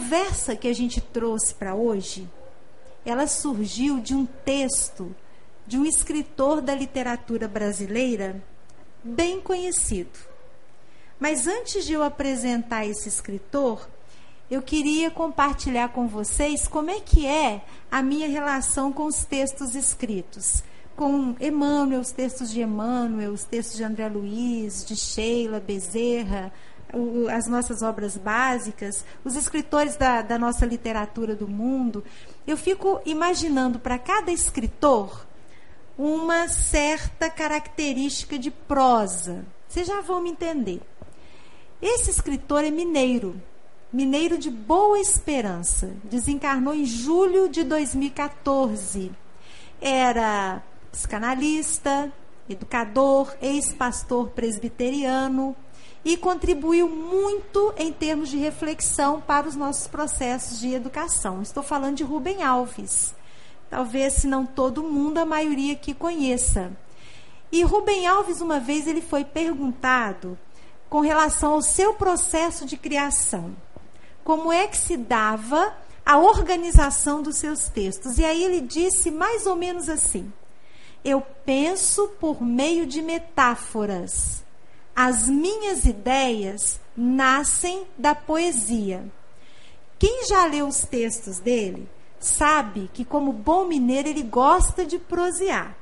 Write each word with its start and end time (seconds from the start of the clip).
conversa 0.00 0.56
que 0.56 0.66
a 0.66 0.72
gente 0.72 0.98
trouxe 0.98 1.54
para 1.54 1.74
hoje, 1.74 2.26
ela 3.04 3.26
surgiu 3.26 4.00
de 4.00 4.14
um 4.14 4.24
texto 4.24 5.14
de 5.66 5.76
um 5.76 5.84
escritor 5.84 6.62
da 6.62 6.74
literatura 6.74 7.46
brasileira 7.46 8.42
bem 9.04 9.42
conhecido. 9.42 10.18
Mas 11.18 11.46
antes 11.46 11.84
de 11.84 11.92
eu 11.92 12.02
apresentar 12.02 12.86
esse 12.86 13.10
escritor, 13.10 13.86
eu 14.50 14.62
queria 14.62 15.10
compartilhar 15.10 15.90
com 15.90 16.08
vocês 16.08 16.66
como 16.66 16.88
é 16.88 16.98
que 16.98 17.26
é 17.26 17.62
a 17.90 18.02
minha 18.02 18.26
relação 18.26 18.90
com 18.90 19.04
os 19.04 19.26
textos 19.26 19.74
escritos. 19.74 20.64
Com 20.96 21.36
Emmanuel, 21.38 22.00
os 22.00 22.10
textos 22.10 22.50
de 22.50 22.62
Emmanuel, 22.62 23.32
os 23.32 23.44
textos 23.44 23.76
de 23.76 23.84
André 23.84 24.08
Luiz, 24.08 24.82
de 24.82 24.96
Sheila 24.96 25.60
Bezerra, 25.60 26.50
as 27.32 27.46
nossas 27.46 27.82
obras 27.82 28.16
básicas, 28.16 29.04
os 29.24 29.36
escritores 29.36 29.96
da, 29.96 30.22
da 30.22 30.38
nossa 30.38 30.66
literatura 30.66 31.34
do 31.34 31.48
mundo. 31.48 32.04
Eu 32.46 32.56
fico 32.56 33.00
imaginando 33.04 33.78
para 33.78 33.98
cada 33.98 34.30
escritor 34.30 35.26
uma 35.96 36.48
certa 36.48 37.28
característica 37.28 38.38
de 38.38 38.50
prosa. 38.50 39.44
Vocês 39.68 39.86
já 39.86 40.00
vão 40.00 40.20
me 40.20 40.30
entender. 40.30 40.80
Esse 41.80 42.10
escritor 42.10 42.64
é 42.64 42.70
mineiro, 42.70 43.40
mineiro 43.92 44.36
de 44.36 44.50
Boa 44.50 44.98
Esperança. 44.98 45.94
Desencarnou 46.04 46.74
em 46.74 46.84
julho 46.84 47.48
de 47.48 47.62
2014. 47.62 49.12
Era 49.80 50.62
psicanalista, 50.90 52.12
educador, 52.48 53.34
ex-pastor 53.40 54.30
presbiteriano 54.30 55.54
e 56.04 56.16
contribuiu 56.16 56.88
muito 56.88 57.74
em 57.76 57.92
termos 57.92 58.28
de 58.28 58.38
reflexão 58.38 59.20
para 59.20 59.48
os 59.48 59.54
nossos 59.54 59.86
processos 59.86 60.58
de 60.58 60.72
educação. 60.72 61.42
Estou 61.42 61.62
falando 61.62 61.96
de 61.96 62.04
Rubem 62.04 62.42
Alves. 62.42 63.14
Talvez, 63.68 64.14
se 64.14 64.26
não 64.26 64.46
todo 64.46 64.82
mundo, 64.82 65.18
a 65.18 65.26
maioria 65.26 65.76
que 65.76 65.94
conheça. 65.94 66.72
E 67.52 67.62
Rubem 67.62 68.06
Alves, 68.06 68.40
uma 68.40 68.58
vez, 68.58 68.86
ele 68.86 69.02
foi 69.02 69.24
perguntado 69.24 70.38
com 70.88 71.00
relação 71.00 71.52
ao 71.52 71.62
seu 71.62 71.94
processo 71.94 72.64
de 72.64 72.76
criação. 72.76 73.54
Como 74.24 74.52
é 74.52 74.66
que 74.66 74.76
se 74.76 74.96
dava 74.96 75.74
a 76.04 76.18
organização 76.18 77.22
dos 77.22 77.36
seus 77.36 77.68
textos? 77.68 78.18
E 78.18 78.24
aí 78.24 78.42
ele 78.42 78.60
disse 78.60 79.10
mais 79.10 79.46
ou 79.46 79.54
menos 79.54 79.88
assim: 79.88 80.32
Eu 81.04 81.20
penso 81.44 82.08
por 82.20 82.42
meio 82.42 82.86
de 82.86 83.02
metáforas. 83.02 84.42
As 85.02 85.26
minhas 85.26 85.86
ideias 85.86 86.78
nascem 86.94 87.86
da 87.96 88.14
poesia. 88.14 89.02
Quem 89.98 90.26
já 90.26 90.44
leu 90.44 90.68
os 90.68 90.82
textos 90.82 91.38
dele 91.38 91.88
sabe 92.18 92.90
que, 92.92 93.02
como 93.02 93.32
bom 93.32 93.64
mineiro, 93.64 94.08
ele 94.08 94.22
gosta 94.22 94.84
de 94.84 94.98
prosear. 94.98 95.74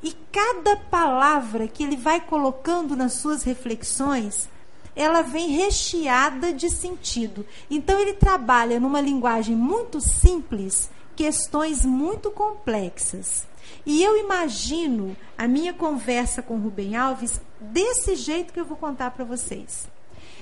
E 0.00 0.12
cada 0.30 0.76
palavra 0.76 1.66
que 1.66 1.82
ele 1.82 1.96
vai 1.96 2.20
colocando 2.20 2.94
nas 2.94 3.14
suas 3.14 3.42
reflexões, 3.42 4.48
ela 4.94 5.22
vem 5.22 5.48
recheada 5.48 6.52
de 6.52 6.70
sentido. 6.70 7.44
Então 7.68 7.98
ele 7.98 8.12
trabalha 8.12 8.78
numa 8.78 9.00
linguagem 9.00 9.56
muito 9.56 10.00
simples, 10.00 10.88
questões 11.16 11.84
muito 11.84 12.30
complexas. 12.30 13.44
E 13.84 14.04
eu 14.04 14.16
imagino 14.16 15.16
a 15.36 15.48
minha 15.48 15.74
conversa 15.74 16.40
com 16.42 16.58
Rubem 16.58 16.94
Alves 16.94 17.40
desse 17.60 18.14
jeito 18.14 18.52
que 18.52 18.60
eu 18.60 18.64
vou 18.64 18.76
contar 18.76 19.10
para 19.10 19.24
vocês. 19.24 19.88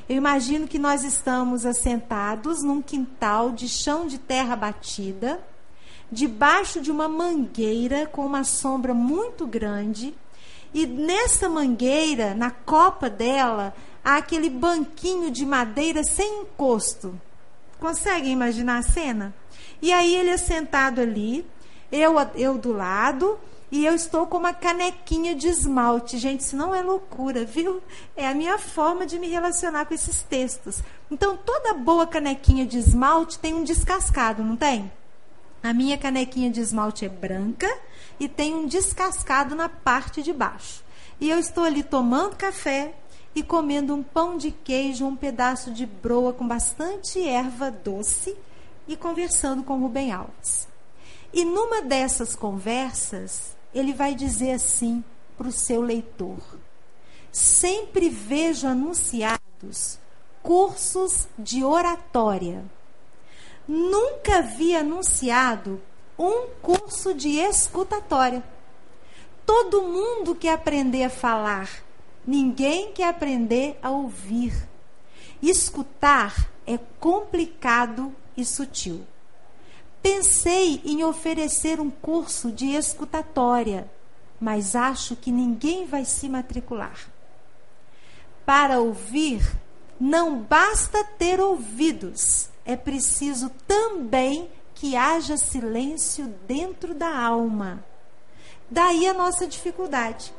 Eu 0.08 0.16
imagino 0.16 0.68
que 0.68 0.78
nós 0.78 1.02
estamos 1.02 1.64
assentados 1.64 2.62
num 2.62 2.82
quintal 2.82 3.50
de 3.50 3.68
chão 3.68 4.06
de 4.06 4.18
terra 4.18 4.54
batida, 4.54 5.40
debaixo 6.12 6.80
de 6.80 6.90
uma 6.90 7.08
mangueira 7.08 8.06
com 8.06 8.26
uma 8.26 8.44
sombra 8.44 8.92
muito 8.92 9.46
grande, 9.46 10.14
e 10.74 10.86
nessa 10.86 11.48
mangueira, 11.48 12.34
na 12.34 12.50
copa 12.50 13.08
dela, 13.08 13.74
há 14.04 14.16
aquele 14.16 14.50
banquinho 14.50 15.30
de 15.30 15.46
madeira 15.46 16.02
sem 16.02 16.42
encosto. 16.42 17.18
Conseguem 17.78 18.32
imaginar 18.32 18.78
a 18.78 18.82
cena? 18.82 19.34
E 19.80 19.92
aí 19.92 20.14
ele 20.16 20.30
é 20.30 20.36
sentado 20.36 21.00
ali, 21.00 21.46
eu, 21.90 22.14
eu 22.34 22.58
do 22.58 22.72
lado, 22.72 23.38
e 23.74 23.84
eu 23.84 23.92
estou 23.92 24.24
com 24.24 24.38
uma 24.38 24.54
canequinha 24.54 25.34
de 25.34 25.48
esmalte. 25.48 26.16
Gente, 26.16 26.42
isso 26.42 26.56
não 26.56 26.72
é 26.72 26.80
loucura, 26.80 27.44
viu? 27.44 27.82
É 28.14 28.24
a 28.24 28.32
minha 28.32 28.56
forma 28.56 29.04
de 29.04 29.18
me 29.18 29.26
relacionar 29.26 29.84
com 29.84 29.92
esses 29.92 30.22
textos. 30.22 30.80
Então, 31.10 31.36
toda 31.36 31.74
boa 31.74 32.06
canequinha 32.06 32.64
de 32.64 32.78
esmalte 32.78 33.36
tem 33.36 33.52
um 33.52 33.64
descascado, 33.64 34.44
não 34.44 34.54
tem? 34.54 34.92
A 35.60 35.74
minha 35.74 35.98
canequinha 35.98 36.52
de 36.52 36.60
esmalte 36.60 37.04
é 37.04 37.08
branca 37.08 37.66
e 38.20 38.28
tem 38.28 38.54
um 38.54 38.64
descascado 38.64 39.56
na 39.56 39.68
parte 39.68 40.22
de 40.22 40.32
baixo. 40.32 40.84
E 41.20 41.28
eu 41.28 41.40
estou 41.40 41.64
ali 41.64 41.82
tomando 41.82 42.36
café 42.36 42.94
e 43.34 43.42
comendo 43.42 43.92
um 43.92 44.04
pão 44.04 44.36
de 44.36 44.52
queijo, 44.52 45.04
um 45.04 45.16
pedaço 45.16 45.72
de 45.72 45.84
broa 45.84 46.32
com 46.32 46.46
bastante 46.46 47.20
erva 47.20 47.72
doce 47.72 48.36
e 48.86 48.94
conversando 48.94 49.64
com 49.64 49.80
Rubem 49.80 50.12
Alves. 50.12 50.68
E 51.32 51.44
numa 51.44 51.82
dessas 51.82 52.36
conversas, 52.36 53.54
ele 53.74 53.92
vai 53.92 54.14
dizer 54.14 54.52
assim 54.52 55.02
para 55.36 55.48
o 55.48 55.52
seu 55.52 55.82
leitor: 55.82 56.38
Sempre 57.32 58.08
vejo 58.08 58.66
anunciados 58.66 59.98
cursos 60.42 61.26
de 61.38 61.64
oratória. 61.64 62.64
Nunca 63.66 64.42
vi 64.42 64.76
anunciado 64.76 65.80
um 66.18 66.48
curso 66.60 67.14
de 67.14 67.38
escutatória. 67.38 68.44
Todo 69.46 69.82
mundo 69.82 70.34
quer 70.34 70.52
aprender 70.52 71.04
a 71.04 71.10
falar, 71.10 71.82
ninguém 72.26 72.92
quer 72.92 73.08
aprender 73.08 73.78
a 73.82 73.90
ouvir. 73.90 74.68
Escutar 75.42 76.50
é 76.66 76.78
complicado 77.00 78.14
e 78.36 78.44
sutil. 78.44 79.06
Pensei 80.04 80.82
em 80.84 81.02
oferecer 81.02 81.80
um 81.80 81.88
curso 81.88 82.52
de 82.52 82.66
escutatória, 82.66 83.90
mas 84.38 84.76
acho 84.76 85.16
que 85.16 85.32
ninguém 85.32 85.86
vai 85.86 86.04
se 86.04 86.28
matricular. 86.28 87.08
Para 88.44 88.80
ouvir, 88.80 89.40
não 89.98 90.40
basta 90.40 91.02
ter 91.18 91.40
ouvidos, 91.40 92.50
é 92.66 92.76
preciso 92.76 93.50
também 93.66 94.50
que 94.74 94.94
haja 94.94 95.38
silêncio 95.38 96.26
dentro 96.46 96.92
da 96.92 97.18
alma. 97.18 97.82
Daí 98.70 99.08
a 99.08 99.14
nossa 99.14 99.46
dificuldade. 99.46 100.34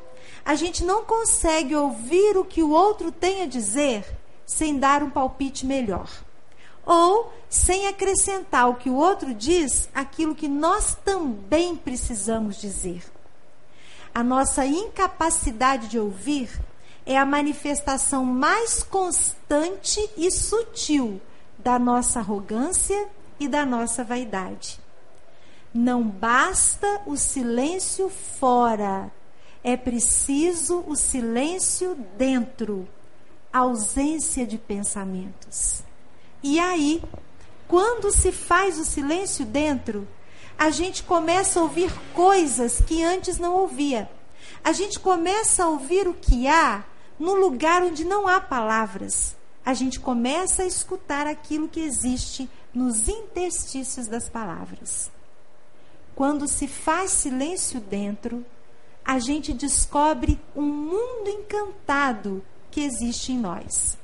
A 0.45 0.53
gente 0.53 0.83
não 0.83 1.03
consegue 1.03 1.75
ouvir 1.75 2.37
o 2.37 2.45
que 2.45 2.61
o 2.61 2.69
outro 2.69 3.11
tem 3.11 3.41
a 3.41 3.47
dizer 3.47 4.05
sem 4.45 4.77
dar 4.77 5.01
um 5.01 5.09
palpite 5.09 5.65
melhor 5.65 6.24
ou 6.85 7.33
sem 7.49 7.87
acrescentar 7.87 8.69
o 8.69 8.75
que 8.75 8.89
o 8.89 8.95
outro 8.95 9.33
diz, 9.33 9.89
aquilo 9.93 10.35
que 10.35 10.47
nós 10.47 10.95
também 11.03 11.75
precisamos 11.75 12.57
dizer. 12.57 13.03
A 14.13 14.23
nossa 14.23 14.65
incapacidade 14.65 15.87
de 15.87 15.99
ouvir 15.99 16.49
é 17.05 17.17
a 17.17 17.25
manifestação 17.25 18.25
mais 18.25 18.83
constante 18.83 19.99
e 20.17 20.29
sutil 20.31 21.21
da 21.57 21.77
nossa 21.79 22.19
arrogância 22.19 23.07
e 23.39 23.47
da 23.47 23.65
nossa 23.65 24.03
vaidade. 24.03 24.79
Não 25.73 26.03
basta 26.03 27.01
o 27.05 27.17
silêncio 27.17 28.09
fora, 28.09 29.11
é 29.63 29.75
preciso 29.75 30.83
o 30.87 30.95
silêncio 30.95 31.95
dentro 32.17 32.87
ausência 33.51 34.45
de 34.45 34.57
pensamentos. 34.57 35.84
E 36.47 36.59
aí, 36.59 37.01
quando 37.67 38.11
se 38.11 38.31
faz 38.31 38.77
o 38.77 38.85
silêncio 38.85 39.43
dentro, 39.43 40.07
a 40.55 40.69
gente 40.69 41.01
começa 41.01 41.59
a 41.59 41.63
ouvir 41.63 41.91
coisas 42.13 42.79
que 42.81 43.03
antes 43.03 43.39
não 43.39 43.55
ouvia. 43.55 44.07
A 44.63 44.71
gente 44.71 44.99
começa 44.99 45.63
a 45.63 45.69
ouvir 45.69 46.07
o 46.07 46.13
que 46.13 46.47
há 46.47 46.83
no 47.17 47.33
lugar 47.33 47.81
onde 47.81 48.05
não 48.05 48.27
há 48.27 48.39
palavras. 48.39 49.35
A 49.65 49.73
gente 49.73 49.99
começa 49.99 50.61
a 50.61 50.67
escutar 50.67 51.25
aquilo 51.25 51.67
que 51.67 51.79
existe 51.79 52.47
nos 52.71 53.09
interstícios 53.09 54.07
das 54.07 54.29
palavras. 54.29 55.09
Quando 56.13 56.47
se 56.47 56.67
faz 56.67 57.09
silêncio 57.09 57.79
dentro, 57.79 58.45
a 59.03 59.17
gente 59.17 59.51
descobre 59.51 60.39
um 60.55 60.61
mundo 60.61 61.27
encantado 61.27 62.45
que 62.69 62.81
existe 62.81 63.31
em 63.31 63.39
nós. 63.39 63.97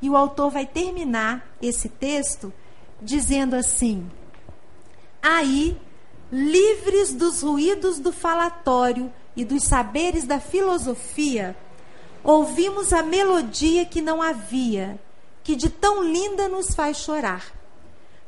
E 0.00 0.10
o 0.10 0.16
autor 0.16 0.50
vai 0.50 0.66
terminar 0.66 1.46
esse 1.60 1.88
texto 1.88 2.52
dizendo 3.00 3.54
assim: 3.54 4.10
Aí, 5.22 5.76
livres 6.30 7.14
dos 7.14 7.42
ruídos 7.42 7.98
do 7.98 8.12
falatório 8.12 9.12
e 9.36 9.44
dos 9.44 9.64
saberes 9.64 10.24
da 10.24 10.38
filosofia, 10.40 11.56
ouvimos 12.22 12.92
a 12.92 13.02
melodia 13.02 13.84
que 13.84 14.00
não 14.00 14.20
havia, 14.20 14.98
que 15.42 15.56
de 15.56 15.68
tão 15.68 16.02
linda 16.02 16.48
nos 16.48 16.74
faz 16.74 16.98
chorar. 16.98 17.52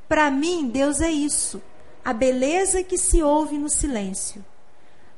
Para 0.09 0.31
mim, 0.31 0.69
Deus 0.69 1.01
é 1.01 1.11
isso, 1.11 1.61
a 2.05 2.13
beleza 2.13 2.83
que 2.83 2.97
se 2.97 3.23
ouve 3.23 3.59
no 3.59 3.69
silêncio. 3.69 4.45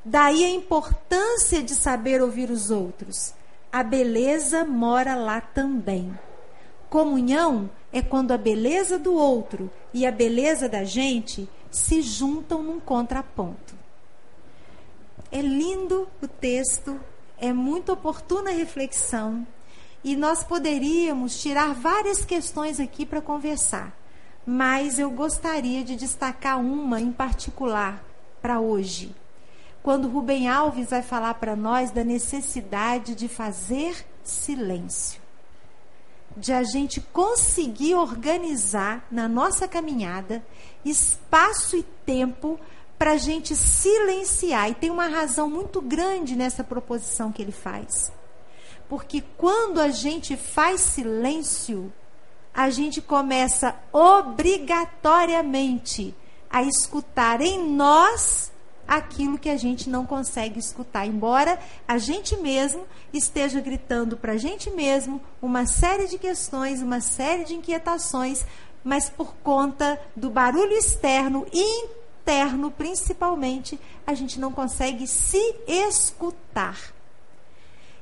Daí 0.04 0.44
a 0.44 0.48
importância 0.48 1.62
de 1.62 1.74
saber 1.74 2.22
ouvir 2.22 2.50
os 2.50 2.70
outros. 2.70 3.34
A 3.70 3.82
beleza 3.82 4.64
mora 4.64 5.14
lá 5.14 5.40
também. 5.40 6.18
Comunhão 6.90 7.68
é 7.92 8.00
quando 8.00 8.32
a 8.32 8.38
beleza 8.38 8.98
do 8.98 9.12
outro 9.12 9.70
e 9.92 10.06
a 10.06 10.10
beleza 10.10 10.68
da 10.68 10.84
gente 10.84 11.48
se 11.70 12.00
juntam 12.00 12.62
num 12.62 12.80
contraponto. 12.80 13.76
É 15.30 15.42
lindo 15.42 16.08
o 16.22 16.26
texto, 16.26 16.98
é 17.38 17.52
muito 17.52 17.92
oportuna 17.92 18.50
a 18.50 18.54
reflexão 18.54 19.46
e 20.02 20.16
nós 20.16 20.42
poderíamos 20.42 21.42
tirar 21.42 21.74
várias 21.74 22.24
questões 22.24 22.80
aqui 22.80 23.04
para 23.04 23.20
conversar, 23.20 23.94
mas 24.46 24.98
eu 24.98 25.10
gostaria 25.10 25.84
de 25.84 25.94
destacar 25.94 26.58
uma 26.58 26.98
em 26.98 27.12
particular 27.12 28.02
para 28.40 28.60
hoje. 28.60 29.14
Quando 29.82 30.08
Rubem 30.08 30.48
Alves 30.48 30.88
vai 30.88 31.02
falar 31.02 31.34
para 31.34 31.54
nós 31.54 31.90
da 31.90 32.02
necessidade 32.02 33.14
de 33.14 33.28
fazer 33.28 34.06
silêncio 34.24 35.27
de 36.38 36.52
a 36.52 36.62
gente 36.62 37.00
conseguir 37.00 37.94
organizar 37.94 39.06
na 39.10 39.26
nossa 39.28 39.66
caminhada 39.66 40.44
espaço 40.84 41.76
e 41.76 41.82
tempo 41.82 42.60
para 42.98 43.12
a 43.12 43.16
gente 43.16 43.54
silenciar. 43.54 44.70
E 44.70 44.74
tem 44.74 44.90
uma 44.90 45.06
razão 45.06 45.48
muito 45.50 45.80
grande 45.80 46.36
nessa 46.36 46.64
proposição 46.64 47.32
que 47.32 47.40
ele 47.42 47.52
faz. 47.52 48.12
Porque 48.88 49.22
quando 49.36 49.80
a 49.80 49.90
gente 49.90 50.36
faz 50.36 50.80
silêncio, 50.80 51.92
a 52.54 52.70
gente 52.70 53.02
começa 53.02 53.74
obrigatoriamente 53.92 56.14
a 56.50 56.62
escutar 56.62 57.40
em 57.40 57.70
nós 57.70 58.52
aquilo 58.88 59.38
que 59.38 59.50
a 59.50 59.56
gente 59.58 59.90
não 59.90 60.06
consegue 60.06 60.58
escutar, 60.58 61.06
embora 61.06 61.58
a 61.86 61.98
gente 61.98 62.34
mesmo 62.38 62.86
esteja 63.12 63.60
gritando 63.60 64.16
para 64.16 64.32
a 64.32 64.38
gente 64.38 64.70
mesmo 64.70 65.20
uma 65.42 65.66
série 65.66 66.08
de 66.08 66.16
questões, 66.16 66.80
uma 66.80 67.00
série 67.00 67.44
de 67.44 67.54
inquietações, 67.54 68.46
mas 68.82 69.10
por 69.10 69.34
conta 69.44 70.00
do 70.16 70.30
barulho 70.30 70.72
externo 70.72 71.46
e 71.52 71.84
interno, 72.22 72.70
principalmente, 72.70 73.78
a 74.06 74.14
gente 74.14 74.40
não 74.40 74.50
consegue 74.50 75.06
se 75.06 75.54
escutar. 75.66 76.78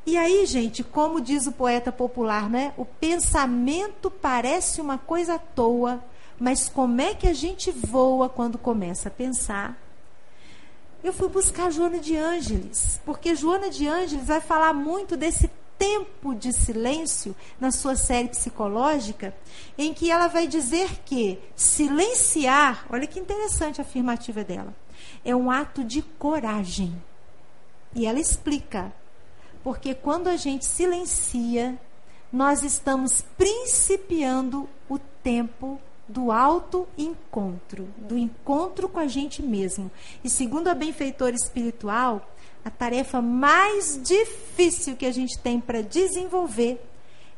E 0.04 0.16
aí, 0.16 0.46
gente, 0.46 0.84
como 0.84 1.20
diz 1.20 1.48
o 1.48 1.52
poeta 1.52 1.90
popular, 1.90 2.48
né? 2.48 2.72
O 2.76 2.84
pensamento 2.84 4.08
parece 4.08 4.80
uma 4.80 4.98
coisa 4.98 5.34
à 5.34 5.38
toa, 5.38 6.00
mas 6.38 6.68
como 6.68 7.00
é 7.00 7.12
que 7.12 7.26
a 7.26 7.32
gente 7.32 7.72
voa 7.72 8.28
quando 8.28 8.56
começa 8.56 9.08
a 9.08 9.10
pensar? 9.10 9.76
Eu 11.08 11.12
fui 11.12 11.28
buscar 11.28 11.70
Joana 11.70 11.98
de 11.98 12.16
Ângeles, 12.16 13.00
porque 13.04 13.34
Joana 13.34 13.70
de 13.70 13.86
Ângeles 13.86 14.26
vai 14.26 14.40
falar 14.40 14.72
muito 14.72 15.16
desse 15.16 15.48
tempo 15.78 16.34
de 16.34 16.52
silêncio 16.52 17.36
na 17.60 17.70
sua 17.70 17.94
série 17.94 18.28
psicológica, 18.28 19.34
em 19.78 19.94
que 19.94 20.10
ela 20.10 20.26
vai 20.26 20.46
dizer 20.46 21.02
que 21.04 21.38
silenciar, 21.54 22.86
olha 22.90 23.06
que 23.06 23.20
interessante 23.20 23.80
a 23.80 23.84
afirmativa 23.84 24.42
dela, 24.42 24.74
é 25.24 25.34
um 25.36 25.50
ato 25.50 25.84
de 25.84 26.02
coragem. 26.02 27.00
E 27.94 28.04
ela 28.06 28.18
explica, 28.18 28.92
porque 29.62 29.94
quando 29.94 30.28
a 30.28 30.36
gente 30.36 30.64
silencia, 30.64 31.78
nós 32.32 32.62
estamos 32.62 33.22
principiando 33.36 34.68
o 34.88 34.98
tempo 34.98 35.80
do 36.08 36.30
auto-encontro, 36.30 37.88
do 37.96 38.16
encontro 38.16 38.88
com 38.88 39.00
a 39.00 39.08
gente 39.08 39.42
mesmo. 39.42 39.90
E 40.22 40.30
segundo 40.30 40.68
a 40.68 40.74
benfeitora 40.74 41.34
espiritual, 41.34 42.28
a 42.64 42.70
tarefa 42.70 43.20
mais 43.20 44.00
difícil 44.02 44.96
que 44.96 45.06
a 45.06 45.12
gente 45.12 45.38
tem 45.38 45.60
para 45.60 45.82
desenvolver 45.82 46.80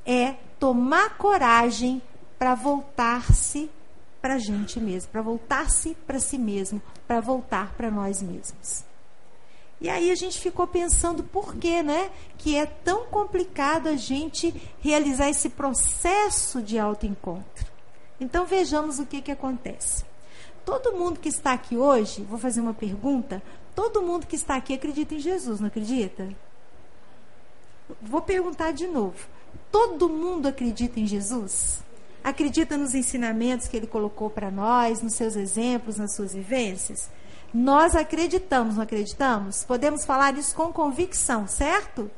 é 0.05 0.35
tomar 0.59 1.17
coragem 1.17 2.03
para 2.39 2.55
voltar-se 2.55 3.71
para 4.21 4.35
a 4.35 4.39
gente 4.39 4.81
mesmo, 4.81 5.11
para 5.11 5.23
voltar-se 5.23 5.95
para 6.07 6.19
si 6.19 6.39
mesmo, 6.39 6.81
para 7.07 7.21
voltar 7.21 7.73
para 7.75 7.91
nós 7.91 8.23
mesmos. 8.23 8.85
E 9.81 9.89
aí 9.89 10.11
a 10.11 10.15
gente 10.15 10.41
ficou 10.41 10.67
pensando 10.67 11.23
por 11.23 11.55
que, 11.55 11.83
né? 11.83 12.11
Que 12.37 12.57
é 12.57 12.67
tão 12.67 13.07
complicado 13.07 13.87
a 13.89 13.97
gente 13.97 14.53
realizar 14.81 15.29
esse 15.29 15.49
processo 15.51 16.61
de 16.61 16.79
autoencontro. 16.79 17.78
Então 18.21 18.45
vejamos 18.45 18.99
o 18.99 19.07
que, 19.07 19.23
que 19.23 19.33
acontece. 19.33 20.05
Todo 20.65 20.93
mundo 20.93 21.21
que 21.21 21.29
está 21.29 21.53
aqui 21.53 21.77
hoje, 21.77 22.23
vou 22.23 22.39
fazer 22.39 22.61
uma 22.61 22.75
pergunta. 22.75 23.43
Todo 23.75 24.03
mundo 24.03 24.27
que 24.27 24.37
está 24.37 24.57
aqui 24.57 24.75
acredita 24.75 25.15
em 25.15 25.21
Jesus, 25.21 25.61
não 25.61 25.69
acredita? 25.69 26.29
Vou 28.03 28.21
perguntar 28.21 28.73
de 28.73 28.87
novo. 28.87 29.17
Todo 29.71 30.09
mundo 30.09 30.47
acredita 30.47 31.01
em 31.01 31.07
Jesus? 31.07 31.83
Acredita 32.23 32.77
nos 32.77 32.95
ensinamentos 32.95 33.69
que 33.69 33.77
ele 33.77 33.87
colocou 33.87 34.29
para 34.29 34.51
nós, 34.51 35.01
nos 35.01 35.15
seus 35.15 35.37
exemplos, 35.37 35.97
nas 35.97 36.15
suas 36.15 36.35
vivências? 36.35 37.09
Nós 37.55 37.95
acreditamos, 37.95 38.77
não 38.77 38.83
acreditamos? 38.83 39.65
Podemos 39.65 40.05
falar 40.05 40.37
isso 40.37 40.55
com 40.55 40.73
convicção, 40.73 41.47
certo? 41.47 42.11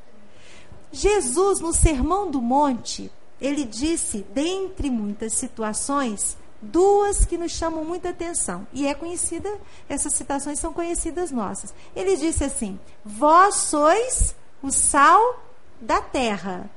Jesus, 0.91 1.61
no 1.61 1.73
Sermão 1.73 2.31
do 2.31 2.43
Monte, 2.43 3.13
ele 3.41 3.65
disse, 3.65 4.25
dentre 4.35 4.91
muitas 4.91 5.35
situações, 5.35 6.37
duas 6.61 7.25
que 7.25 7.39
nos 7.39 7.53
chamam 7.53 7.85
muita 7.85 8.11
atenção. 8.11 8.67
E 8.73 8.87
é 8.87 8.95
conhecida, 8.95 9.51
essas 9.89 10.13
citações 10.15 10.59
são 10.59 10.73
conhecidas 10.73 11.31
nossas. 11.31 11.73
Ele 11.97 12.17
disse 12.17 12.45
assim: 12.45 12.79
Vós 13.05 13.55
sois 13.57 14.35
o 14.63 14.71
sal 14.71 15.43
da 15.81 16.01
terra. 16.01 16.71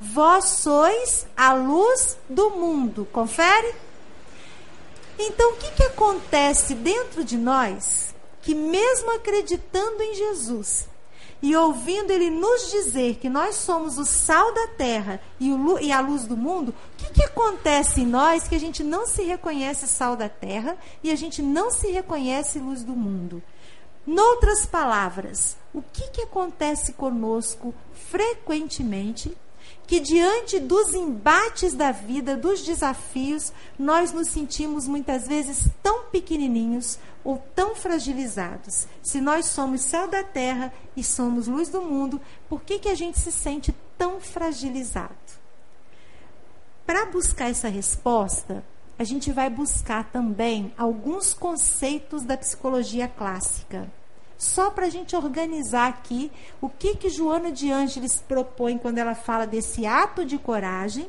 Vós 0.00 0.44
sois 0.44 1.26
a 1.36 1.54
luz 1.54 2.16
do 2.28 2.50
mundo. 2.50 3.06
Confere? 3.12 3.74
Então, 5.18 5.52
o 5.52 5.56
que, 5.56 5.72
que 5.72 5.82
acontece 5.82 6.74
dentro 6.74 7.24
de 7.24 7.36
nós 7.36 8.14
que, 8.40 8.54
mesmo 8.54 9.10
acreditando 9.10 10.00
em 10.00 10.14
Jesus, 10.14 10.88
e 11.40 11.54
ouvindo 11.54 12.10
ele 12.10 12.30
nos 12.30 12.70
dizer 12.70 13.16
que 13.16 13.28
nós 13.28 13.54
somos 13.56 13.98
o 13.98 14.04
sal 14.04 14.52
da 14.52 14.66
terra 14.68 15.20
e, 15.38 15.52
o, 15.52 15.78
e 15.78 15.92
a 15.92 16.00
luz 16.00 16.24
do 16.24 16.36
mundo, 16.36 16.70
o 16.70 16.96
que, 16.96 17.12
que 17.12 17.24
acontece 17.24 18.00
em 18.00 18.06
nós 18.06 18.48
que 18.48 18.54
a 18.54 18.60
gente 18.60 18.82
não 18.82 19.06
se 19.06 19.22
reconhece 19.22 19.86
sal 19.86 20.16
da 20.16 20.28
terra 20.28 20.76
e 21.02 21.10
a 21.10 21.16
gente 21.16 21.40
não 21.40 21.70
se 21.70 21.90
reconhece 21.90 22.58
luz 22.58 22.82
do 22.82 22.92
mundo? 22.92 23.42
Noutras 24.06 24.66
palavras, 24.66 25.56
o 25.72 25.82
que, 25.82 26.08
que 26.10 26.22
acontece 26.22 26.94
conosco 26.94 27.74
frequentemente 27.92 29.36
que 29.88 30.00
diante 30.00 30.60
dos 30.60 30.92
embates 30.92 31.72
da 31.72 31.90
vida, 31.90 32.36
dos 32.36 32.62
desafios, 32.62 33.50
nós 33.78 34.12
nos 34.12 34.28
sentimos 34.28 34.86
muitas 34.86 35.26
vezes 35.26 35.66
tão 35.82 36.04
pequenininhos 36.04 36.98
ou 37.24 37.42
tão 37.54 37.74
fragilizados. 37.74 38.86
Se 39.02 39.18
nós 39.18 39.46
somos 39.46 39.80
céu 39.80 40.06
da 40.06 40.22
terra 40.22 40.70
e 40.94 41.02
somos 41.02 41.46
luz 41.46 41.70
do 41.70 41.80
mundo, 41.80 42.20
por 42.50 42.60
que, 42.60 42.78
que 42.78 42.88
a 42.90 42.94
gente 42.94 43.18
se 43.18 43.32
sente 43.32 43.74
tão 43.96 44.20
fragilizado? 44.20 45.16
Para 46.84 47.06
buscar 47.06 47.48
essa 47.48 47.68
resposta, 47.68 48.62
a 48.98 49.04
gente 49.04 49.32
vai 49.32 49.48
buscar 49.48 50.04
também 50.12 50.70
alguns 50.76 51.32
conceitos 51.32 52.24
da 52.24 52.36
psicologia 52.36 53.08
clássica 53.08 53.90
só 54.38 54.70
para 54.70 54.86
a 54.86 54.90
gente 54.90 55.16
organizar 55.16 55.88
aqui 55.88 56.30
o 56.60 56.68
que, 56.68 56.94
que 56.94 57.10
Joana 57.10 57.50
de 57.50 57.72
Ângeles 57.72 58.22
propõe 58.26 58.78
quando 58.78 58.98
ela 58.98 59.16
fala 59.16 59.44
desse 59.46 59.84
ato 59.84 60.24
de 60.24 60.38
coragem, 60.38 61.08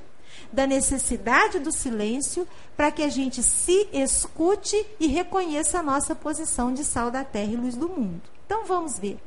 da 0.52 0.66
necessidade 0.66 1.60
do 1.60 1.72
silêncio, 1.72 2.48
para 2.76 2.92
que 2.92 3.04
a 3.04 3.10
gente 3.10 3.44
se 3.44 3.88
escute 3.94 4.84
e 5.00 5.06
reconheça 5.06 5.80
a 5.80 5.84
nossa 5.84 6.16
posição 6.16 6.74
de 6.74 6.84
sal 6.84 7.12
da 7.12 7.24
terra 7.24 7.52
e 7.52 7.58
luz 7.58 7.76
do 7.76 7.88
mundo. 7.88 8.24
Então 8.48 8.66
vamos 8.66 8.98
ver. 8.98 9.20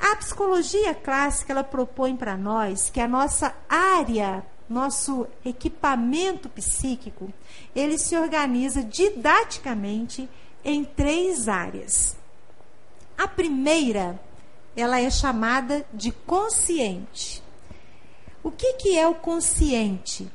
A 0.00 0.16
psicologia 0.16 0.92
clássica 0.92 1.52
ela 1.52 1.62
propõe 1.62 2.16
para 2.16 2.36
nós 2.36 2.90
que 2.90 3.00
a 3.00 3.06
nossa 3.06 3.54
área, 3.68 4.44
nosso 4.68 5.28
equipamento 5.44 6.48
psíquico, 6.48 7.32
ele 7.72 7.96
se 7.96 8.16
organiza 8.16 8.82
didaticamente 8.82 10.28
em 10.64 10.84
três 10.84 11.46
áreas. 11.46 12.16
A 13.22 13.28
primeira, 13.28 14.20
ela 14.76 15.00
é 15.00 15.08
chamada 15.08 15.86
de 15.94 16.10
consciente. 16.10 17.40
O 18.42 18.50
que, 18.50 18.72
que 18.72 18.98
é 18.98 19.06
o 19.06 19.14
consciente? 19.14 20.28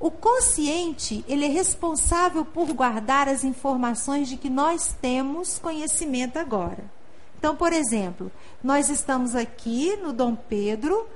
O 0.00 0.10
consciente, 0.10 1.22
ele 1.28 1.44
é 1.44 1.48
responsável 1.48 2.42
por 2.42 2.72
guardar 2.72 3.28
as 3.28 3.44
informações 3.44 4.30
de 4.30 4.38
que 4.38 4.48
nós 4.48 4.96
temos 4.98 5.58
conhecimento 5.58 6.38
agora. 6.38 6.90
Então, 7.38 7.54
por 7.54 7.70
exemplo, 7.70 8.32
nós 8.64 8.88
estamos 8.88 9.34
aqui 9.34 9.94
no 9.96 10.10
Dom 10.10 10.34
Pedro, 10.34 11.06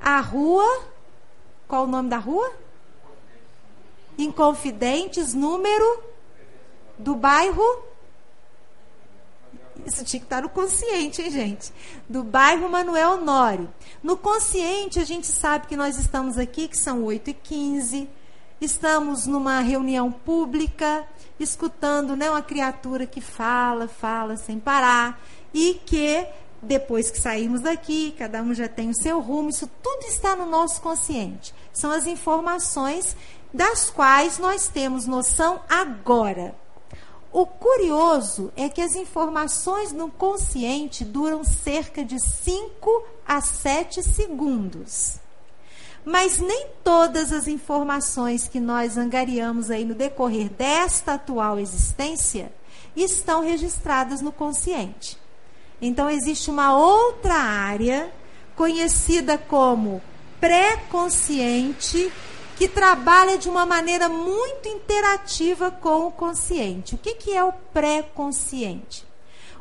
a 0.00 0.20
rua, 0.20 0.84
qual 1.66 1.86
o 1.86 1.88
nome 1.88 2.08
da 2.08 2.18
rua? 2.18 2.52
Inconfidentes, 4.16 5.34
número 5.34 6.04
do 6.96 7.16
bairro. 7.16 7.85
Isso 9.86 10.04
tinha 10.04 10.20
que 10.20 10.26
estar 10.26 10.42
no 10.42 10.48
consciente, 10.48 11.22
hein, 11.22 11.30
gente? 11.30 11.72
Do 12.08 12.24
bairro 12.24 12.68
Manuel 12.68 13.12
Honório. 13.12 13.72
No 14.02 14.16
consciente, 14.16 14.98
a 14.98 15.04
gente 15.04 15.28
sabe 15.28 15.68
que 15.68 15.76
nós 15.76 15.96
estamos 15.96 16.36
aqui, 16.36 16.66
que 16.66 16.76
são 16.76 17.04
8 17.04 17.30
e 17.30 17.34
15 17.34 18.08
estamos 18.60 19.26
numa 19.26 19.60
reunião 19.60 20.10
pública, 20.10 21.06
escutando 21.38 22.16
né, 22.16 22.30
uma 22.30 22.42
criatura 22.42 23.06
que 23.06 23.20
fala, 23.20 23.86
fala 23.86 24.36
sem 24.36 24.58
parar, 24.58 25.20
e 25.52 25.74
que 25.84 26.26
depois 26.62 27.10
que 27.10 27.20
saímos 27.20 27.60
daqui, 27.60 28.14
cada 28.18 28.42
um 28.42 28.54
já 28.54 28.68
tem 28.68 28.90
o 28.90 28.94
seu 28.94 29.20
rumo, 29.20 29.50
isso 29.50 29.70
tudo 29.82 30.06
está 30.06 30.34
no 30.34 30.46
nosso 30.46 30.80
consciente. 30.80 31.54
São 31.72 31.90
as 31.90 32.06
informações 32.06 33.16
das 33.52 33.90
quais 33.90 34.38
nós 34.38 34.68
temos 34.68 35.06
noção 35.06 35.60
agora. 35.68 36.54
O 37.38 37.44
curioso 37.44 38.50
é 38.56 38.66
que 38.66 38.80
as 38.80 38.94
informações 38.94 39.92
no 39.92 40.10
consciente 40.10 41.04
duram 41.04 41.44
cerca 41.44 42.02
de 42.02 42.18
5 42.18 43.04
a 43.28 43.42
7 43.42 44.02
segundos. 44.02 45.16
Mas 46.02 46.38
nem 46.38 46.68
todas 46.82 47.34
as 47.34 47.46
informações 47.46 48.48
que 48.48 48.58
nós 48.58 48.96
angariamos 48.96 49.70
aí 49.70 49.84
no 49.84 49.94
decorrer 49.94 50.48
desta 50.48 51.12
atual 51.12 51.58
existência 51.58 52.50
estão 52.96 53.42
registradas 53.42 54.22
no 54.22 54.32
consciente. 54.32 55.18
Então 55.78 56.08
existe 56.08 56.50
uma 56.50 56.74
outra 56.74 57.34
área 57.34 58.10
conhecida 58.56 59.36
como 59.36 60.00
pré-consciente 60.40 62.10
que 62.56 62.66
trabalha 62.66 63.36
de 63.36 63.48
uma 63.50 63.66
maneira 63.66 64.08
muito 64.08 64.66
interativa 64.66 65.70
com 65.70 66.06
o 66.06 66.10
consciente. 66.10 66.94
O 66.94 66.98
que, 66.98 67.14
que 67.14 67.32
é 67.36 67.44
o 67.44 67.52
pré-consciente? 67.52 69.06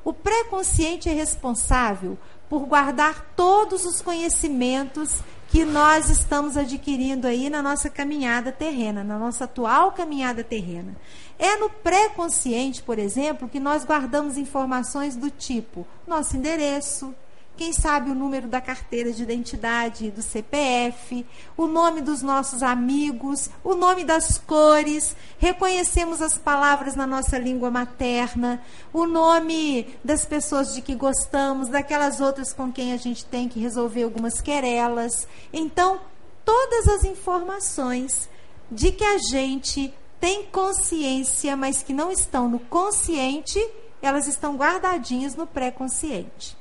O 0.03 0.13
pré-consciente 0.13 1.09
é 1.09 1.13
responsável 1.13 2.17
por 2.49 2.65
guardar 2.65 3.33
todos 3.35 3.85
os 3.85 4.01
conhecimentos 4.01 5.19
que 5.49 5.65
nós 5.65 6.09
estamos 6.09 6.55
adquirindo 6.55 7.27
aí 7.27 7.49
na 7.49 7.61
nossa 7.61 7.89
caminhada 7.89 8.51
terrena, 8.51 9.03
na 9.03 9.19
nossa 9.19 9.43
atual 9.43 9.91
caminhada 9.91 10.43
terrena. 10.43 10.95
É 11.37 11.57
no 11.57 11.69
pré-consciente, 11.69 12.81
por 12.81 12.97
exemplo, 12.97 13.49
que 13.49 13.59
nós 13.59 13.83
guardamos 13.83 14.37
informações 14.37 15.15
do 15.15 15.29
tipo 15.29 15.85
nosso 16.07 16.37
endereço, 16.37 17.13
quem 17.57 17.71
sabe 17.71 18.11
o 18.11 18.15
número 18.15 18.47
da 18.47 18.59
carteira 18.59 19.11
de 19.11 19.23
identidade, 19.23 20.11
do 20.11 20.21
CPF, 20.21 21.25
o 21.55 21.67
nome 21.67 22.01
dos 22.01 22.21
nossos 22.21 22.61
amigos, 22.61 23.49
o 23.63 23.75
nome 23.75 24.03
das 24.03 24.37
cores, 24.37 25.15
reconhecemos 25.37 26.21
as 26.21 26.37
palavras 26.37 26.95
na 26.95 27.07
nossa 27.07 27.37
língua 27.37 27.71
materna, 27.71 28.61
o 28.91 29.05
nome 29.05 29.87
das 30.03 30.25
pessoas 30.25 30.73
de 30.73 30.81
que 30.81 30.95
gostamos, 30.95 31.69
daquelas 31.69 32.19
outras 32.19 32.51
com 32.51 32.71
quem 32.71 32.93
a 32.93 32.97
gente 32.97 33.25
tem 33.25 33.47
que 33.47 33.59
resolver 33.59 34.03
algumas 34.03 34.41
querelas. 34.41 35.27
Então, 35.53 36.01
todas 36.43 36.87
as 36.89 37.03
informações 37.05 38.29
de 38.69 38.91
que 38.91 39.03
a 39.03 39.17
gente 39.17 39.93
tem 40.19 40.43
consciência, 40.43 41.55
mas 41.55 41.83
que 41.83 41.93
não 41.93 42.11
estão 42.11 42.49
no 42.49 42.59
consciente, 42.59 43.59
elas 44.01 44.27
estão 44.27 44.55
guardadinhas 44.55 45.35
no 45.35 45.47
pré-consciente. 45.47 46.57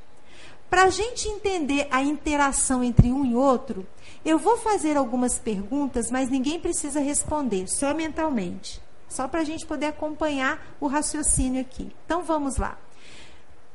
Para 0.75 0.87
a 0.87 0.91
gente 0.91 1.29
entender 1.29 1.87
a 1.89 2.03
interação 2.03 2.83
entre 2.83 3.13
um 3.13 3.25
e 3.25 3.33
outro, 3.37 3.87
eu 4.25 4.41
vou 4.41 4.57
fazer 4.57 4.97
algumas 4.97 5.39
perguntas, 5.39 6.11
mas 6.11 6.29
ninguém 6.29 6.59
precisa 6.59 6.99
responder, 6.99 7.69
só 7.69 7.95
mentalmente. 7.95 8.83
Só 9.09 9.29
para 9.29 9.43
a 9.43 9.45
gente 9.45 9.65
poder 9.65 9.87
acompanhar 9.87 10.75
o 10.81 10.89
raciocínio 10.89 11.61
aqui. 11.61 11.95
Então 12.05 12.25
vamos 12.25 12.57
lá. 12.57 12.77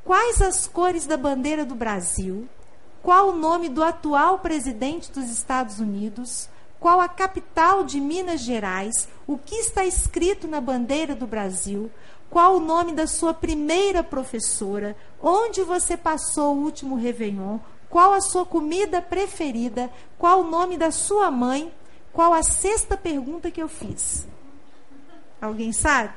Quais 0.04 0.42
as 0.42 0.68
cores 0.68 1.06
da 1.06 1.16
bandeira 1.16 1.64
do 1.64 1.74
Brasil? 1.74 2.50
Qual 3.02 3.30
o 3.30 3.38
nome 3.38 3.70
do 3.70 3.82
atual 3.82 4.40
presidente 4.40 5.10
dos 5.10 5.30
Estados 5.30 5.80
Unidos? 5.80 6.50
Qual 6.82 7.00
a 7.00 7.08
capital 7.08 7.86
de 7.86 8.02
Minas 8.02 8.42
Gerais? 8.42 9.08
O 9.26 9.38
que 9.38 9.56
está 9.56 9.86
escrito 9.86 10.50
na 10.50 10.60
bandeira 10.60 11.16
do 11.16 11.26
Brasil? 11.26 11.90
Qual 12.30 12.58
o 12.58 12.60
nome 12.60 12.92
da 12.92 13.08
sua 13.08 13.34
primeira 13.34 14.04
professora? 14.04 14.98
Onde 15.22 15.64
você 15.64 15.98
passou 15.98 16.56
o 16.56 16.64
último 16.64 16.96
Réveillon? 16.96 17.60
Qual 17.90 18.14
a 18.14 18.22
sua 18.22 18.46
comida 18.46 19.02
preferida? 19.02 19.90
Qual 20.18 20.42
o 20.42 20.50
nome 20.50 20.78
da 20.78 20.92
sua 20.92 21.30
mãe? 21.30 21.74
Qual 22.14 22.34
a 22.34 22.44
sexta 22.44 22.96
pergunta 22.96 23.52
que 23.52 23.62
eu 23.62 23.68
fiz? 23.68 24.28
Alguém 25.42 25.72
sabe? 25.72 26.14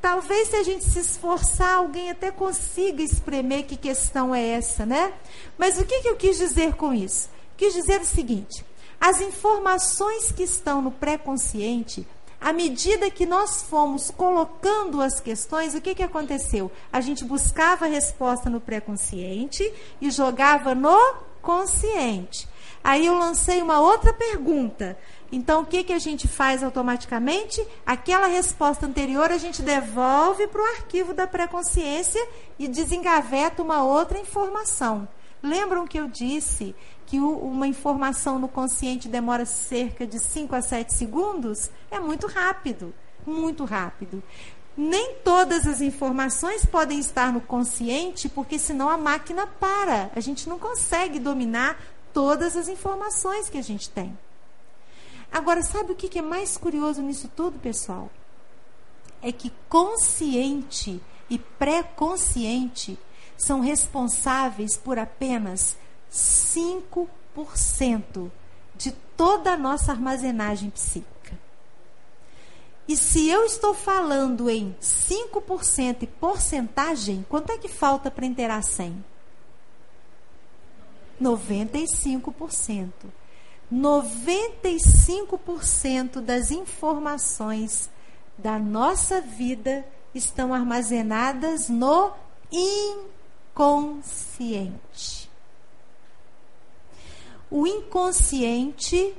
Talvez 0.00 0.48
se 0.48 0.56
a 0.56 0.62
gente 0.64 0.84
se 0.84 0.98
esforçar, 0.98 1.76
alguém 1.76 2.10
até 2.10 2.32
consiga 2.32 3.02
espremer 3.02 3.66
que 3.66 3.76
questão 3.76 4.34
é 4.34 4.44
essa, 4.44 4.84
né? 4.84 5.12
Mas 5.56 5.78
o 5.78 5.84
que, 5.84 6.00
que 6.00 6.08
eu 6.08 6.16
quis 6.16 6.38
dizer 6.38 6.74
com 6.74 6.92
isso? 6.92 7.30
Quis 7.56 7.72
dizer 7.72 8.00
o 8.00 8.04
seguinte: 8.04 8.64
as 9.00 9.20
informações 9.20 10.32
que 10.32 10.42
estão 10.42 10.82
no 10.82 10.90
pré-consciente 10.90 12.06
à 12.42 12.52
medida 12.52 13.10
que 13.10 13.24
nós 13.24 13.62
fomos 13.62 14.10
colocando 14.10 15.00
as 15.00 15.20
questões, 15.20 15.74
o 15.74 15.80
que, 15.80 15.94
que 15.94 16.02
aconteceu? 16.02 16.72
A 16.92 17.00
gente 17.00 17.24
buscava 17.24 17.84
a 17.84 17.88
resposta 17.88 18.50
no 18.50 18.60
pré-consciente 18.60 19.72
e 20.00 20.10
jogava 20.10 20.74
no 20.74 20.98
consciente. 21.40 22.48
Aí 22.82 23.06
eu 23.06 23.16
lancei 23.16 23.62
uma 23.62 23.80
outra 23.80 24.12
pergunta. 24.12 24.98
Então, 25.30 25.62
o 25.62 25.66
que, 25.66 25.84
que 25.84 25.92
a 25.92 26.00
gente 26.00 26.26
faz 26.26 26.64
automaticamente? 26.64 27.64
Aquela 27.86 28.26
resposta 28.26 28.86
anterior 28.86 29.30
a 29.30 29.38
gente 29.38 29.62
devolve 29.62 30.48
para 30.48 30.60
o 30.60 30.66
arquivo 30.66 31.14
da 31.14 31.28
pré-consciência 31.28 32.26
e 32.58 32.66
desengaveta 32.66 33.62
uma 33.62 33.84
outra 33.84 34.18
informação. 34.18 35.08
Lembram 35.42 35.86
que 35.86 35.98
eu 35.98 36.06
disse 36.06 36.74
que 37.04 37.18
uma 37.18 37.66
informação 37.66 38.38
no 38.38 38.48
consciente 38.48 39.08
demora 39.08 39.44
cerca 39.44 40.06
de 40.06 40.18
5 40.18 40.54
a 40.54 40.62
7 40.62 40.94
segundos, 40.94 41.70
é 41.90 41.98
muito 41.98 42.26
rápido, 42.26 42.94
muito 43.26 43.64
rápido. 43.64 44.22
Nem 44.76 45.16
todas 45.16 45.66
as 45.66 45.80
informações 45.80 46.64
podem 46.64 46.98
estar 46.98 47.32
no 47.32 47.40
consciente, 47.40 48.28
porque 48.28 48.58
senão 48.58 48.88
a 48.88 48.96
máquina 48.96 49.46
para. 49.46 50.10
A 50.14 50.20
gente 50.20 50.48
não 50.48 50.58
consegue 50.58 51.18
dominar 51.18 51.78
todas 52.14 52.56
as 52.56 52.68
informações 52.68 53.48
que 53.48 53.58
a 53.58 53.62
gente 53.62 53.90
tem. 53.90 54.16
Agora, 55.30 55.62
sabe 55.62 55.92
o 55.92 55.96
que 55.96 56.18
é 56.18 56.22
mais 56.22 56.56
curioso 56.56 57.02
nisso 57.02 57.28
tudo, 57.34 57.58
pessoal? 57.58 58.10
É 59.20 59.32
que 59.32 59.52
consciente 59.68 61.00
e 61.28 61.38
pré-consciente 61.38 62.98
são 63.42 63.60
responsáveis 63.60 64.76
por 64.76 64.98
apenas 65.00 65.76
5% 66.12 68.30
de 68.76 68.92
toda 69.16 69.54
a 69.54 69.56
nossa 69.56 69.90
armazenagem 69.90 70.70
psíquica. 70.70 71.36
E 72.86 72.96
se 72.96 73.28
eu 73.28 73.44
estou 73.44 73.74
falando 73.74 74.48
em 74.48 74.76
5% 74.80 76.04
e 76.04 76.06
porcentagem, 76.06 77.26
quanto 77.28 77.50
é 77.50 77.58
que 77.58 77.66
falta 77.66 78.12
para 78.12 78.26
inteirar 78.26 78.62
100? 78.62 79.04
95%. 81.20 82.92
95% 83.72 86.20
das 86.20 86.52
informações 86.52 87.90
da 88.38 88.56
nossa 88.56 89.20
vida 89.20 89.84
estão 90.14 90.54
armazenadas 90.54 91.68
no 91.68 92.12
inconsciente. 93.52 95.30
O 97.50 97.66
inconsciente 97.66 99.14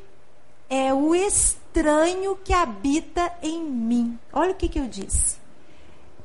é 0.69 0.91
o 0.91 1.13
estranho 1.13 2.35
que 2.37 2.51
habita 2.51 3.31
em 3.43 3.63
mim. 3.63 4.19
Olha 4.31 4.51
o 4.51 4.55
que, 4.55 4.67
que 4.67 4.79
eu 4.79 4.87
disse. 4.87 5.37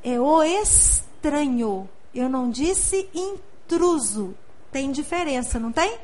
É 0.02 0.18
o 0.18 0.42
estranho. 0.42 1.88
Eu 2.14 2.30
não 2.30 2.50
disse 2.50 3.08
intruso. 3.12 4.34
Tem 4.72 4.90
diferença, 4.90 5.58
não 5.58 5.70
tem? 5.70 5.98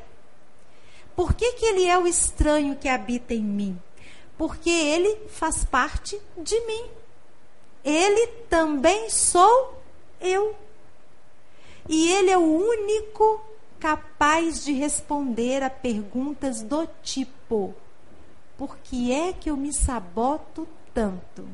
Por 1.15 1.33
que, 1.33 1.53
que 1.53 1.65
ele 1.65 1.85
é 1.85 1.97
o 1.97 2.05
estranho 2.05 2.75
que 2.75 2.87
habita 2.87 3.33
em 3.33 3.43
mim? 3.43 3.79
Porque 4.37 4.69
ele 4.69 5.27
faz 5.29 5.63
parte 5.63 6.19
de 6.37 6.59
mim. 6.61 6.85
Ele 7.83 8.27
também 8.49 9.09
sou 9.09 9.81
eu. 10.19 10.55
E 11.87 12.11
ele 12.11 12.31
é 12.31 12.37
o 12.37 12.41
único 12.41 13.41
capaz 13.79 14.63
de 14.63 14.73
responder 14.73 15.61
a 15.63 15.69
perguntas 15.69 16.61
do 16.61 16.87
tipo: 17.03 17.73
por 18.57 18.77
que 18.77 19.11
é 19.11 19.33
que 19.33 19.49
eu 19.49 19.57
me 19.57 19.73
saboto 19.73 20.67
tanto? 20.93 21.47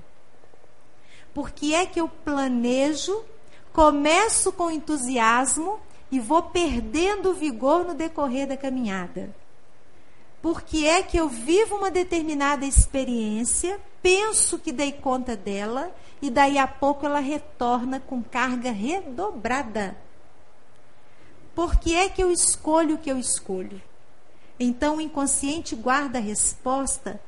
Por 1.33 1.51
que 1.51 1.73
é 1.73 1.85
que 1.85 2.00
eu 2.00 2.07
planejo, 2.07 3.23
começo 3.71 4.51
com 4.51 4.69
entusiasmo 4.69 5.79
e 6.11 6.19
vou 6.19 6.43
perdendo 6.43 7.33
vigor 7.33 7.85
no 7.85 7.93
decorrer 7.93 8.47
da 8.47 8.57
caminhada? 8.57 9.33
Por 10.41 10.61
que 10.61 10.88
é 10.88 11.03
que 11.03 11.17
eu 11.17 11.29
vivo 11.29 11.75
uma 11.75 11.91
determinada 11.91 12.65
experiência 12.65 13.79
penso 14.01 14.57
que 14.57 14.71
dei 14.71 14.91
conta 14.91 15.35
dela 15.35 15.93
e 16.21 16.29
daí 16.29 16.57
a 16.57 16.67
pouco 16.67 17.05
ela 17.05 17.19
retorna 17.19 18.00
com 18.00 18.21
carga 18.21 18.71
redobrada. 18.71 19.95
Por 21.53 21.75
que 21.75 21.96
é 21.96 22.10
que 22.10 22.24
eu 22.24 22.31
escolho 22.31 22.96
o 22.96 22.98
que 22.98 23.12
eu 23.12 23.17
escolho? 23.17 23.81
Então 24.60 24.98
o 24.98 25.01
inconsciente 25.01 25.75
guarda 25.75 26.20
a 26.20 26.22
resposta 26.22 27.20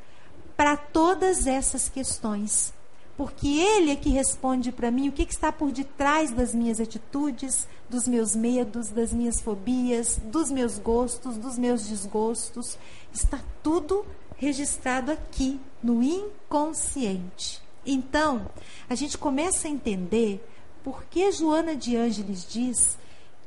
para 0.56 0.77
todas 0.77 1.48
essas 1.48 1.89
questões. 1.89 2.74
Porque 3.15 3.48
ele 3.48 3.92
é 3.92 3.96
que 3.96 4.10
responde 4.10 4.72
para 4.72 4.89
mim 4.89 5.10
o 5.10 5.12
que, 5.12 5.25
que 5.25 5.34
está 5.34 5.51
por 5.51 5.72
detrás 5.72 6.32
das 6.32 6.53
minhas 6.53 6.80
atitudes, 6.80 7.68
dos 7.88 8.08
meus 8.08 8.36
medos, 8.36 8.89
das 8.89 9.13
minhas 9.13 9.39
fobias, 9.39 10.20
dos 10.24 10.50
meus 10.50 10.80
gostos, 10.80 11.38
dos 11.38 11.58
meus 11.58 11.88
desgostos. 11.88 12.77
Está 13.13 13.39
tudo 13.62 14.03
registrado 14.36 15.12
aqui 15.12 15.60
no 15.82 16.01
inconsciente. 16.01 17.62
Então, 17.86 18.50
a 18.89 18.96
gente 18.96 19.18
começa 19.18 19.68
a 19.68 19.72
entender 19.72 20.44
por 20.84 21.03
que 21.06 21.32
Joana 21.32 21.75
de 21.75 21.96
Ângeles 21.96 22.48
diz 22.50 22.98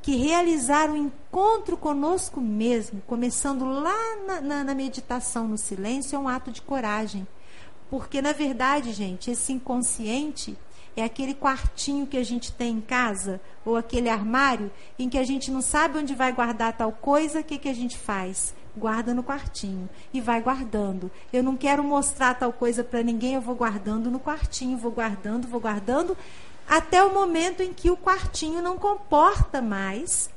que 0.07 0.15
realizar 0.15 0.89
o 0.89 0.93
um 0.93 0.95
encontro 0.95 1.75
conosco 1.75 2.39
mesmo, 2.39 3.01
começando 3.05 3.65
lá 3.65 4.15
na, 4.25 4.39
na, 4.39 4.63
na 4.63 4.73
meditação 4.73 5.49
no 5.49 5.57
silêncio, 5.57 6.15
é 6.15 6.19
um 6.19 6.29
ato 6.29 6.49
de 6.49 6.61
coragem. 6.61 7.27
Porque, 7.89 8.21
na 8.21 8.31
verdade, 8.31 8.93
gente, 8.93 9.29
esse 9.29 9.51
inconsciente 9.51 10.57
é 10.95 11.03
aquele 11.03 11.33
quartinho 11.33 12.07
que 12.07 12.15
a 12.15 12.23
gente 12.23 12.53
tem 12.53 12.75
em 12.75 12.79
casa, 12.79 13.41
ou 13.65 13.75
aquele 13.75 14.07
armário, 14.07 14.71
em 14.97 15.09
que 15.09 15.17
a 15.17 15.25
gente 15.25 15.51
não 15.51 15.61
sabe 15.61 15.99
onde 15.99 16.15
vai 16.15 16.31
guardar 16.31 16.71
tal 16.71 16.93
coisa, 16.93 17.41
o 17.41 17.43
que, 17.43 17.57
que 17.57 17.67
a 17.67 17.75
gente 17.75 17.97
faz? 17.97 18.55
Guarda 18.77 19.13
no 19.13 19.23
quartinho 19.23 19.89
e 20.13 20.21
vai 20.21 20.39
guardando. 20.41 21.11
Eu 21.33 21.43
não 21.43 21.57
quero 21.57 21.83
mostrar 21.83 22.33
tal 22.35 22.53
coisa 22.53 22.81
para 22.81 23.03
ninguém, 23.03 23.33
eu 23.33 23.41
vou 23.41 23.55
guardando 23.55 24.09
no 24.09 24.21
quartinho, 24.21 24.77
vou 24.77 24.91
guardando, 24.91 25.49
vou 25.49 25.59
guardando, 25.59 26.15
até 26.67 27.03
o 27.03 27.13
momento 27.13 27.61
em 27.61 27.73
que 27.73 27.89
o 27.89 27.97
quartinho 27.97 28.61
não 28.61 28.77
comporta 28.77 29.61
mais, 29.61 30.29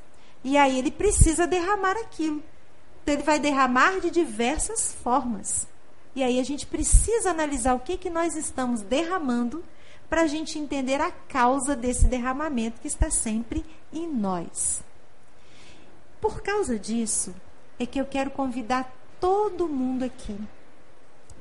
e 0.43 0.57
aí 0.57 0.79
ele 0.79 0.91
precisa 0.91 1.45
derramar 1.45 1.97
aquilo. 1.97 2.41
Então 3.01 3.15
ele 3.15 3.23
vai 3.23 3.39
derramar 3.39 3.99
de 3.99 4.09
diversas 4.09 4.93
formas. 4.93 5.67
E 6.15 6.23
aí 6.23 6.39
a 6.39 6.43
gente 6.43 6.65
precisa 6.65 7.31
analisar 7.31 7.73
o 7.73 7.79
que, 7.79 7.97
que 7.97 8.09
nós 8.09 8.35
estamos 8.35 8.81
derramando 8.81 9.63
para 10.09 10.23
a 10.23 10.27
gente 10.27 10.59
entender 10.59 10.99
a 10.99 11.11
causa 11.11 11.75
desse 11.75 12.05
derramamento 12.05 12.81
que 12.81 12.87
está 12.87 13.09
sempre 13.09 13.65
em 13.93 14.07
nós. 14.07 14.81
Por 16.19 16.41
causa 16.41 16.77
disso, 16.77 17.33
é 17.79 17.85
que 17.85 17.99
eu 17.99 18.05
quero 18.05 18.29
convidar 18.29 18.93
todo 19.19 19.67
mundo 19.67 20.03
aqui 20.03 20.37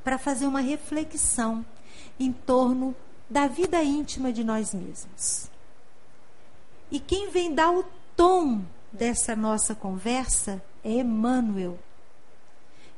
para 0.05 0.19
fazer 0.19 0.47
uma 0.47 0.61
reflexão 0.61 1.65
em 2.19 2.33
torno 2.33 2.95
da 3.31 3.47
vida 3.47 3.83
íntima 3.83 4.33
de 4.33 4.43
nós 4.43 4.75
mesmos. 4.75 5.49
E 6.91 6.99
quem 6.99 7.31
vem 7.31 7.55
dar 7.55 7.71
o 7.71 7.85
tom 8.17 8.63
dessa 8.93 9.37
nossa 9.37 9.75
conversa 9.75 10.61
é 10.83 10.91
Emmanuel, 10.95 11.79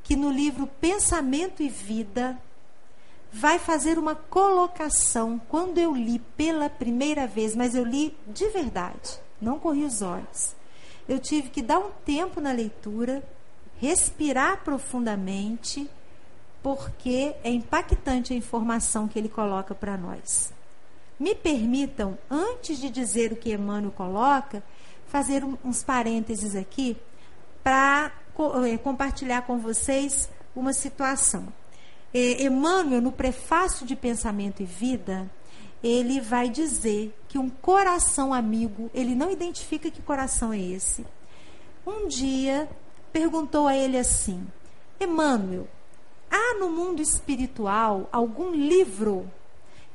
que 0.02 0.16
no 0.16 0.30
livro 0.30 0.66
Pensamento 0.66 1.62
e 1.62 1.68
Vida 1.68 2.40
vai 3.30 3.58
fazer 3.58 3.98
uma 3.98 4.14
colocação. 4.14 5.40
Quando 5.48 5.78
eu 5.78 5.94
li 5.94 6.18
pela 6.18 6.70
primeira 6.70 7.26
vez, 7.26 7.54
mas 7.54 7.74
eu 7.74 7.84
li 7.84 8.16
de 8.26 8.48
verdade, 8.48 9.20
não 9.40 9.58
corri 9.58 9.84
os 9.84 10.00
olhos. 10.00 10.54
Eu 11.06 11.18
tive 11.18 11.50
que 11.50 11.60
dar 11.60 11.78
um 11.78 11.90
tempo 12.04 12.40
na 12.40 12.52
leitura, 12.52 13.22
respirar 13.78 14.62
profundamente, 14.64 15.90
porque 16.62 17.34
é 17.42 17.50
impactante 17.50 18.32
a 18.32 18.36
informação 18.36 19.08
que 19.08 19.18
ele 19.18 19.28
coloca 19.28 19.74
para 19.74 19.96
nós. 19.96 20.52
Me 21.18 21.34
permitam, 21.34 22.16
antes 22.30 22.78
de 22.78 22.88
dizer 22.88 23.32
o 23.32 23.36
que 23.36 23.52
Emmanuel 23.52 23.92
coloca, 23.92 24.62
fazer 25.06 25.44
uns 25.64 25.82
parênteses 25.82 26.56
aqui 26.56 26.96
para 27.62 28.12
é, 28.66 28.78
compartilhar 28.78 29.42
com 29.42 29.58
vocês 29.58 30.30
uma 30.54 30.72
situação. 30.72 31.46
É, 32.14 32.44
Emmanuel, 32.44 33.00
no 33.00 33.12
prefácio 33.12 33.86
de 33.86 33.96
Pensamento 33.96 34.62
e 34.62 34.66
Vida, 34.66 35.30
ele 35.82 36.20
vai 36.20 36.48
dizer 36.48 37.14
que 37.28 37.38
um 37.38 37.48
coração 37.48 38.32
amigo, 38.32 38.90
ele 38.94 39.14
não 39.14 39.30
identifica 39.30 39.90
que 39.90 40.00
coração 40.00 40.52
é 40.52 40.58
esse. 40.58 41.04
Um 41.86 42.06
dia 42.06 42.68
perguntou 43.12 43.66
a 43.66 43.76
ele 43.76 43.98
assim: 43.98 44.46
Emmanuel, 45.00 45.66
há 46.32 46.58
no 46.58 46.70
mundo 46.70 47.02
espiritual 47.02 48.08
algum 48.10 48.52
livro 48.52 49.30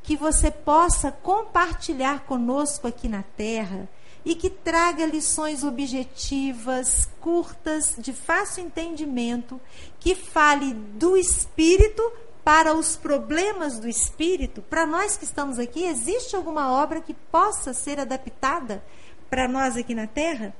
que 0.03 0.15
você 0.15 0.51
possa 0.51 1.11
compartilhar 1.11 2.25
conosco 2.25 2.87
aqui 2.87 3.09
na 3.09 3.23
Terra 3.23 3.89
e 4.23 4.35
que 4.35 4.49
traga 4.49 5.05
lições 5.05 5.63
objetivas, 5.63 7.09
curtas, 7.19 7.95
de 7.97 8.13
fácil 8.13 8.63
entendimento, 8.63 9.59
que 9.99 10.13
fale 10.15 10.73
do 10.73 11.17
espírito 11.17 12.01
para 12.43 12.73
os 12.73 12.95
problemas 12.95 13.79
do 13.79 13.87
espírito. 13.89 14.61
Para 14.61 14.85
nós 14.85 15.17
que 15.17 15.25
estamos 15.25 15.59
aqui, 15.59 15.83
existe 15.83 16.35
alguma 16.35 16.71
obra 16.71 17.01
que 17.01 17.13
possa 17.13 17.73
ser 17.73 17.99
adaptada 17.99 18.83
para 19.29 19.47
nós 19.47 19.75
aqui 19.75 19.95
na 19.95 20.07
Terra? 20.07 20.53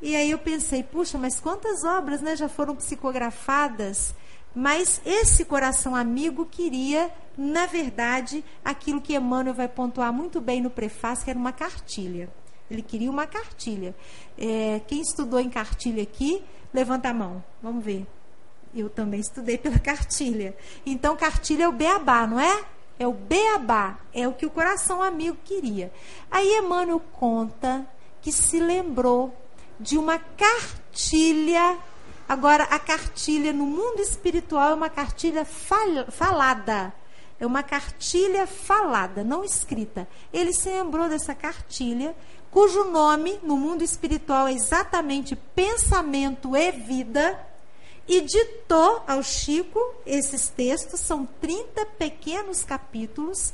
E 0.00 0.14
aí 0.14 0.30
eu 0.30 0.38
pensei, 0.38 0.82
puxa, 0.82 1.18
mas 1.18 1.40
quantas 1.40 1.84
obras 1.84 2.20
né, 2.20 2.36
já 2.36 2.48
foram 2.48 2.76
psicografadas? 2.76 4.14
Mas 4.58 5.00
esse 5.06 5.44
coração 5.44 5.94
amigo 5.94 6.44
queria, 6.44 7.12
na 7.36 7.64
verdade, 7.66 8.44
aquilo 8.64 9.00
que 9.00 9.14
Emmanuel 9.14 9.54
vai 9.54 9.68
pontuar 9.68 10.12
muito 10.12 10.40
bem 10.40 10.60
no 10.60 10.68
prefácio, 10.68 11.24
que 11.24 11.30
era 11.30 11.38
uma 11.38 11.52
cartilha. 11.52 12.28
Ele 12.68 12.82
queria 12.82 13.08
uma 13.08 13.24
cartilha. 13.24 13.94
É, 14.36 14.80
quem 14.88 15.00
estudou 15.00 15.38
em 15.38 15.48
cartilha 15.48 16.02
aqui, 16.02 16.42
levanta 16.74 17.08
a 17.08 17.14
mão. 17.14 17.44
Vamos 17.62 17.84
ver. 17.84 18.04
Eu 18.74 18.90
também 18.90 19.20
estudei 19.20 19.56
pela 19.56 19.78
cartilha. 19.78 20.56
Então, 20.84 21.16
cartilha 21.16 21.62
é 21.62 21.68
o 21.68 21.72
beabá, 21.72 22.26
não 22.26 22.40
é? 22.40 22.64
É 22.98 23.06
o 23.06 23.12
beabá. 23.12 24.00
É 24.12 24.26
o 24.26 24.32
que 24.32 24.44
o 24.44 24.50
coração 24.50 25.00
amigo 25.00 25.38
queria. 25.44 25.92
Aí 26.28 26.58
Emmanuel 26.58 27.00
conta 27.12 27.86
que 28.20 28.32
se 28.32 28.58
lembrou 28.58 29.32
de 29.78 29.96
uma 29.96 30.18
cartilha. 30.18 31.78
Agora, 32.28 32.64
a 32.64 32.78
cartilha 32.78 33.52
no 33.52 33.64
mundo 33.64 34.00
espiritual 34.00 34.70
é 34.70 34.74
uma 34.74 34.90
cartilha 34.90 35.44
fal 35.44 36.10
falada. 36.10 36.92
É 37.40 37.46
uma 37.46 37.62
cartilha 37.62 38.46
falada, 38.46 39.24
não 39.24 39.44
escrita. 39.44 40.08
Ele 40.32 40.52
se 40.52 40.68
lembrou 40.68 41.08
dessa 41.08 41.34
cartilha 41.34 42.14
cujo 42.50 42.84
nome 42.84 43.38
no 43.42 43.56
mundo 43.56 43.82
espiritual 43.82 44.48
é 44.48 44.52
exatamente 44.52 45.36
pensamento 45.36 46.56
e 46.56 46.72
vida, 46.72 47.38
e 48.08 48.22
ditou 48.22 49.02
ao 49.06 49.22
Chico 49.22 49.78
esses 50.06 50.48
textos, 50.48 51.00
são 51.00 51.28
30 51.40 51.84
pequenos 51.98 52.64
capítulos. 52.64 53.52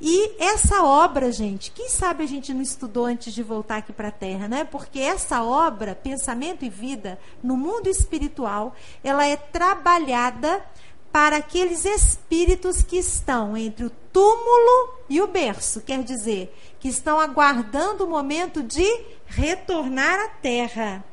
E 0.00 0.30
essa 0.38 0.84
obra, 0.84 1.32
gente, 1.32 1.72
quem 1.72 1.88
sabe 1.88 2.22
a 2.22 2.26
gente 2.26 2.54
não 2.54 2.62
estudou 2.62 3.06
antes 3.06 3.34
de 3.34 3.42
voltar 3.42 3.78
aqui 3.78 3.92
para 3.92 4.08
a 4.08 4.12
Terra, 4.12 4.46
né? 4.46 4.64
Porque 4.64 5.00
essa 5.00 5.42
obra, 5.42 5.94
Pensamento 5.94 6.64
e 6.64 6.68
Vida, 6.68 7.18
no 7.42 7.56
mundo 7.56 7.88
espiritual, 7.88 8.76
ela 9.02 9.26
é 9.26 9.36
trabalhada 9.36 10.64
para 11.10 11.38
aqueles 11.38 11.84
espíritos 11.84 12.82
que 12.82 12.98
estão 12.98 13.56
entre 13.56 13.86
o 13.86 13.90
túmulo 14.12 14.94
e 15.08 15.20
o 15.20 15.26
berço, 15.26 15.80
quer 15.80 16.02
dizer, 16.04 16.54
que 16.78 16.88
estão 16.88 17.18
aguardando 17.18 18.04
o 18.04 18.08
momento 18.08 18.62
de 18.62 18.86
retornar 19.26 20.20
à 20.20 20.28
terra. 20.28 21.04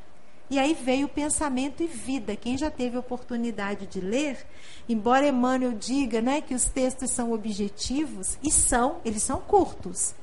E 0.53 0.59
aí 0.59 0.75
veio 0.75 1.09
pensamento 1.09 1.81
e 1.81 1.87
vida. 1.87 2.35
Quem 2.35 2.55
já 2.55 2.69
teve 2.69 2.95
oportunidade 2.95 3.87
de 3.87 3.99
ler, 3.99 4.45
embora 4.87 5.27
Emmanuel 5.27 5.71
diga 5.71 6.21
né, 6.21 6.41
que 6.41 6.53
os 6.53 6.65
textos 6.65 7.09
são 7.09 7.33
objetivos, 7.33 8.37
e 8.43 8.51
são, 8.51 8.97
eles 9.03 9.23
são 9.23 9.41
curtos, 9.41 10.13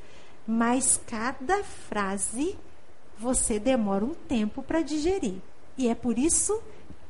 mas 0.47 1.01
cada 1.05 1.65
frase 1.65 2.57
você 3.19 3.59
demora 3.59 4.05
um 4.05 4.15
tempo 4.15 4.63
para 4.63 4.83
digerir. 4.83 5.35
E 5.77 5.89
é 5.89 5.97
por 5.97 6.17
isso 6.17 6.63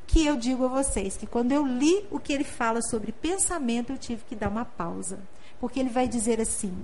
que 0.07 0.25
eu 0.25 0.35
digo 0.35 0.65
a 0.65 0.69
vocês 0.69 1.15
que 1.15 1.27
quando 1.27 1.51
eu 1.51 1.63
li 1.63 2.03
o 2.09 2.19
que 2.19 2.33
ele 2.33 2.43
fala 2.43 2.81
sobre 2.81 3.11
pensamento, 3.11 3.91
eu 3.91 3.99
tive 3.99 4.23
que 4.27 4.35
dar 4.35 4.49
uma 4.49 4.65
pausa. 4.65 5.19
Porque 5.59 5.79
ele 5.79 5.89
vai 5.89 6.07
dizer 6.07 6.41
assim: 6.41 6.75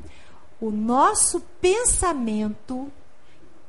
o 0.61 0.69
nosso 0.69 1.39
pensamento 1.59 2.91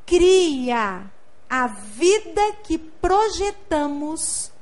cria 0.05 1.11
a 1.49 1.67
vida 1.67 2.53
que 2.63 2.77
projetamos 2.79 4.53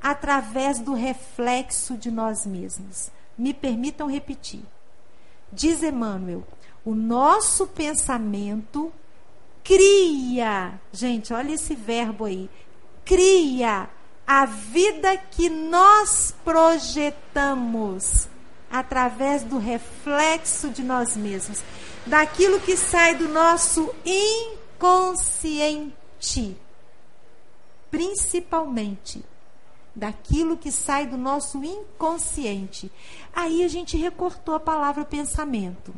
através 0.00 0.78
do 0.78 0.94
reflexo 0.94 1.96
de 1.96 2.10
nós 2.10 2.46
mesmos. 2.46 3.10
Me 3.36 3.52
permitam 3.52 4.08
repetir. 4.08 4.62
Diz 5.52 5.82
Emmanuel, 5.82 6.46
o 6.84 6.94
nosso 6.94 7.66
pensamento 7.66 8.92
cria, 9.64 10.78
gente, 10.92 11.34
olha 11.34 11.54
esse 11.54 11.74
verbo 11.74 12.24
aí, 12.24 12.48
cria 13.04 13.88
a 14.26 14.46
vida 14.46 15.16
que 15.16 15.48
nós 15.48 16.34
projetamos 16.44 18.28
através 18.70 19.42
do 19.42 19.58
reflexo 19.58 20.68
de 20.70 20.82
nós 20.82 21.16
mesmos, 21.16 21.62
daquilo 22.04 22.60
que 22.60 22.76
sai 22.76 23.14
do 23.14 23.28
nosso 23.28 23.94
inconsciente, 24.04 25.94
principalmente 27.90 29.24
daquilo 29.94 30.58
que 30.58 30.70
sai 30.70 31.06
do 31.06 31.16
nosso 31.16 31.64
inconsciente. 31.64 32.92
Aí 33.34 33.64
a 33.64 33.68
gente 33.68 33.96
recortou 33.96 34.54
a 34.54 34.60
palavra 34.60 35.04
pensamento. 35.04 35.94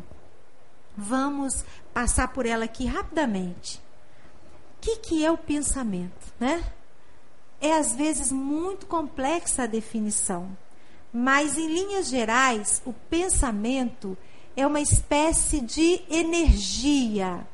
Vamos 0.97 1.65
passar 1.93 2.29
por 2.29 2.47
ela 2.47 2.65
aqui 2.65 2.87
rapidamente. 2.87 3.79
O 4.77 4.81
que, 4.81 4.97
que 4.97 5.25
é 5.25 5.31
o 5.31 5.37
pensamento, 5.37 6.33
né? 6.39 6.65
É 7.61 7.73
às 7.73 7.93
vezes 7.93 8.31
muito 8.31 8.87
complexa 8.87 9.65
a 9.65 9.67
definição, 9.67 10.57
mas 11.13 11.59
em 11.59 11.67
linhas 11.67 12.09
gerais, 12.09 12.81
o 12.85 12.93
pensamento 12.93 14.17
é 14.57 14.65
uma 14.65 14.81
espécie 14.81 15.61
de 15.61 16.01
energia, 16.09 17.45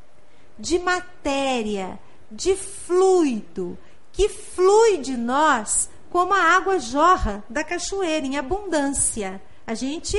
de 0.59 0.77
matéria, 0.77 1.99
de 2.35 2.55
fluido 2.55 3.77
que 4.11 4.27
flui 4.27 4.97
de 4.97 5.15
nós 5.15 5.89
como 6.09 6.33
a 6.33 6.55
água 6.55 6.79
jorra 6.79 7.43
da 7.49 7.63
cachoeira 7.63 8.25
em 8.25 8.37
abundância. 8.37 9.41
A 9.65 9.73
gente 9.73 10.17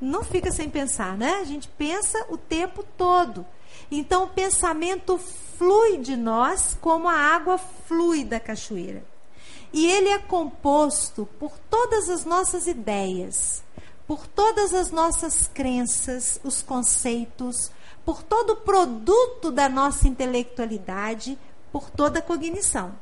não 0.00 0.22
fica 0.22 0.50
sem 0.50 0.68
pensar, 0.68 1.16
né? 1.16 1.36
A 1.40 1.44
gente 1.44 1.68
pensa 1.68 2.26
o 2.28 2.36
tempo 2.36 2.84
todo. 2.96 3.44
Então 3.90 4.24
o 4.24 4.28
pensamento 4.28 5.18
flui 5.58 5.98
de 5.98 6.16
nós 6.16 6.76
como 6.80 7.08
a 7.08 7.14
água 7.14 7.58
flui 7.58 8.24
da 8.24 8.38
cachoeira. 8.38 9.04
E 9.72 9.86
ele 9.86 10.08
é 10.08 10.18
composto 10.18 11.28
por 11.38 11.52
todas 11.70 12.08
as 12.08 12.24
nossas 12.24 12.66
ideias, 12.66 13.62
por 14.06 14.26
todas 14.26 14.72
as 14.72 14.90
nossas 14.90 15.50
crenças, 15.52 16.40
os 16.44 16.62
conceitos, 16.62 17.70
por 18.06 18.22
todo 18.22 18.50
o 18.50 18.56
produto 18.56 19.50
da 19.50 19.68
nossa 19.68 20.06
intelectualidade, 20.06 21.36
por 21.72 21.90
toda 21.90 22.20
a 22.20 22.22
cognição. 22.22 22.94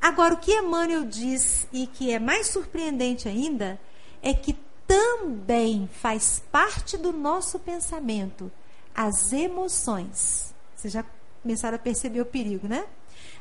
Agora, 0.00 0.32
o 0.32 0.38
que 0.38 0.52
Emmanuel 0.52 1.04
diz 1.04 1.68
e 1.70 1.86
que 1.86 2.10
é 2.10 2.18
mais 2.18 2.46
surpreendente 2.46 3.28
ainda 3.28 3.78
é 4.22 4.32
que 4.32 4.56
também 4.86 5.88
faz 6.00 6.42
parte 6.50 6.96
do 6.96 7.12
nosso 7.12 7.58
pensamento 7.58 8.50
as 8.94 9.32
emoções. 9.32 10.54
Vocês 10.74 10.92
já 10.92 11.04
começaram 11.42 11.76
a 11.76 11.78
perceber 11.78 12.22
o 12.22 12.26
perigo, 12.26 12.66
né? 12.66 12.86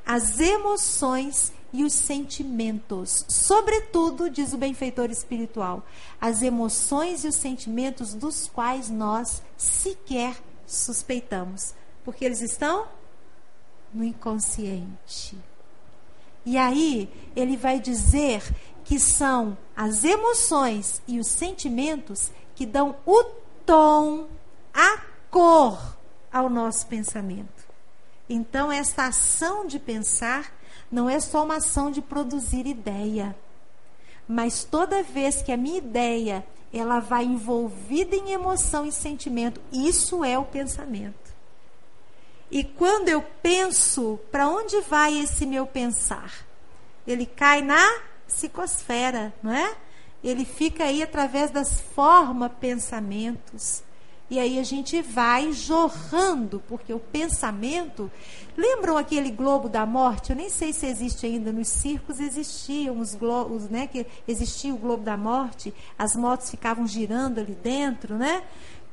As 0.05 0.39
emoções 0.39 1.53
e 1.71 1.83
os 1.83 1.93
sentimentos. 1.93 3.25
Sobretudo, 3.29 4.29
diz 4.29 4.53
o 4.53 4.57
benfeitor 4.57 5.09
espiritual, 5.09 5.85
as 6.19 6.41
emoções 6.41 7.23
e 7.23 7.29
os 7.29 7.35
sentimentos 7.35 8.13
dos 8.13 8.47
quais 8.47 8.89
nós 8.89 9.41
sequer 9.57 10.35
suspeitamos. 10.73 11.73
Porque 12.03 12.23
eles 12.23 12.41
estão 12.41 12.87
no 13.93 14.03
inconsciente. 14.03 15.37
E 16.45 16.57
aí 16.57 17.09
ele 17.35 17.57
vai 17.57 17.79
dizer 17.79 18.41
que 18.83 18.99
são 18.99 19.57
as 19.75 20.03
emoções 20.03 21.01
e 21.07 21.19
os 21.19 21.27
sentimentos 21.27 22.31
que 22.55 22.65
dão 22.65 22.95
o 23.05 23.23
tom, 23.65 24.27
a 24.73 25.01
cor 25.29 25.97
ao 26.31 26.49
nosso 26.49 26.87
pensamento. 26.87 27.67
Então, 28.27 28.71
essa 28.71 29.05
ação 29.05 29.65
de 29.65 29.79
pensar 29.79 30.51
não 30.91 31.09
é 31.09 31.19
só 31.19 31.43
uma 31.43 31.57
ação 31.57 31.91
de 31.91 32.01
produzir 32.01 32.65
ideia, 32.65 33.35
mas 34.27 34.63
toda 34.63 35.03
vez 35.03 35.41
que 35.41 35.51
a 35.51 35.57
minha 35.57 35.77
ideia 35.77 36.45
ela 36.71 36.99
vai 36.99 37.25
envolvida 37.25 38.15
em 38.15 38.31
emoção 38.31 38.85
e 38.85 38.91
sentimento, 38.91 39.61
isso 39.71 40.23
é 40.23 40.37
o 40.37 40.45
pensamento. 40.45 41.33
E 42.51 42.63
quando 42.63 43.09
eu 43.09 43.21
penso, 43.41 44.19
para 44.31 44.47
onde 44.47 44.81
vai 44.81 45.17
esse 45.17 45.45
meu 45.45 45.65
pensar? 45.67 46.33
Ele 47.05 47.25
cai 47.25 47.61
na 47.61 48.01
psicosfera, 48.27 49.33
não 49.41 49.53
é? 49.53 49.75
Ele 50.23 50.45
fica 50.45 50.83
aí 50.83 51.01
através 51.01 51.51
das 51.51 51.79
formas 51.79 52.51
pensamentos. 52.59 53.83
E 54.29 54.37
aí 54.37 54.59
a 54.59 54.63
gente 54.63 55.01
vai 55.01 55.51
jorrando, 55.51 56.61
porque 56.67 56.93
o 56.93 56.99
pensamento. 56.99 58.11
Lembram 58.55 58.97
aquele 58.97 59.31
globo 59.31 59.67
da 59.67 59.85
morte? 59.85 60.29
Eu 60.29 60.35
nem 60.35 60.49
sei 60.49 60.71
se 60.71 60.85
existe 60.85 61.25
ainda. 61.25 61.51
Nos 61.51 61.67
circos 61.67 62.19
existiam 62.19 62.99
os 62.99 63.15
globos, 63.15 63.69
né? 63.69 63.87
Que 63.87 64.05
existia 64.27 64.73
o 64.73 64.77
globo 64.77 65.03
da 65.03 65.17
morte, 65.17 65.73
as 65.97 66.15
motos 66.15 66.51
ficavam 66.51 66.85
girando 66.85 67.39
ali 67.39 67.55
dentro, 67.55 68.17
né? 68.17 68.43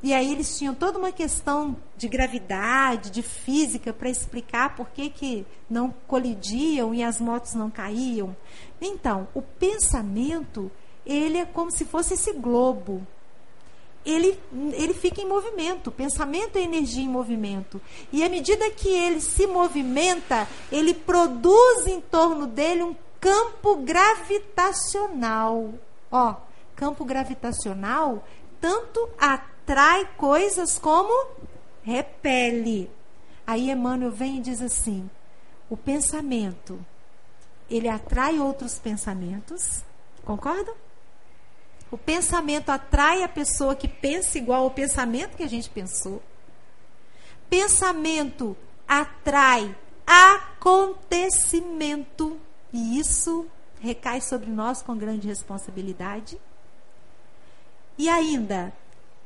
E 0.03 0.15
aí 0.15 0.31
eles 0.31 0.57
tinham 0.57 0.75
toda 0.75 0.99
uma 0.99 1.11
questão 1.11 1.77
de 1.97 2.07
gravidade, 2.07 3.11
de 3.11 3.23
física, 3.23 3.93
para 3.93 4.09
explicar 4.09 4.77
por 4.77 4.89
que, 4.91 5.11
que 5.11 5.47
não 5.69 5.93
colidiam 6.07 6.95
e 6.95 7.03
as 7.03 7.21
motos 7.21 7.55
não 7.55 7.71
caíam. 7.71 8.37
Então, 8.81 9.27
o 9.35 9.43
pensamento, 9.43 10.71
ele 11.05 11.39
é 11.39 11.45
como 11.45 11.71
se 11.71 11.85
fosse 11.85 12.15
esse 12.15 12.33
globo. 12.35 13.07
Ele, 14.07 14.39
ele 14.73 14.95
fica 14.95 15.21
em 15.21 15.27
movimento. 15.27 15.91
Pensamento 15.91 16.57
é 16.57 16.63
energia 16.63 17.05
em 17.05 17.09
movimento. 17.09 17.81
E 18.13 18.23
à 18.23 18.29
medida 18.29 18.71
que 18.71 18.89
ele 18.89 19.21
se 19.21 19.47
movimenta, 19.47 20.49
ele 20.71 20.95
produz 20.95 21.89
em 21.89 22.01
torno 22.01 22.47
dele 22.47 22.85
um 22.85 22.97
campo 23.21 23.77
gravitacional. 23.77 25.75
Ó, 26.11 26.37
campo 26.77 27.05
gravitacional 27.05 28.23
tanto 28.61 29.09
atrai 29.19 30.09
coisas 30.17 30.79
como 30.79 31.31
repele. 31.83 32.91
Aí 33.47 33.71
Emmanuel 33.71 34.11
vem 34.11 34.39
e 34.39 34.41
diz 34.41 34.61
assim: 34.61 35.09
o 35.69 35.77
pensamento, 35.77 36.79
ele 37.69 37.89
atrai 37.89 38.39
outros 38.39 38.79
pensamentos, 38.79 39.85
concordam? 40.25 40.75
O 41.97 41.99
pensamento 41.99 42.69
atrai 42.69 43.23
a 43.23 43.29
pessoa 43.29 43.75
que 43.75 43.89
pensa 43.89 44.37
igual 44.37 44.65
ao 44.65 44.71
pensamento 44.71 45.35
que 45.35 45.43
a 45.43 45.49
gente 45.49 45.71
pensou. 45.71 46.23
Pensamento 47.49 48.55
atrai 48.87 49.75
acontecimento, 50.07 52.39
e 52.71 52.99
isso 52.99 53.47
recai 53.81 54.21
sobre 54.21 54.51
nós 54.51 54.83
com 54.83 54.95
grande 54.95 55.27
responsabilidade. 55.27 56.39
E 57.97 58.11
ainda, 58.11 58.75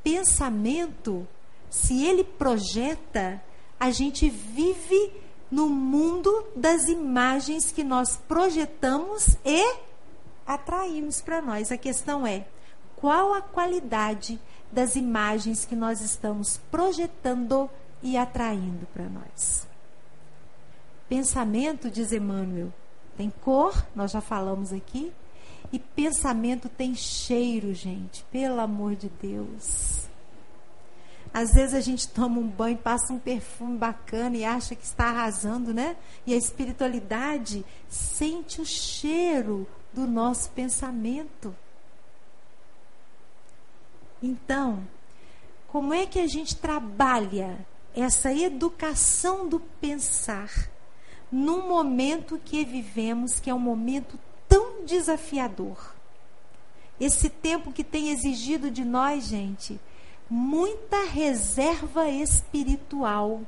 pensamento, 0.04 1.26
se 1.68 2.06
ele 2.06 2.22
projeta, 2.22 3.42
a 3.80 3.90
gente 3.90 4.30
vive 4.30 5.12
no 5.50 5.68
mundo 5.68 6.46
das 6.54 6.84
imagens 6.84 7.72
que 7.72 7.82
nós 7.82 8.16
projetamos 8.28 9.36
e 9.44 9.74
atraímos 10.46 11.20
para 11.20 11.42
nós. 11.42 11.72
A 11.72 11.76
questão 11.76 12.24
é: 12.24 12.46
qual 13.00 13.32
a 13.32 13.40
qualidade 13.40 14.38
das 14.70 14.94
imagens 14.94 15.64
que 15.64 15.74
nós 15.74 16.00
estamos 16.00 16.60
projetando 16.70 17.68
e 18.02 18.16
atraindo 18.16 18.86
para 18.92 19.08
nós? 19.08 19.66
Pensamento, 21.08 21.90
diz 21.90 22.12
Emmanuel, 22.12 22.72
tem 23.16 23.32
cor, 23.42 23.86
nós 23.96 24.10
já 24.10 24.20
falamos 24.20 24.72
aqui, 24.72 25.12
e 25.72 25.78
pensamento 25.78 26.68
tem 26.68 26.94
cheiro, 26.94 27.72
gente, 27.74 28.22
pelo 28.30 28.60
amor 28.60 28.94
de 28.94 29.08
Deus. 29.20 30.08
Às 31.32 31.52
vezes 31.52 31.74
a 31.74 31.80
gente 31.80 32.08
toma 32.08 32.38
um 32.38 32.48
banho, 32.48 32.76
passa 32.76 33.12
um 33.12 33.18
perfume 33.18 33.78
bacana 33.78 34.36
e 34.36 34.44
acha 34.44 34.74
que 34.74 34.84
está 34.84 35.06
arrasando, 35.06 35.72
né? 35.72 35.96
E 36.26 36.34
a 36.34 36.36
espiritualidade 36.36 37.64
sente 37.88 38.60
o 38.60 38.66
cheiro 38.66 39.66
do 39.92 40.06
nosso 40.06 40.50
pensamento. 40.50 41.54
Então, 44.22 44.86
como 45.68 45.94
é 45.94 46.06
que 46.06 46.18
a 46.18 46.26
gente 46.26 46.56
trabalha 46.56 47.58
essa 47.94 48.32
educação 48.32 49.48
do 49.48 49.60
pensar 49.80 50.70
num 51.30 51.68
momento 51.68 52.40
que 52.44 52.64
vivemos, 52.64 53.38
que 53.38 53.50
é 53.50 53.54
um 53.54 53.58
momento 53.58 54.18
tão 54.48 54.84
desafiador. 54.84 55.94
Esse 56.98 57.30
tempo 57.30 57.72
que 57.72 57.84
tem 57.84 58.10
exigido 58.10 58.70
de 58.70 58.84
nós, 58.84 59.28
gente, 59.28 59.80
muita 60.28 61.04
reserva 61.04 62.08
espiritual. 62.08 63.42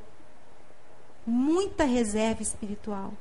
Muita 1.26 1.84
reserva 1.84 2.42
espiritual. 2.42 3.12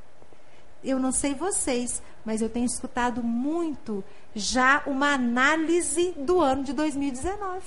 Eu 0.83 0.99
não 0.99 1.11
sei 1.11 1.33
vocês, 1.35 2.01
mas 2.25 2.41
eu 2.41 2.49
tenho 2.49 2.65
escutado 2.65 3.21
muito 3.23 4.03
já 4.35 4.81
uma 4.85 5.13
análise 5.13 6.13
do 6.17 6.39
ano 6.39 6.63
de 6.63 6.73
2019. 6.73 7.61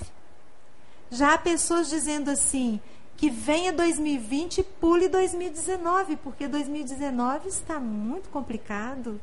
Já 1.11 1.35
há 1.35 1.39
pessoas 1.39 1.89
dizendo 1.89 2.31
assim: 2.31 2.81
que 3.17 3.31
venha 3.31 3.73
2020 3.73 4.59
e 4.59 4.65
pule 4.65 5.09
2019, 5.09 6.17
porque 6.17 6.49
2019 6.49 7.49
está 7.49 7.79
muito 7.79 8.29
complicado 8.29 9.21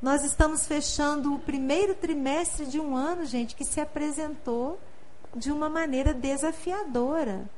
Nós 0.00 0.24
estamos 0.24 0.66
fechando 0.66 1.34
o 1.34 1.38
primeiro 1.38 1.94
trimestre 1.94 2.66
de 2.66 2.78
um 2.78 2.96
ano, 2.96 3.24
gente, 3.24 3.54
que 3.54 3.64
se 3.64 3.80
apresentou 3.80 4.78
de 5.34 5.50
uma 5.50 5.68
maneira 5.68 6.14
desafiadora. 6.14 7.48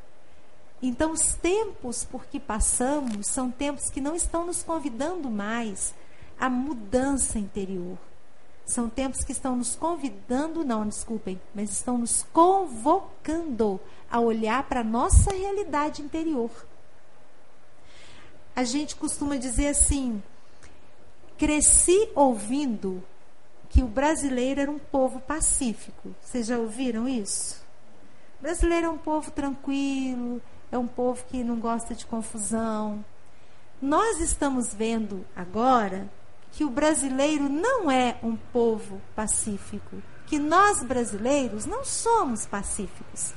Então, 0.83 1.13
os 1.13 1.35
tempos 1.35 2.05
por 2.05 2.25
que 2.27 2.41
passamos 2.41 3.27
são 3.27 3.51
tempos 3.51 3.91
que 3.91 4.01
não 4.01 4.15
estão 4.15 4.47
nos 4.47 4.63
convidando 4.63 5.31
mais 5.31 5.95
à 6.39 6.49
mudança 6.49 7.39
interior. 7.39 7.99
São 8.65 8.89
tempos 8.89 9.25
que 9.25 9.33
estão 9.33 9.57
nos 9.57 9.75
convidando, 9.75 10.65
não, 10.65 10.87
desculpem, 10.87 11.41
mas 11.55 11.71
estão 11.71 11.99
nos 11.99 12.23
convocando 12.33 13.81
a 14.11 14.21
olhar 14.21 14.63
para 14.63 14.81
a 14.81 14.85
nossa 14.85 15.33
realidade 15.33 16.03
interior. 16.03 16.51
A 18.55 18.65
gente 18.65 18.97
costuma 18.97 19.37
dizer 19.37 19.69
assim: 19.69 20.23
cresci 21.37 22.09
ouvindo 22.15 23.03
que 23.69 23.83
o 23.83 23.87
brasileiro 23.87 24.61
era 24.61 24.71
um 24.71 24.79
povo 24.79 25.21
pacífico. 25.21 26.15
Vocês 26.23 26.47
já 26.47 26.59
ouviram 26.59 27.09
isso? 27.09 27.63
O 28.39 28.43
brasileiro 28.43 28.87
é 28.87 28.91
um 28.91 28.99
povo 28.99 29.31
tranquilo, 29.31 30.41
é 30.71 30.79
um 30.79 30.87
povo 30.87 31.25
que 31.27 31.43
não 31.43 31.57
gosta 31.57 31.95
de 31.95 32.07
confusão. 32.07 33.05
Nós 33.81 34.21
estamos 34.21 34.75
vendo 34.75 35.25
agora 35.35 36.09
que 36.53 36.65
o 36.65 36.71
brasileiro 36.71 37.49
não 37.49 37.91
é 37.91 38.19
um 38.23 38.37
povo 38.37 39.01
pacífico, 39.15 40.03
que 40.27 40.39
nós 40.39 40.83
brasileiros 40.83 41.67
não 41.67 41.85
somos 41.85 42.47
pacíficos. 42.47 43.33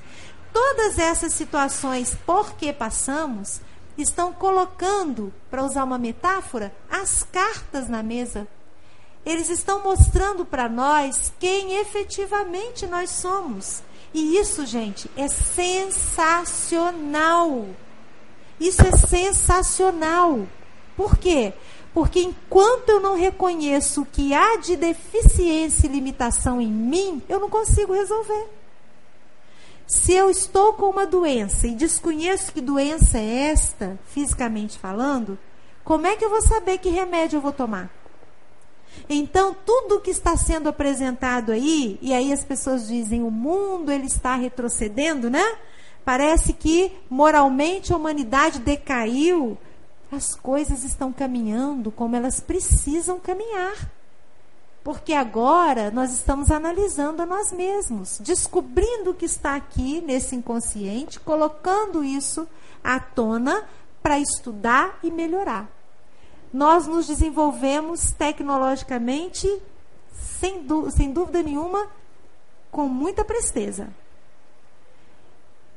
Todas 0.52 1.00
essas 1.00 1.34
situações 1.34 2.16
por 2.26 2.54
que 2.54 2.72
passamos 2.72 3.62
estão 3.98 4.34
colocando, 4.34 5.34
para 5.50 5.64
usar 5.64 5.84
uma 5.84 5.98
metáfora, 5.98 6.74
as 6.90 7.24
cartas 7.24 7.88
na 7.88 8.04
mesa. 8.04 8.48
Eles 9.26 9.50
estão 9.50 9.84
mostrando 9.84 10.46
para 10.46 10.68
nós 10.68 11.32
quem 11.40 11.78
efetivamente 11.80 12.86
nós 12.86 13.10
somos. 13.10 13.82
E 14.14 14.38
isso, 14.38 14.66
gente, 14.66 15.10
é 15.18 15.28
sensacional. 15.28 16.06
Isso 18.60 18.82
é 18.82 18.92
sensacional. 18.96 20.48
Por 20.96 21.18
quê? 21.18 21.54
Porque 21.94 22.20
enquanto 22.22 22.90
eu 22.90 23.00
não 23.00 23.16
reconheço 23.16 24.02
o 24.02 24.06
que 24.06 24.34
há 24.34 24.58
de 24.58 24.76
deficiência 24.76 25.88
e 25.88 25.92
limitação 25.92 26.60
em 26.62 26.72
mim, 26.72 27.22
eu 27.28 27.40
não 27.40 27.50
consigo 27.50 27.94
resolver. 27.94 28.50
Se 29.86 30.14
eu 30.14 30.30
estou 30.30 30.74
com 30.74 30.90
uma 30.90 31.06
doença 31.06 31.68
e 31.68 31.76
desconheço 31.76 32.52
que 32.52 32.62
doença 32.62 33.18
é 33.18 33.52
esta, 33.52 34.00
fisicamente 34.08 34.80
falando, 34.80 35.38
como 35.84 36.08
é 36.08 36.16
que 36.16 36.24
eu 36.24 36.30
vou 36.30 36.42
saber 36.42 36.78
que 36.78 36.90
remédio 36.90 37.38
eu 37.38 37.42
vou 37.42 37.52
tomar? 37.52 37.92
Então, 39.10 39.56
tudo 39.66 40.00
que 40.00 40.12
está 40.12 40.36
sendo 40.38 40.70
apresentado 40.70 41.52
aí, 41.52 41.98
e 42.02 42.14
aí 42.14 42.32
as 42.32 42.44
pessoas 42.44 42.88
dizem, 42.88 43.24
o 43.24 43.32
mundo 43.32 43.92
ele 43.92 44.08
está 44.08 44.36
retrocedendo, 44.36 45.30
né? 45.30 45.44
Parece 46.06 46.54
que 46.54 46.92
moralmente 47.10 47.94
a 47.94 47.98
humanidade 47.98 48.60
decaiu. 48.60 49.58
As 50.12 50.36
coisas 50.36 50.84
estão 50.84 51.12
caminhando 51.12 51.92
como 51.92 52.16
elas 52.16 52.40
precisam 52.40 53.20
caminhar. 53.20 53.90
Porque 54.84 55.14
agora 55.14 55.90
nós 55.92 56.12
estamos 56.12 56.52
analisando 56.52 57.22
a 57.22 57.26
nós 57.26 57.52
mesmos, 57.54 58.20
descobrindo 58.20 59.12
o 59.12 59.14
que 59.14 59.26
está 59.26 59.56
aqui 59.56 60.02
nesse 60.02 60.36
inconsciente, 60.36 61.20
colocando 61.22 62.04
isso 62.04 62.48
à 62.84 63.00
tona 63.00 63.64
para 64.02 64.20
estudar 64.20 65.00
e 65.02 65.10
melhorar 65.10 65.73
nós 66.54 66.86
nos 66.86 67.08
desenvolvemos 67.08 68.12
tecnologicamente, 68.12 69.50
sem, 70.12 70.64
sem 70.92 71.12
dúvida 71.12 71.42
nenhuma, 71.42 71.88
com 72.72 72.88
muita 72.88 73.26
presteza. 73.26 73.90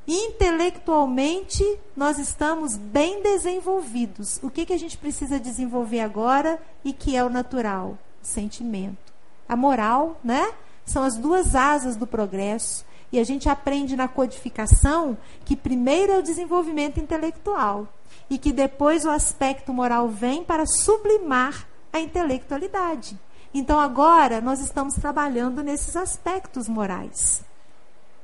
Intelectualmente, 0.07 1.65
nós 1.97 2.19
estamos 2.19 2.77
bem 2.77 3.23
desenvolvidos. 3.23 4.39
O 4.43 4.51
que, 4.51 4.67
que 4.67 4.73
a 4.75 4.79
gente 4.79 4.99
precisa 4.99 5.41
desenvolver 5.41 6.01
agora 6.01 6.61
e 6.85 6.93
que 6.93 7.17
é 7.17 7.25
o 7.25 7.31
natural? 7.31 7.99
O 8.23 8.27
sentimento. 8.27 9.13
A 9.49 9.57
moral, 9.57 10.21
né? 10.23 10.53
São 10.85 11.03
as 11.03 11.17
duas 11.17 11.57
asas 11.57 11.97
do 11.97 12.07
progresso. 12.07 12.85
E 13.11 13.19
a 13.19 13.25
gente 13.25 13.49
aprende 13.49 13.97
na 13.97 14.07
codificação 14.07 15.17
que 15.45 15.57
primeiro 15.57 16.13
é 16.13 16.19
o 16.19 16.23
desenvolvimento 16.23 17.01
intelectual 17.01 17.89
e 18.29 18.39
que 18.39 18.53
depois 18.53 19.05
o 19.05 19.11
aspecto 19.11 19.73
moral 19.73 20.09
vem 20.09 20.45
para 20.45 20.67
sublimar 20.67 21.67
a 21.93 22.01
intelectualidade. 22.01 23.19
Então 23.55 23.79
agora 23.81 24.41
nós 24.41 24.61
estamos 24.61 24.95
trabalhando 24.95 25.63
nesses 25.63 25.97
aspectos 25.97 26.69
morais. 26.69 27.45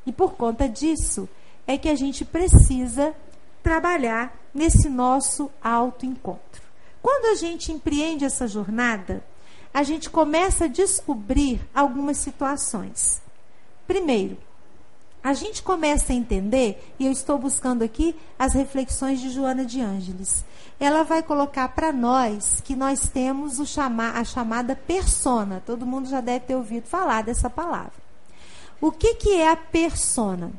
E 0.05 0.13
por 0.13 0.35
conta 0.35 0.69
disso 0.69 1.29
é 1.67 1.79
que 1.79 1.89
a 1.89 1.95
gente 1.95 2.25
precisa 2.25 3.15
trabalhar 3.63 4.37
nesse 4.53 4.89
nosso 4.89 5.51
autoencontro. 5.63 6.63
Quando 7.01 7.33
a 7.33 7.35
gente 7.35 7.73
empreende 7.73 8.25
essa 8.25 8.47
jornada, 8.47 9.25
a 9.73 9.83
gente 9.83 10.11
começa 10.11 10.67
a 10.67 10.69
descobrir 10.69 11.61
algumas 11.75 12.19
situações. 12.19 13.23
Primeiro, 13.87 14.37
a 15.23 15.35
gente 15.35 15.63
começa 15.63 16.13
a 16.13 16.17
entender, 16.17 16.93
e 16.99 17.07
eu 17.07 17.13
estou 17.13 17.39
buscando 17.39 17.83
aqui 17.83 18.17
as 18.39 18.53
reflexões 18.55 19.21
de 19.21 19.31
Joana 19.31 19.65
de 19.65 19.81
Ângeles. 19.81 20.45
Ela 20.81 21.05
vai 21.05 21.23
colocar 21.23 21.69
para 21.69 21.93
nós 21.93 22.61
que 22.61 22.75
nós 22.75 23.09
temos 23.09 23.61
o 23.61 23.67
chama, 23.67 24.11
a 24.11 24.25
chamada 24.25 24.75
persona. 24.75 25.63
Todo 25.65 25.87
mundo 25.87 26.09
já 26.09 26.21
deve 26.21 26.47
ter 26.47 26.57
ouvido 26.57 26.89
falar 26.89 27.23
dessa 27.23 27.49
palavra. 27.49 27.93
O 28.81 28.91
que, 28.91 29.15
que 29.15 29.33
é 29.35 29.49
a 29.49 29.57
persona? 29.57 30.51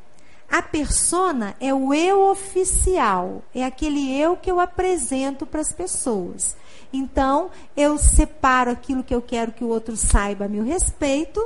A 0.50 0.62
persona 0.62 1.56
é 1.60 1.74
o 1.74 1.94
eu 1.94 2.30
oficial, 2.30 3.42
é 3.54 3.66
aquele 3.66 4.16
eu 4.16 4.38
que 4.38 4.50
eu 4.50 4.60
apresento 4.60 5.46
para 5.46 5.60
as 5.60 5.74
pessoas. 5.74 6.56
Então, 6.94 7.50
eu 7.76 7.98
separo 7.98 8.72
aquilo 8.72 9.04
que 9.04 9.16
eu 9.16 9.22
quero 9.22 9.52
que 9.52 9.64
o 9.64 9.68
outro 9.68 9.98
saiba 9.98 10.46
a 10.46 10.48
meu 10.48 10.64
respeito 10.64 11.44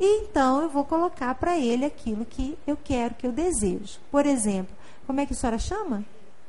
e 0.00 0.22
então 0.22 0.62
eu 0.62 0.70
vou 0.70 0.82
colocar 0.82 1.34
para 1.34 1.58
ele 1.58 1.84
aquilo 1.84 2.24
que 2.24 2.56
eu 2.66 2.74
quero, 2.74 3.14
que 3.14 3.26
eu 3.26 3.32
desejo. 3.32 4.00
Por 4.10 4.24
exemplo, 4.24 4.74
como 5.06 5.20
é 5.20 5.26
que 5.26 5.34
a 5.34 5.36
senhora 5.36 5.58
chama? 5.58 6.02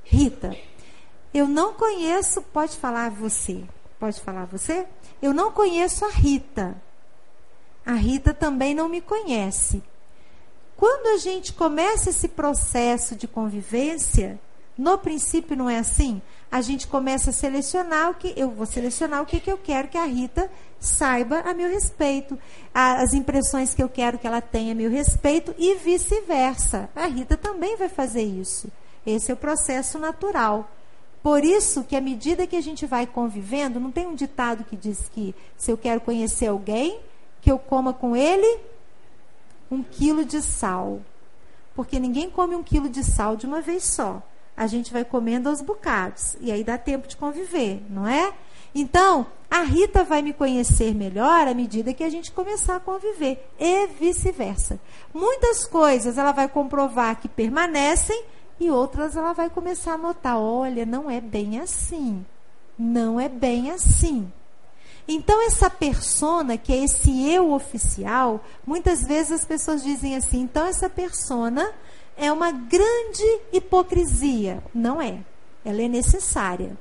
Rita. 0.06 0.56
Eu 1.34 1.50
não 1.50 1.74
conheço, 1.74 2.42
pode 2.42 2.78
falar 2.78 3.12
você. 3.12 3.62
Pode 4.00 4.22
falar 4.22 4.46
você? 4.46 4.88
Eu 5.22 5.34
não 5.34 5.52
conheço 5.52 6.06
a 6.06 6.10
Rita. 6.10 6.82
A 7.86 7.94
Rita 7.94 8.34
também 8.34 8.74
não 8.74 8.88
me 8.88 9.02
conhece. 9.02 9.84
Quando 10.78 11.08
a 11.08 11.18
gente 11.18 11.52
começa 11.52 12.10
esse 12.10 12.30
processo 12.30 13.16
de 13.16 13.28
convivência, 13.28 14.40
no 14.78 14.98
princípio 14.98 15.58
não 15.58 15.70
é 15.70 15.78
assim? 15.78 16.22
A 16.52 16.62
gente 16.62 16.86
começa 16.86 17.30
a 17.30 17.34
selecionar 17.34 18.10
o 18.10 18.16
que 18.16 18.34
eu 18.36 18.52
vou 18.52 18.66
selecionar 18.66 19.22
o 19.22 19.26
que, 19.26 19.40
que 19.40 19.50
eu 19.50 19.58
quero 19.58 19.88
que 19.88 19.98
a 19.98 20.04
Rita 20.04 20.52
saiba 20.82 21.40
a 21.40 21.54
meu 21.54 21.70
respeito, 21.70 22.38
as 22.74 23.14
impressões 23.14 23.74
que 23.74 23.82
eu 23.82 23.88
quero 23.88 24.20
que 24.20 24.28
ela 24.28 24.42
tenha 24.42 24.74
a 24.74 24.76
meu 24.76 24.90
respeito 24.90 25.56
e 25.58 25.76
vice-versa. 25.76 26.90
A 26.94 27.06
Rita 27.06 27.38
também 27.38 27.78
vai 27.78 27.88
fazer 27.88 28.24
isso. 28.24 28.70
Esse 29.06 29.32
é 29.32 29.34
o 29.34 29.38
processo 29.38 29.98
natural. 29.98 30.70
Por 31.24 31.46
isso 31.46 31.84
que 31.84 31.96
à 31.96 32.02
medida 32.02 32.46
que 32.46 32.56
a 32.56 32.62
gente 32.62 32.86
vai 32.86 33.08
convivendo, 33.08 33.80
não 33.80 33.92
tem 33.92 34.08
um 34.08 34.16
ditado 34.16 34.66
que 34.66 34.76
diz 34.76 35.08
que 35.08 35.34
se 35.56 35.72
eu 35.72 35.78
quero 35.78 36.02
conhecer 36.02 36.48
alguém, 36.48 37.00
que 37.42 37.52
eu 37.52 37.60
coma 37.60 37.94
com 37.94 38.16
ele 38.16 38.60
um 39.70 39.82
quilo 39.82 40.26
de 40.26 40.42
sal. 40.42 41.00
Porque 41.74 42.00
ninguém 42.00 42.30
come 42.30 42.56
um 42.56 42.64
quilo 42.64 42.90
de 42.90 43.04
sal 43.04 43.38
de 43.38 43.46
uma 43.46 43.62
vez 43.62 43.84
só. 43.84 44.22
A 44.62 44.68
gente 44.68 44.94
vai 44.94 45.04
comendo 45.04 45.50
aos 45.50 45.60
bocados. 45.60 46.38
E 46.40 46.52
aí 46.52 46.64
dá 46.64 46.78
tempo 46.78 47.08
de 47.08 47.18
conviver, 47.18 47.82
não 47.90 48.08
é? 48.08 48.32
Então, 48.76 49.26
a 49.50 49.64
Rita 49.64 50.04
vai 50.04 50.22
me 50.22 50.34
conhecer 50.34 50.94
melhor 50.94 51.48
à 51.48 51.54
medida 51.56 51.96
que 51.96 52.04
a 52.04 52.10
gente 52.12 52.32
começar 52.32 52.76
a 52.76 52.80
conviver, 52.80 53.44
e 53.60 53.88
vice-versa. 53.88 54.80
Muitas 55.12 55.66
coisas 55.66 56.16
ela 56.16 56.32
vai 56.32 56.48
comprovar 56.48 57.20
que 57.20 57.28
permanecem 57.28 58.24
e 58.60 58.70
outras 58.70 59.16
ela 59.16 59.34
vai 59.34 59.50
começar 59.50 59.94
a 59.94 59.98
notar: 59.98 60.38
olha, 60.38 60.86
não 60.86 61.10
é 61.10 61.20
bem 61.20 61.60
assim. 61.60 62.24
Não 62.78 63.20
é 63.20 63.28
bem 63.28 63.72
assim. 63.72 64.32
Então, 65.08 65.42
essa 65.42 65.72
persona, 65.72 66.56
que 66.56 66.72
é 66.72 66.84
esse 66.84 67.28
eu 67.28 67.52
oficial, 67.52 68.46
muitas 68.64 69.04
vezes 69.04 69.32
as 69.32 69.44
pessoas 69.44 69.84
dizem 69.84 70.16
assim: 70.16 70.42
então, 70.42 70.68
essa 70.68 70.88
persona 70.88 71.68
é 72.18 72.32
uma 72.32 72.52
grande 72.52 73.40
hipocrisia. 73.52 74.64
Não 74.74 75.02
é. 75.02 75.20
Ela 75.64 75.82
é 75.82 75.88
necessária. 75.88 76.78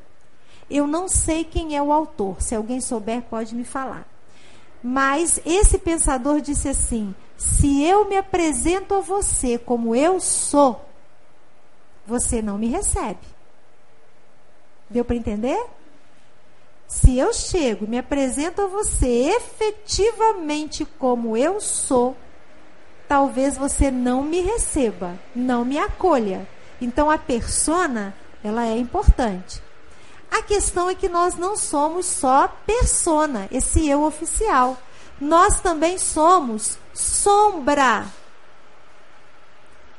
Eu 0.70 0.86
não 0.86 1.08
sei 1.08 1.44
quem 1.44 1.76
é 1.76 1.82
o 1.82 1.92
autor, 1.92 2.40
se 2.40 2.54
alguém 2.54 2.80
souber, 2.80 3.22
pode 3.22 3.54
me 3.54 3.64
falar. 3.64 4.06
Mas 4.82 5.40
esse 5.44 5.78
pensador 5.78 6.40
disse 6.40 6.68
assim: 6.68 7.14
se 7.36 7.82
eu 7.82 8.08
me 8.08 8.16
apresento 8.16 8.94
a 8.94 9.00
você 9.00 9.58
como 9.58 9.94
eu 9.94 10.20
sou, 10.20 10.84
você 12.06 12.40
não 12.40 12.56
me 12.56 12.68
recebe. 12.68 13.18
Deu 14.88 15.04
para 15.04 15.16
entender? 15.16 15.60
Se 16.86 17.16
eu 17.18 17.32
chego 17.32 17.84
e 17.84 17.88
me 17.88 17.98
apresento 17.98 18.62
a 18.62 18.66
você 18.66 19.32
efetivamente 19.36 20.84
como 20.84 21.36
eu 21.36 21.60
sou, 21.60 22.16
talvez 23.10 23.58
você 23.58 23.90
não 23.90 24.22
me 24.22 24.40
receba, 24.40 25.18
não 25.34 25.64
me 25.64 25.76
acolha. 25.76 26.48
Então 26.80 27.10
a 27.10 27.18
persona, 27.18 28.14
ela 28.40 28.64
é 28.64 28.78
importante. 28.78 29.60
A 30.30 30.42
questão 30.42 30.88
é 30.88 30.94
que 30.94 31.08
nós 31.08 31.34
não 31.34 31.56
somos 31.56 32.06
só 32.06 32.46
persona, 32.64 33.48
esse 33.50 33.88
eu 33.88 34.04
oficial. 34.04 34.78
Nós 35.20 35.58
também 35.58 35.98
somos 35.98 36.78
sombra. 36.94 38.06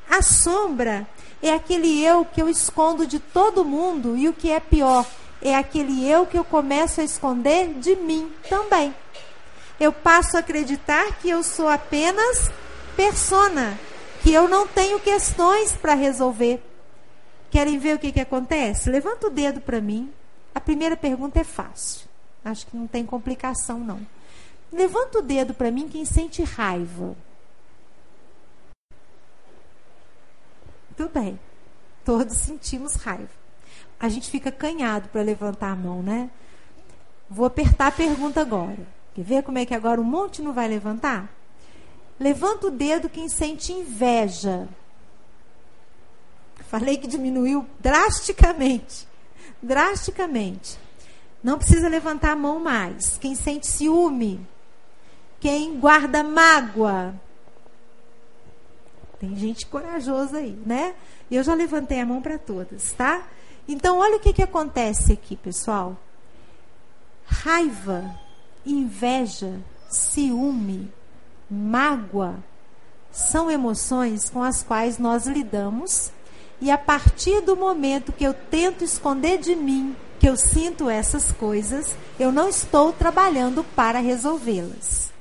A 0.08 0.22
sombra 0.22 1.06
é 1.42 1.52
aquele 1.52 2.02
eu 2.02 2.24
que 2.24 2.40
eu 2.40 2.48
escondo 2.48 3.06
de 3.06 3.18
todo 3.18 3.62
mundo 3.62 4.16
e 4.16 4.26
o 4.26 4.32
que 4.32 4.50
é 4.50 4.58
pior, 4.58 5.04
é 5.42 5.54
aquele 5.54 6.08
eu 6.08 6.24
que 6.24 6.38
eu 6.38 6.44
começo 6.44 7.02
a 7.02 7.04
esconder 7.04 7.74
de 7.74 7.94
mim 7.94 8.32
também. 8.48 8.94
Eu 9.78 9.92
passo 9.92 10.38
a 10.38 10.40
acreditar 10.40 11.18
que 11.20 11.28
eu 11.28 11.42
sou 11.42 11.68
apenas 11.68 12.50
persona, 12.96 13.78
que 14.22 14.32
eu 14.32 14.48
não 14.48 14.66
tenho 14.66 15.00
questões 15.00 15.72
para 15.72 15.94
resolver. 15.94 16.62
Querem 17.50 17.78
ver 17.78 17.96
o 17.96 17.98
que, 17.98 18.12
que 18.12 18.20
acontece? 18.20 18.88
Levanta 18.88 19.26
o 19.26 19.30
dedo 19.30 19.60
para 19.60 19.80
mim. 19.80 20.12
A 20.54 20.60
primeira 20.60 20.96
pergunta 20.96 21.40
é 21.40 21.44
fácil. 21.44 22.08
Acho 22.44 22.66
que 22.66 22.76
não 22.76 22.86
tem 22.86 23.04
complicação, 23.04 23.78
não. 23.78 24.00
Levanta 24.72 25.18
o 25.18 25.22
dedo 25.22 25.52
para 25.52 25.70
mim 25.70 25.88
quem 25.88 26.04
sente 26.04 26.42
raiva. 26.42 27.14
Tudo 30.96 31.10
bem. 31.12 31.38
Todos 32.04 32.36
sentimos 32.36 32.94
raiva. 32.94 33.28
A 34.00 34.08
gente 34.08 34.30
fica 34.30 34.50
canhado 34.50 35.08
para 35.08 35.22
levantar 35.22 35.72
a 35.72 35.76
mão, 35.76 36.02
né? 36.02 36.30
Vou 37.28 37.46
apertar 37.46 37.88
a 37.88 37.92
pergunta 37.92 38.40
agora. 38.40 38.86
Quer 39.14 39.22
ver 39.22 39.42
como 39.42 39.58
é 39.58 39.66
que 39.66 39.74
agora 39.74 40.00
um 40.00 40.04
monte 40.04 40.42
não 40.42 40.52
vai 40.52 40.68
levantar? 40.68 41.30
Levanta 42.22 42.68
o 42.68 42.70
dedo 42.70 43.08
quem 43.08 43.28
sente 43.28 43.72
inveja. 43.72 44.68
Falei 46.68 46.96
que 46.96 47.08
diminuiu 47.08 47.66
drasticamente. 47.80 49.08
Drasticamente. 49.60 50.78
Não 51.42 51.58
precisa 51.58 51.88
levantar 51.88 52.30
a 52.30 52.36
mão 52.36 52.60
mais. 52.60 53.18
Quem 53.18 53.34
sente 53.34 53.66
ciúme. 53.66 54.46
Quem 55.40 55.80
guarda 55.80 56.22
mágoa. 56.22 57.12
Tem 59.18 59.34
gente 59.34 59.66
corajosa 59.66 60.38
aí, 60.38 60.56
né? 60.64 60.94
Eu 61.28 61.42
já 61.42 61.54
levantei 61.54 61.98
a 61.98 62.06
mão 62.06 62.22
para 62.22 62.38
todas, 62.38 62.92
tá? 62.92 63.26
Então, 63.66 63.98
olha 63.98 64.18
o 64.18 64.20
que, 64.20 64.32
que 64.32 64.42
acontece 64.44 65.12
aqui, 65.12 65.34
pessoal. 65.34 65.96
Raiva, 67.26 68.14
inveja, 68.64 69.60
ciúme, 69.90 70.92
mágoa 71.52 72.36
são 73.10 73.50
emoções 73.50 74.30
com 74.30 74.42
as 74.42 74.62
quais 74.62 74.98
nós 74.98 75.26
lidamos 75.26 76.10
e 76.60 76.70
a 76.70 76.78
partir 76.78 77.42
do 77.42 77.54
momento 77.54 78.12
que 78.12 78.24
eu 78.24 78.32
tento 78.32 78.82
esconder 78.82 79.38
de 79.38 79.54
mim 79.54 79.94
que 80.18 80.28
eu 80.28 80.36
sinto 80.36 80.88
essas 80.88 81.32
coisas, 81.32 81.96
eu 82.18 82.30
não 82.30 82.48
estou 82.48 82.92
trabalhando 82.92 83.64
para 83.74 83.98
resolvê-las. 83.98 85.12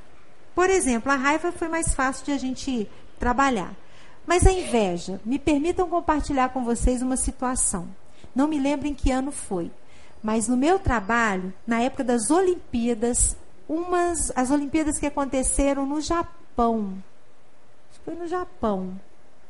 Por 0.53 0.69
exemplo, 0.69 1.11
a 1.11 1.15
raiva 1.15 1.51
foi 1.51 1.67
mais 1.67 1.95
fácil 1.95 2.25
de 2.25 2.31
a 2.31 2.37
gente 2.37 2.87
trabalhar. 3.19 3.73
Mas 4.25 4.45
a 4.45 4.51
inveja, 4.51 5.19
me 5.25 5.39
permitam 5.39 5.89
compartilhar 5.89 6.49
com 6.49 6.63
vocês 6.63 7.01
uma 7.01 7.17
situação. 7.17 7.87
Não 8.35 8.47
me 8.47 8.59
lembro 8.59 8.87
em 8.87 8.93
que 8.93 9.09
ano 9.09 9.31
foi, 9.31 9.71
mas 10.21 10.47
no 10.47 10.55
meu 10.55 10.77
trabalho, 10.77 11.51
na 11.65 11.81
época 11.81 12.03
das 12.03 12.29
Olimpíadas, 12.29 13.35
umas 13.71 14.33
as 14.35 14.51
Olimpíadas 14.51 14.97
que 14.97 15.05
aconteceram 15.05 15.85
no 15.85 16.01
Japão. 16.01 17.01
Acho 17.89 17.99
que 17.99 18.05
foi 18.05 18.15
no 18.15 18.27
Japão. 18.27 18.99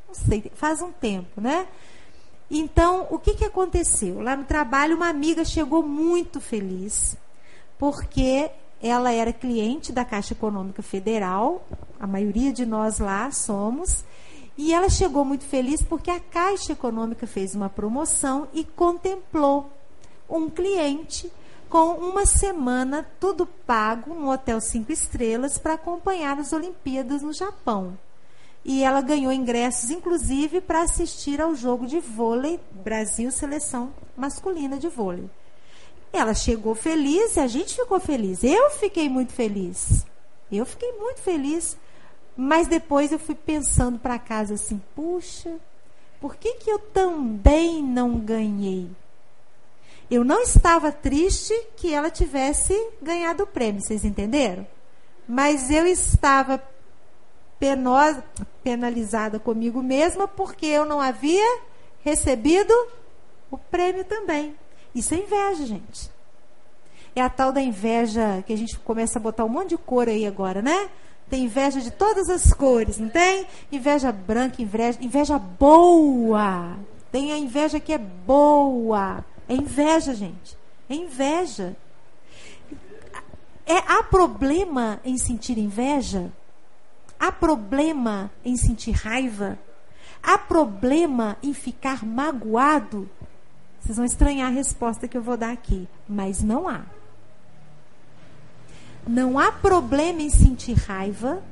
Não 0.08 0.14
sei, 0.14 0.52
faz 0.54 0.80
um 0.80 0.92
tempo, 0.92 1.42
né? 1.42 1.68
Então, 2.50 3.08
o 3.10 3.18
que, 3.18 3.34
que 3.34 3.46
aconteceu? 3.46 4.22
Lá 4.22 4.36
no 4.36 4.44
trabalho, 4.44 4.96
uma 4.96 5.10
amiga 5.10 5.44
chegou 5.44 5.82
muito 5.82 6.40
feliz, 6.40 7.18
porque 7.80 8.52
ela 8.80 9.12
era 9.12 9.34
cliente 9.34 9.92
da 9.92 10.06
Caixa 10.06 10.34
Econômica 10.34 10.84
Federal, 10.84 11.66
a 12.00 12.06
maioria 12.06 12.54
de 12.54 12.66
nós 12.66 13.00
lá 13.00 13.32
somos, 13.32 14.04
e 14.56 14.72
ela 14.72 14.90
chegou 14.90 15.26
muito 15.26 15.46
feliz 15.46 15.82
porque 15.82 16.12
a 16.12 16.20
Caixa 16.20 16.74
Econômica 16.74 17.26
fez 17.26 17.56
uma 17.56 17.70
promoção 17.70 18.48
e 18.54 18.64
contemplou 18.64 19.72
um 20.30 20.48
cliente 20.48 21.32
com 21.72 21.94
uma 21.94 22.26
semana 22.26 23.08
tudo 23.18 23.46
pago 23.46 24.14
no 24.14 24.30
hotel 24.30 24.60
cinco 24.60 24.92
estrelas 24.92 25.58
para 25.58 25.76
acompanhar 25.76 26.38
as 26.38 26.52
Olimpíadas 26.52 27.22
no 27.22 27.32
Japão. 27.32 27.98
E 28.66 28.84
ela 28.84 29.00
ganhou 29.00 29.32
ingressos, 29.32 29.90
inclusive, 29.90 30.60
para 30.60 30.82
assistir 30.82 31.40
ao 31.40 31.56
jogo 31.56 31.88
de 31.88 31.98
vôlei 31.98 32.60
Brasil 32.72 33.32
Seleção 33.32 33.94
Masculina 34.18 34.78
de 34.78 34.90
Vôlei. 34.90 35.30
Ela 36.12 36.34
chegou 36.34 36.76
feliz 36.76 37.38
e 37.38 37.40
a 37.40 37.48
gente 37.48 37.74
ficou 37.74 38.02
feliz. 38.02 38.44
Eu 38.44 38.72
fiquei 38.72 39.08
muito 39.08 39.32
feliz. 39.32 40.06
Eu 40.52 40.66
fiquei 40.66 40.92
muito 41.00 41.22
feliz. 41.22 41.78
Mas 42.36 42.68
depois 42.68 43.14
eu 43.14 43.20
fui 43.20 43.34
pensando 43.34 43.98
para 43.98 44.20
casa 44.20 44.56
assim: 44.56 44.82
puxa, 44.94 45.56
por 46.20 46.36
que, 46.36 46.56
que 46.56 46.70
eu 46.70 46.80
também 46.80 47.82
não 47.82 48.20
ganhei? 48.20 48.90
Eu 50.12 50.26
não 50.26 50.42
estava 50.42 50.92
triste 50.92 51.54
que 51.78 51.94
ela 51.94 52.12
tivesse 52.12 52.78
ganhado 53.02 53.44
o 53.44 53.48
prêmio, 53.48 53.82
vocês 53.82 54.04
entenderam? 54.04 54.68
Mas 55.26 55.72
eu 55.72 55.88
estava 55.88 56.62
penosa, 57.58 58.22
penalizada 58.62 59.40
comigo 59.40 59.82
mesma 59.82 60.28
porque 60.28 60.66
eu 60.66 60.84
não 60.84 61.00
havia 61.00 61.60
recebido 62.04 62.74
o 63.50 63.58
prêmio 63.58 64.04
também. 64.04 64.54
Isso 64.94 65.14
é 65.14 65.18
inveja, 65.18 65.66
gente. 65.66 66.12
É 67.16 67.22
a 67.22 67.30
tal 67.30 67.54
da 67.54 67.62
inveja 67.62 68.44
que 68.46 68.52
a 68.52 68.58
gente 68.58 68.78
começa 68.80 69.18
a 69.18 69.22
botar 69.22 69.46
um 69.46 69.50
monte 69.50 69.70
de 69.70 69.78
cor 69.78 70.10
aí 70.10 70.28
agora, 70.28 70.62
né? 70.62 70.90
Tem 71.30 71.46
inveja 71.46 71.80
de 71.80 71.92
todas 71.92 72.30
as 72.30 72.52
cores, 72.52 72.98
não 72.98 73.08
tem? 73.08 73.48
Inveja 73.72 74.12
branca, 74.12 74.62
inveja, 74.62 75.00
inveja 75.02 75.40
boa. 75.40 76.78
Tem 77.10 77.32
a 77.32 77.38
inveja 77.38 77.80
que 77.80 77.94
é 77.94 77.98
boa. 77.98 79.24
É 79.52 79.54
inveja, 79.54 80.16
gente. 80.16 80.58
É 80.90 80.96
inveja. 80.96 81.76
É, 83.66 83.80
há 83.80 84.02
problema 84.02 85.02
em 85.04 85.18
sentir 85.18 85.58
inveja? 85.58 86.32
Há 87.20 87.34
problema 87.34 88.32
em 88.46 88.56
sentir 88.56 88.92
raiva? 88.92 89.60
Há 90.24 90.38
problema 90.38 91.36
em 91.44 91.54
ficar 91.54 92.06
magoado? 92.06 93.10
Vocês 93.82 93.98
vão 93.98 94.06
estranhar 94.06 94.48
a 94.48 94.56
resposta 94.56 95.06
que 95.06 95.18
eu 95.18 95.22
vou 95.22 95.36
dar 95.36 95.52
aqui, 95.52 95.86
mas 96.08 96.42
não 96.42 96.70
há. 96.70 96.84
Não 99.06 99.38
há 99.38 99.52
problema 99.52 100.22
em 100.22 100.30
sentir 100.30 100.78
raiva, 100.78 101.44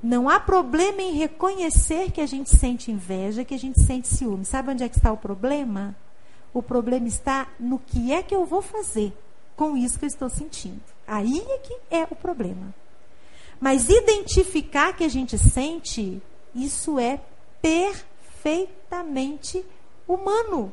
não 0.00 0.28
há 0.28 0.38
problema 0.38 1.02
em 1.02 1.14
reconhecer 1.14 2.12
que 2.12 2.20
a 2.20 2.26
gente 2.26 2.56
sente 2.56 2.92
inveja, 2.92 3.44
que 3.44 3.54
a 3.54 3.58
gente 3.58 3.84
sente 3.84 4.06
ciúme. 4.06 4.44
Sabe 4.44 4.70
onde 4.70 4.84
é 4.84 4.88
que 4.88 4.96
está 4.96 5.10
o 5.10 5.16
problema? 5.16 5.96
O 6.52 6.62
problema 6.62 7.06
está 7.06 7.48
no 7.58 7.78
que 7.78 8.12
é 8.12 8.22
que 8.22 8.34
eu 8.34 8.44
vou 8.44 8.62
fazer 8.62 9.12
com 9.56 9.76
isso 9.76 9.98
que 9.98 10.04
eu 10.04 10.08
estou 10.08 10.28
sentindo. 10.28 10.80
Aí 11.06 11.44
é 11.48 11.58
que 11.58 11.76
é 11.90 12.06
o 12.10 12.16
problema. 12.16 12.74
Mas 13.60 13.90
identificar 13.90 14.94
que 14.94 15.04
a 15.04 15.08
gente 15.08 15.36
sente, 15.36 16.22
isso 16.54 16.98
é 16.98 17.20
perfeitamente 17.60 19.64
humano. 20.08 20.72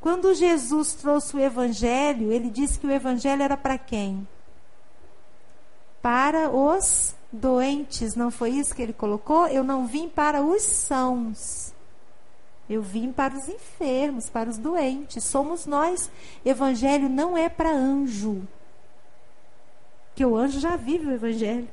Quando 0.00 0.32
Jesus 0.34 0.94
trouxe 0.94 1.36
o 1.36 1.40
evangelho, 1.40 2.30
ele 2.30 2.48
disse 2.48 2.78
que 2.78 2.86
o 2.86 2.90
evangelho 2.90 3.42
era 3.42 3.56
para 3.56 3.76
quem? 3.76 4.26
Para 6.00 6.48
os 6.48 7.16
doentes, 7.32 8.14
não 8.14 8.30
foi 8.30 8.50
isso 8.50 8.74
que 8.74 8.80
ele 8.80 8.92
colocou? 8.92 9.48
Eu 9.48 9.64
não 9.64 9.86
vim 9.86 10.08
para 10.08 10.42
os 10.42 10.62
sãos. 10.62 11.67
Eu 12.68 12.82
vim 12.82 13.10
para 13.10 13.34
os 13.34 13.48
enfermos, 13.48 14.28
para 14.28 14.50
os 14.50 14.58
doentes. 14.58 15.24
Somos 15.24 15.66
nós. 15.66 16.10
Evangelho 16.44 17.08
não 17.08 17.36
é 17.36 17.48
para 17.48 17.70
anjo. 17.70 18.42
Que 20.14 20.24
o 20.24 20.36
anjo 20.36 20.60
já 20.60 20.76
vive 20.76 21.06
o 21.06 21.12
evangelho. 21.12 21.68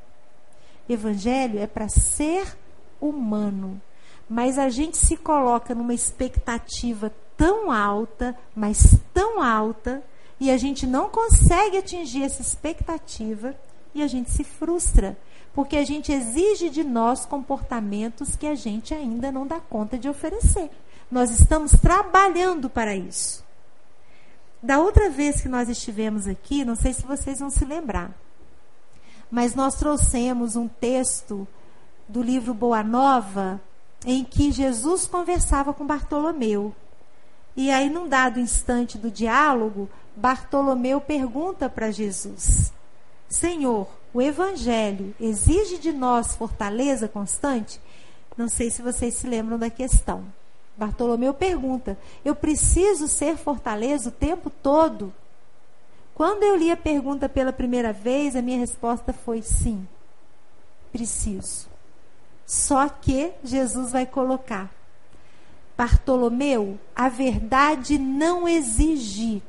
Evangelho 0.88 1.60
é 1.60 1.68
para 1.68 1.90
ser 1.90 2.56
humano. 3.02 3.82
Mas 4.30 4.58
a 4.58 4.70
gente 4.70 4.98
se 4.98 5.18
coloca 5.18 5.76
numa 5.76 5.94
expectativa 5.94 7.12
tão 7.38 7.72
alta, 7.72 8.36
mas 8.56 8.98
tão 9.14 9.42
alta, 9.42 10.04
e 10.40 10.50
a 10.50 10.58
gente 10.58 10.86
não 10.86 11.10
consegue 11.10 11.78
atingir 11.78 12.24
essa 12.24 12.42
expectativa 12.42 13.56
e 13.94 14.02
a 14.02 14.08
gente 14.08 14.30
se 14.30 14.44
frustra, 14.44 15.18
porque 15.54 15.78
a 15.78 15.86
gente 15.86 16.12
exige 16.12 16.70
de 16.70 16.84
nós 16.84 17.26
comportamentos 17.26 18.36
que 18.36 18.46
a 18.46 18.56
gente 18.56 18.94
ainda 18.94 19.32
não 19.32 19.48
dá 19.48 19.60
conta 19.60 19.98
de 19.98 20.10
oferecer. 20.10 20.70
Nós 21.12 21.30
estamos 21.32 21.72
trabalhando 21.72 22.70
para 22.70 22.96
isso. 22.96 23.44
Da 24.62 24.80
outra 24.80 25.10
vez 25.10 25.42
que 25.42 25.48
nós 25.48 25.70
estivemos 25.70 26.28
aqui, 26.28 26.66
não 26.66 26.76
sei 26.76 26.94
se 26.94 27.04
vocês 27.04 27.40
vão 27.40 27.50
se 27.50 27.64
lembrar, 27.64 28.12
mas 29.30 29.54
nós 29.54 29.76
trouxemos 29.76 30.56
um 30.56 30.68
texto 30.68 31.48
do 32.08 32.22
livro 32.22 32.54
Boa 32.54 32.84
Nova 32.84 33.62
em 34.06 34.24
que 34.24 34.52
Jesus 34.52 35.06
conversava 35.06 35.74
com 35.74 35.86
Bartolomeu. 35.86 36.76
E 37.56 37.72
aí, 37.72 37.90
num 37.90 38.08
dado 38.08 38.40
instante 38.40 38.98
do 38.98 39.10
diálogo, 39.10 39.90
Bartolomeu 40.16 41.00
pergunta 41.00 41.70
para 41.70 41.92
Jesus: 41.92 42.74
Senhor, 43.30 43.88
o 44.14 44.22
Evangelho 44.22 45.16
exige 45.20 45.78
de 45.78 45.92
nós 45.92 46.36
fortaleza 46.36 47.08
constante? 47.08 47.80
Não 48.38 48.50
sei 48.50 48.70
se 48.70 48.82
vocês 48.82 49.16
se 49.16 49.28
lembram 49.28 49.58
da 49.58 49.70
questão. 49.70 50.26
Bartolomeu 50.78 51.34
pergunta: 51.34 51.98
Eu 52.24 52.36
preciso 52.36 53.08
ser 53.08 53.38
fortaleza 53.38 54.10
o 54.10 54.12
tempo 54.12 54.50
todo? 54.50 55.14
Quando 56.14 56.44
eu 56.44 56.56
li 56.56 56.72
a 56.72 56.78
pergunta 56.78 57.28
pela 57.28 57.52
primeira 57.52 57.92
vez, 57.92 58.36
a 58.36 58.42
minha 58.42 58.60
resposta 58.60 59.12
foi 59.12 59.42
sim, 59.42 59.86
preciso. 60.92 61.68
Só 62.46 62.88
que 62.88 63.34
Jesus 63.44 63.92
vai 63.92 64.06
colocar: 64.06 64.72
Bartolomeu, 65.78 66.80
a 66.96 67.10
verdade 67.10 67.98
não 67.98 68.48
exige, 68.48 69.44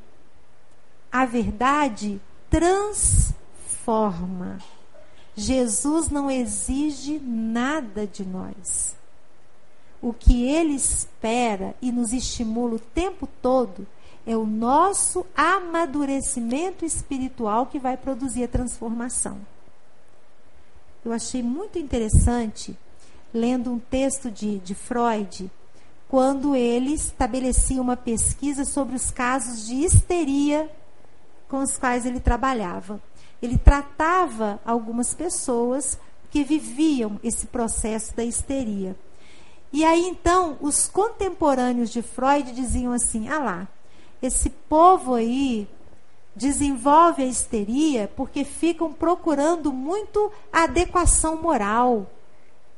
a 1.11 1.24
verdade 1.24 2.20
transforma. 2.51 4.59
Jesus 5.37 6.09
não 6.09 6.31
exige 6.31 7.20
nada 7.20 8.07
de 8.07 8.24
nós. 8.24 8.97
O 10.07 10.13
que 10.13 10.49
ele 10.49 10.75
espera 10.75 11.75
e 11.83 11.91
nos 11.91 12.13
estimula 12.13 12.77
o 12.77 12.79
tempo 12.79 13.29
todo 13.43 13.85
é 14.25 14.37
o 14.37 14.47
nosso 14.47 15.27
amadurecimento 15.37 16.85
espiritual 16.85 17.67
que 17.67 17.81
vai 17.81 17.97
produzir 17.97 18.45
a 18.45 18.49
transformação. 18.49 19.37
Eu 21.05 21.13
achei 21.13 21.43
muito 21.43 21.77
interessante, 21.77 22.79
lendo 23.35 23.73
um 23.73 23.81
texto 23.81 24.31
de, 24.31 24.59
de 24.61 24.77
Freud, 24.77 25.51
quando 26.09 26.55
ele 26.55 26.93
estabelecia 26.95 27.83
uma 27.83 27.97
pesquisa 27.97 28.65
sobre 28.65 28.95
os 28.95 29.11
casos 29.11 29.67
de 29.67 29.75
histeria 29.75 30.71
com 31.49 31.59
os 31.59 31.77
quais 31.77 32.07
ele 32.07 32.21
trabalhava 32.21 33.01
ele 33.41 33.59
tratava 33.59 34.61
algumas 34.65 35.15
pessoas 35.15 35.99
que 36.31 36.43
viviam 36.43 37.21
esse 37.23 37.47
processo 37.47 38.15
da 38.17 38.25
histeria. 38.25 38.97
E 39.77 39.85
aí 39.85 40.09
então, 40.09 40.57
os 40.62 40.89
contemporâneos 40.89 41.91
de 41.91 42.01
Freud 42.01 42.51
diziam 42.53 42.95
assim: 42.95 43.29
ah 43.29 43.39
lá, 43.39 43.68
esse 44.22 44.49
povo 44.49 45.12
aí 45.12 45.68
desenvolve 46.35 47.22
a 47.22 47.27
histeria 47.27 48.11
porque 48.16 48.43
ficam 48.43 48.91
procurando 48.91 49.70
muito 49.74 50.33
adequação 50.51 51.37
moral 51.37 52.07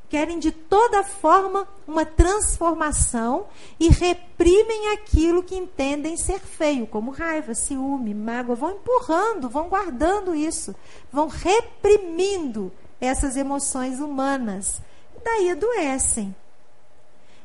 querem 0.09 0.41
de 0.41 0.51
toda 0.51 1.05
forma 1.05 1.69
uma 1.87 2.05
transformação 2.05 3.47
e 3.79 3.91
reprimem 3.91 4.91
aquilo 4.95 5.45
que 5.45 5.55
entendem 5.55 6.17
ser 6.17 6.41
feio, 6.41 6.85
como 6.85 7.13
raiva, 7.13 7.55
ciúme, 7.55 8.13
mágoa, 8.13 8.57
vão 8.57 8.73
empurrando, 8.73 9.49
vão 9.49 9.69
guardando 9.69 10.35
isso, 10.35 10.75
vão 11.13 11.29
reprimindo 11.29 12.73
essas 13.01 13.37
emoções 13.37 14.01
humanas. 14.01 14.81
Daí 15.23 15.51
adoecem. 15.51 16.35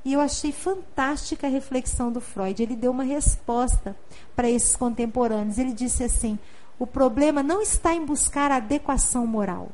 E 0.05 0.13
eu 0.13 0.19
achei 0.19 0.51
fantástica 0.51 1.47
a 1.47 1.49
reflexão 1.49 2.11
do 2.11 2.19
Freud. 2.19 2.61
Ele 2.61 2.75
deu 2.75 2.91
uma 2.91 3.03
resposta 3.03 3.95
para 4.35 4.49
esses 4.49 4.75
contemporâneos. 4.75 5.57
Ele 5.57 5.73
disse 5.73 6.03
assim: 6.03 6.37
o 6.77 6.85
problema 6.85 7.41
não 7.41 7.61
está 7.61 7.93
em 7.93 8.05
buscar 8.05 8.51
adequação 8.51 9.25
moral. 9.25 9.69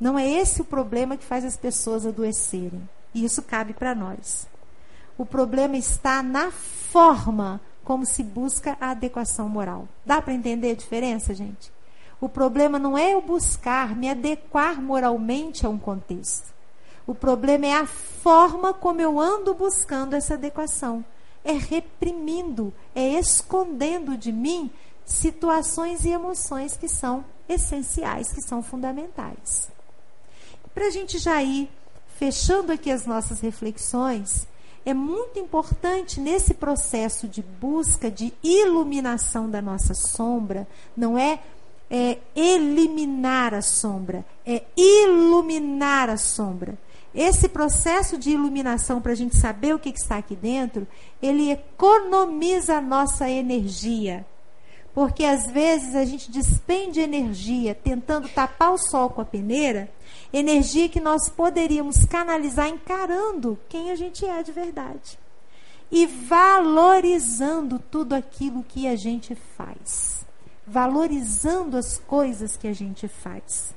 Não 0.00 0.18
é 0.18 0.28
esse 0.28 0.60
o 0.60 0.64
problema 0.64 1.16
que 1.16 1.24
faz 1.24 1.44
as 1.44 1.56
pessoas 1.56 2.04
adoecerem. 2.04 2.88
E 3.14 3.24
isso 3.24 3.42
cabe 3.42 3.72
para 3.72 3.94
nós. 3.94 4.48
O 5.16 5.24
problema 5.24 5.76
está 5.76 6.22
na 6.22 6.50
forma 6.50 7.60
como 7.84 8.04
se 8.04 8.22
busca 8.22 8.76
a 8.80 8.90
adequação 8.90 9.48
moral. 9.48 9.86
Dá 10.04 10.20
para 10.20 10.32
entender 10.32 10.72
a 10.72 10.74
diferença, 10.74 11.34
gente? 11.34 11.72
O 12.20 12.28
problema 12.28 12.78
não 12.78 12.96
é 12.96 13.12
eu 13.12 13.20
buscar 13.20 13.94
me 13.94 14.08
adequar 14.08 14.80
moralmente 14.80 15.66
a 15.66 15.68
um 15.68 15.78
contexto. 15.78 16.53
O 17.06 17.14
problema 17.14 17.66
é 17.66 17.74
a 17.74 17.86
forma 17.86 18.72
como 18.72 19.00
eu 19.00 19.20
ando 19.20 19.54
buscando 19.54 20.14
essa 20.14 20.34
adequação. 20.34 21.04
É 21.44 21.52
reprimindo, 21.52 22.72
é 22.94 23.18
escondendo 23.18 24.16
de 24.16 24.32
mim 24.32 24.70
situações 25.04 26.04
e 26.04 26.10
emoções 26.10 26.76
que 26.76 26.88
são 26.88 27.24
essenciais, 27.48 28.32
que 28.32 28.40
são 28.40 28.62
fundamentais. 28.62 29.68
Para 30.74 30.86
a 30.86 30.90
gente 30.90 31.18
já 31.18 31.42
ir 31.42 31.70
fechando 32.18 32.72
aqui 32.72 32.90
as 32.90 33.04
nossas 33.04 33.40
reflexões, 33.40 34.46
é 34.84 34.92
muito 34.92 35.38
importante 35.38 36.20
nesse 36.20 36.54
processo 36.54 37.26
de 37.28 37.42
busca 37.42 38.10
de 38.10 38.32
iluminação 38.42 39.48
da 39.48 39.62
nossa 39.62 39.94
sombra, 39.94 40.66
não 40.96 41.18
é, 41.18 41.40
é 41.90 42.18
eliminar 42.34 43.54
a 43.54 43.62
sombra, 43.62 44.24
é 44.46 44.62
iluminar 44.76 46.10
a 46.10 46.16
sombra. 46.16 46.78
Esse 47.14 47.48
processo 47.48 48.18
de 48.18 48.30
iluminação, 48.30 49.00
para 49.00 49.12
a 49.12 49.14
gente 49.14 49.36
saber 49.36 49.74
o 49.74 49.78
que, 49.78 49.92
que 49.92 50.00
está 50.00 50.18
aqui 50.18 50.34
dentro, 50.34 50.86
ele 51.22 51.50
economiza 51.50 52.76
a 52.76 52.80
nossa 52.80 53.30
energia. 53.30 54.26
Porque 54.92 55.24
às 55.24 55.46
vezes 55.50 55.94
a 55.94 56.04
gente 56.04 56.30
despende 56.30 57.00
energia 57.00 57.74
tentando 57.74 58.28
tapar 58.28 58.72
o 58.72 58.78
sol 58.78 59.10
com 59.10 59.20
a 59.20 59.24
peneira 59.24 59.88
energia 60.32 60.88
que 60.88 61.00
nós 61.00 61.28
poderíamos 61.28 62.04
canalizar 62.04 62.68
encarando 62.68 63.58
quem 63.68 63.90
a 63.90 63.96
gente 63.96 64.24
é 64.24 64.42
de 64.42 64.52
verdade 64.52 65.18
e 65.90 66.06
valorizando 66.06 67.78
tudo 67.78 68.14
aquilo 68.14 68.64
que 68.64 68.86
a 68.86 68.96
gente 68.96 69.36
faz, 69.56 70.24
valorizando 70.66 71.76
as 71.76 71.98
coisas 71.98 72.56
que 72.56 72.66
a 72.66 72.72
gente 72.72 73.06
faz. 73.06 73.74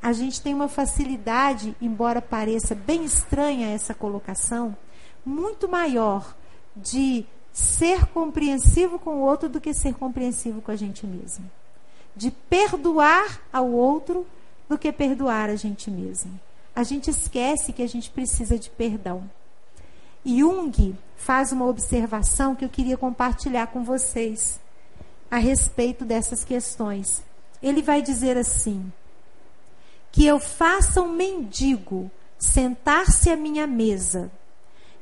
A 0.00 0.12
gente 0.12 0.40
tem 0.40 0.54
uma 0.54 0.68
facilidade, 0.68 1.76
embora 1.80 2.22
pareça 2.22 2.74
bem 2.74 3.04
estranha 3.04 3.68
essa 3.68 3.94
colocação, 3.94 4.76
muito 5.24 5.68
maior 5.68 6.36
de 6.76 7.26
ser 7.52 8.06
compreensivo 8.06 8.98
com 8.98 9.16
o 9.16 9.20
outro 9.20 9.48
do 9.48 9.60
que 9.60 9.74
ser 9.74 9.94
compreensivo 9.94 10.62
com 10.62 10.70
a 10.70 10.76
gente 10.76 11.06
mesmo. 11.06 11.50
De 12.14 12.30
perdoar 12.30 13.40
ao 13.52 13.68
outro 13.70 14.26
do 14.68 14.78
que 14.78 14.92
perdoar 14.92 15.50
a 15.50 15.56
gente 15.56 15.90
mesmo. 15.90 16.38
A 16.74 16.82
gente 16.84 17.10
esquece 17.10 17.72
que 17.72 17.82
a 17.82 17.88
gente 17.88 18.10
precisa 18.10 18.58
de 18.58 18.70
perdão. 18.70 19.28
Jung 20.24 20.96
faz 21.16 21.52
uma 21.52 21.66
observação 21.66 22.54
que 22.54 22.64
eu 22.64 22.68
queria 22.68 22.96
compartilhar 22.96 23.68
com 23.68 23.82
vocês 23.82 24.60
a 25.30 25.38
respeito 25.38 26.04
dessas 26.04 26.44
questões. 26.44 27.22
Ele 27.62 27.82
vai 27.82 28.02
dizer 28.02 28.36
assim: 28.36 28.92
que 30.18 30.26
eu 30.26 30.40
faça 30.40 31.00
um 31.00 31.12
mendigo 31.12 32.10
sentar-se 32.36 33.30
à 33.30 33.36
minha 33.36 33.68
mesa, 33.68 34.28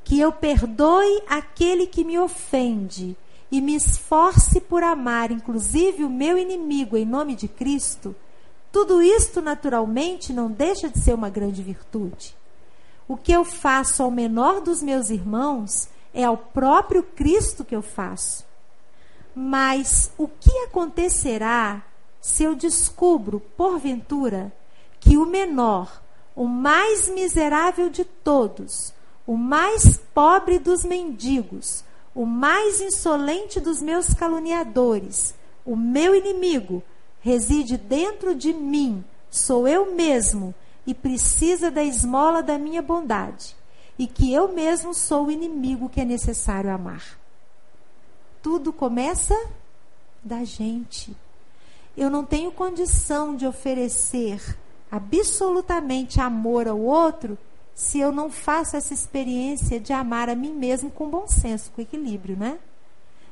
que 0.05 0.21
eu 0.21 0.31
perdoe 0.31 1.23
aquele 1.27 1.87
que 1.87 2.05
me 2.05 2.19
ofende 2.19 3.17
e 3.51 3.63
me 3.63 3.75
esforce 3.75 4.61
por 4.61 4.83
amar, 4.83 5.31
inclusive 5.31 6.05
o 6.05 6.11
meu 6.11 6.37
inimigo, 6.37 6.99
em 6.99 7.07
nome 7.07 7.35
de 7.35 7.49
Cristo 7.49 8.15
tudo 8.71 9.03
isto, 9.03 9.41
naturalmente, 9.41 10.35
não 10.35 10.51
deixa 10.51 10.91
de 10.91 10.99
ser 10.99 11.15
uma 11.15 11.31
grande 11.31 11.63
virtude. 11.63 12.37
O 13.09 13.17
que 13.17 13.33
eu 13.33 13.43
faço 13.43 14.03
ao 14.03 14.11
menor 14.11 14.61
dos 14.61 14.83
meus 14.83 15.09
irmãos 15.09 15.89
é 16.13 16.25
ao 16.25 16.37
próprio 16.37 17.03
Cristo 17.03 17.65
que 17.65 17.75
eu 17.75 17.81
faço. 17.81 18.45
Mas 19.35 20.13
o 20.19 20.29
que 20.29 20.51
acontecerá 20.65 21.83
se 22.21 22.45
eu 22.45 22.55
descubro, 22.55 23.41
porventura, 23.57 24.53
que 25.07 25.17
o 25.17 25.25
menor, 25.25 26.03
o 26.35 26.47
mais 26.47 27.09
miserável 27.09 27.89
de 27.89 28.05
todos, 28.05 28.93
o 29.25 29.37
mais 29.37 29.97
pobre 30.13 30.59
dos 30.59 30.85
mendigos, 30.85 31.85
o 32.13 32.27
mais 32.27 32.81
insolente 32.81 33.61
dos 33.61 33.81
meus 33.81 34.13
caluniadores, 34.13 35.33
o 35.65 35.77
meu 35.77 36.13
inimigo, 36.13 36.83
reside 37.21 37.77
dentro 37.77 38.35
de 38.35 38.53
mim, 38.53 39.05
sou 39.31 39.69
eu 39.69 39.95
mesmo 39.95 40.53
e 40.85 40.93
precisa 40.93 41.71
da 41.71 41.85
esmola 41.85 42.43
da 42.43 42.59
minha 42.59 42.83
bondade, 42.83 43.55
e 43.97 44.09
que 44.09 44.33
eu 44.33 44.49
mesmo 44.49 44.93
sou 44.93 45.27
o 45.27 45.31
inimigo 45.31 45.89
que 45.89 46.01
é 46.01 46.05
necessário 46.05 46.71
amar. 46.71 47.17
Tudo 48.43 48.73
começa 48.73 49.37
da 50.23 50.43
gente. 50.43 51.17
Eu 51.97 52.11
não 52.11 52.25
tenho 52.25 52.51
condição 52.51 53.37
de 53.37 53.47
oferecer 53.47 54.57
absolutamente 54.91 56.21
amor 56.21 56.69
ao 56.69 56.81
outro 56.81 57.39
se 57.75 57.99
eu 57.99 58.11
não 58.11 58.31
faço 58.31 58.77
essa 58.77 58.95
experiência 58.95 59.79
de 59.79 59.93
amar 59.93 60.31
a 60.31 60.35
mim 60.35 60.53
mesmo 60.53 60.91
com 60.91 61.11
bom 61.11 61.29
senso, 61.29 61.71
com 61.73 61.83
equilíbrio, 61.83 62.37
né? 62.37 62.59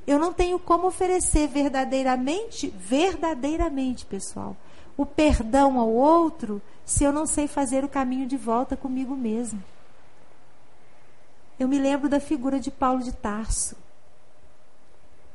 Eu 0.06 0.18
não 0.18 0.34
tenho 0.34 0.58
como 0.58 0.86
oferecer 0.86 1.48
verdadeiramente, 1.48 2.68
verdadeiramente, 2.68 4.04
pessoal, 4.04 4.54
o 4.96 5.06
perdão 5.06 5.78
ao 5.78 5.90
outro 5.90 6.60
se 6.84 7.04
eu 7.04 7.12
não 7.12 7.26
sei 7.26 7.48
fazer 7.48 7.84
o 7.84 7.88
caminho 7.88 8.26
de 8.26 8.36
volta 8.36 8.76
comigo 8.76 9.16
mesmo. 9.16 9.62
Eu 11.58 11.66
me 11.66 11.78
lembro 11.78 12.08
da 12.08 12.20
figura 12.20 12.60
de 12.60 12.70
Paulo 12.70 13.02
de 13.02 13.12
Tarso. 13.12 13.76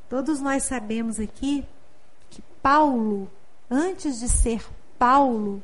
Todos 0.08 0.40
nós 0.40 0.64
sabemos 0.64 1.20
aqui 1.20 1.66
que 2.30 2.44
Paulo, 2.62 3.30
antes 3.72 4.20
de 4.20 4.30
ser 4.30 4.64
Paulo, 5.00 5.64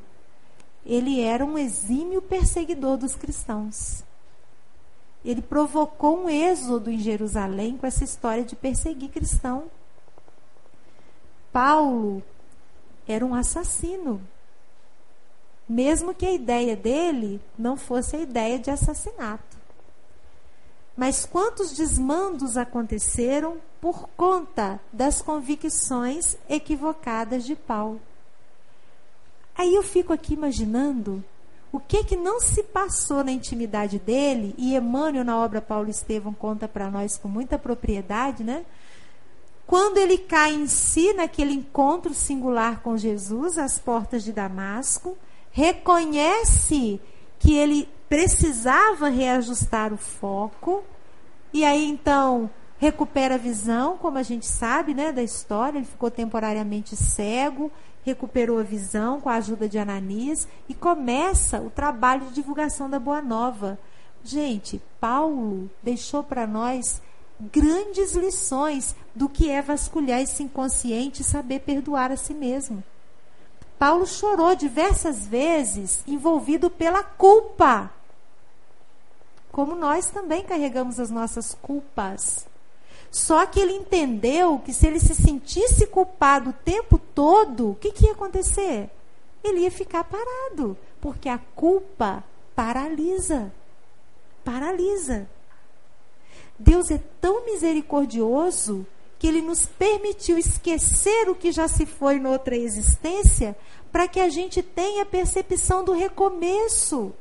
ele 0.85 1.21
era 1.21 1.43
um 1.43 1.57
exímio 1.57 2.21
perseguidor 2.21 2.97
dos 2.97 3.15
cristãos. 3.15 4.03
Ele 5.23 5.41
provocou 5.41 6.23
um 6.25 6.29
êxodo 6.29 6.91
em 6.91 6.99
Jerusalém 6.99 7.75
com 7.77 7.87
essa 7.87 8.03
história 8.03 8.43
de 8.43 8.55
perseguir 8.55 9.09
cristão. 9.09 9.63
Paulo 11.51 12.21
era 13.07 13.25
um 13.25 13.33
assassino. 13.33 14.21
Mesmo 15.67 16.13
que 16.13 16.27
a 16.27 16.31
ideia 16.31 16.75
dele 16.75 17.41
não 17.57 17.75
fosse 17.75 18.15
a 18.15 18.19
ideia 18.19 18.59
de 18.59 18.69
assassinato. 18.69 19.57
Mas 20.95 21.25
quantos 21.25 21.71
desmandos 21.73 22.55
aconteceram 22.55 23.57
por 23.81 24.07
conta 24.09 24.79
das 24.93 25.23
convicções 25.23 26.37
equivocadas 26.47 27.43
de 27.43 27.55
Paulo? 27.55 27.99
Aí 29.57 29.73
eu 29.73 29.83
fico 29.83 30.11
aqui 30.11 30.33
imaginando 30.33 31.23
o 31.71 31.79
que 31.79 32.03
que 32.03 32.15
não 32.15 32.39
se 32.39 32.63
passou 32.63 33.23
na 33.23 33.31
intimidade 33.31 33.99
dele, 33.99 34.55
e 34.57 34.75
Emmanuel, 34.75 35.25
na 35.25 35.37
obra 35.37 35.61
Paulo 35.61 35.89
Estevão, 35.89 36.33
conta 36.33 36.67
para 36.67 36.89
nós 36.89 37.17
com 37.17 37.27
muita 37.27 37.57
propriedade, 37.57 38.43
né? 38.43 38.65
Quando 39.67 39.97
ele 39.97 40.17
cai 40.17 40.53
em 40.53 40.67
si 40.67 41.11
naquele 41.13 41.53
encontro 41.53 42.13
singular 42.13 42.81
com 42.81 42.95
Jesus, 42.95 43.57
às 43.57 43.77
portas 43.77 44.23
de 44.23 44.31
Damasco, 44.31 45.17
reconhece 45.51 47.01
que 47.39 47.53
ele 47.55 47.89
precisava 48.07 49.09
reajustar 49.09 49.93
o 49.93 49.97
foco, 49.97 50.83
e 51.51 51.65
aí 51.65 51.83
então 51.89 52.49
recupera 52.77 53.35
a 53.35 53.39
visão, 53.39 53.97
como 53.97 54.17
a 54.17 54.23
gente 54.23 54.45
sabe, 54.45 54.93
né, 54.93 55.11
da 55.11 55.23
história, 55.23 55.77
ele 55.77 55.85
ficou 55.85 56.11
temporariamente 56.11 56.95
cego, 56.95 57.71
recuperou 58.03 58.59
a 58.59 58.63
visão 58.63 59.19
com 59.19 59.29
a 59.29 59.35
ajuda 59.35 59.67
de 59.67 59.77
Ananias 59.77 60.47
e 60.69 60.73
começa 60.73 61.59
o 61.59 61.69
trabalho 61.69 62.27
de 62.27 62.33
divulgação 62.33 62.89
da 62.89 62.99
Boa 62.99 63.21
Nova. 63.21 63.79
Gente, 64.23 64.81
Paulo 64.99 65.69
deixou 65.81 66.23
para 66.23 66.45
nós 66.45 67.01
grandes 67.39 68.13
lições 68.13 68.95
do 69.13 69.27
que 69.27 69.49
é 69.49 69.61
vasculhar 69.61 70.21
esse 70.21 70.43
inconsciente 70.43 71.21
e 71.21 71.25
saber 71.25 71.61
perdoar 71.61 72.11
a 72.11 72.17
si 72.17 72.33
mesmo. 72.33 72.83
Paulo 73.77 74.05
chorou 74.05 74.55
diversas 74.55 75.27
vezes, 75.27 76.01
envolvido 76.07 76.69
pela 76.69 77.03
culpa. 77.03 77.91
Como 79.51 79.75
nós 79.75 80.09
também 80.09 80.43
carregamos 80.43 80.99
as 80.99 81.09
nossas 81.09 81.53
culpas. 81.61 82.47
Só 83.15 83.45
que 83.45 83.61
ele 83.61 83.71
entendeu 83.71 84.59
que 84.59 84.73
se 84.73 84.85
ele 84.85 84.99
se 84.99 85.15
sentisse 85.15 85.87
culpado 85.87 86.49
o 86.49 86.53
tempo 86.65 86.99
todo, 86.99 87.71
o 87.71 87.75
que, 87.75 87.93
que 87.93 88.07
ia 88.07 88.11
acontecer? 88.11 88.89
Ele 89.41 89.61
ia 89.61 89.71
ficar 89.71 90.03
parado, 90.03 90.77
porque 90.99 91.29
a 91.29 91.37
culpa 91.37 92.25
paralisa. 92.53 93.53
Paralisa. 94.43 95.29
Deus 96.59 96.91
é 96.91 97.01
tão 97.21 97.45
misericordioso 97.45 98.85
que 99.17 99.27
ele 99.27 99.41
nos 99.41 99.65
permitiu 99.65 100.37
esquecer 100.37 101.29
o 101.29 101.35
que 101.35 101.53
já 101.53 101.69
se 101.69 101.85
foi 101.85 102.19
noutra 102.19 102.57
existência, 102.57 103.55
para 103.93 104.09
que 104.09 104.19
a 104.19 104.27
gente 104.27 104.61
tenha 104.61 105.05
percepção 105.05 105.85
do 105.85 105.93
recomeço 105.93 107.13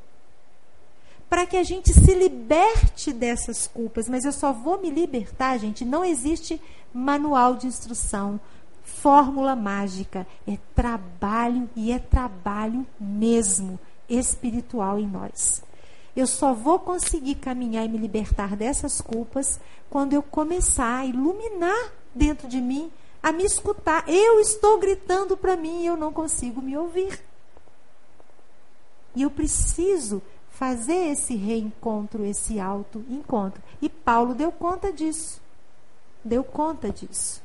para 1.28 1.46
que 1.46 1.56
a 1.56 1.62
gente 1.62 1.92
se 1.92 2.14
liberte 2.14 3.12
dessas 3.12 3.66
culpas. 3.66 4.08
Mas 4.08 4.24
eu 4.24 4.32
só 4.32 4.52
vou 4.52 4.80
me 4.80 4.90
libertar, 4.90 5.58
gente. 5.58 5.84
Não 5.84 6.04
existe 6.04 6.60
manual 6.92 7.56
de 7.56 7.66
instrução, 7.66 8.38
fórmula 8.82 9.56
mágica. 9.56 10.26
É 10.46 10.58
trabalho 10.74 11.68
e 11.74 11.92
é 11.92 11.98
trabalho 11.98 12.86
mesmo 12.98 13.78
espiritual 14.08 14.98
em 14.98 15.06
nós. 15.06 15.62
Eu 16.16 16.26
só 16.26 16.52
vou 16.54 16.78
conseguir 16.78 17.34
caminhar 17.36 17.84
e 17.84 17.88
me 17.88 17.98
libertar 17.98 18.54
dessas 18.54 19.00
culpas 19.00 19.58
quando 19.90 20.12
eu 20.12 20.22
começar 20.22 20.98
a 20.98 21.06
iluminar 21.06 21.92
dentro 22.14 22.46
de 22.46 22.60
mim, 22.60 22.90
a 23.20 23.32
me 23.32 23.44
escutar. 23.44 24.08
Eu 24.08 24.38
estou 24.38 24.78
gritando 24.78 25.36
para 25.36 25.56
mim 25.56 25.82
e 25.82 25.86
eu 25.86 25.96
não 25.96 26.12
consigo 26.12 26.62
me 26.62 26.76
ouvir. 26.76 27.20
E 29.16 29.22
eu 29.22 29.30
preciso 29.30 30.22
fazer 30.54 31.10
esse 31.10 31.34
reencontro, 31.34 32.24
esse 32.24 32.60
alto 32.60 33.04
encontro. 33.08 33.62
E 33.82 33.88
Paulo 33.88 34.34
deu 34.34 34.52
conta 34.52 34.92
disso. 34.92 35.40
Deu 36.24 36.44
conta 36.44 36.90
disso. 36.90 37.42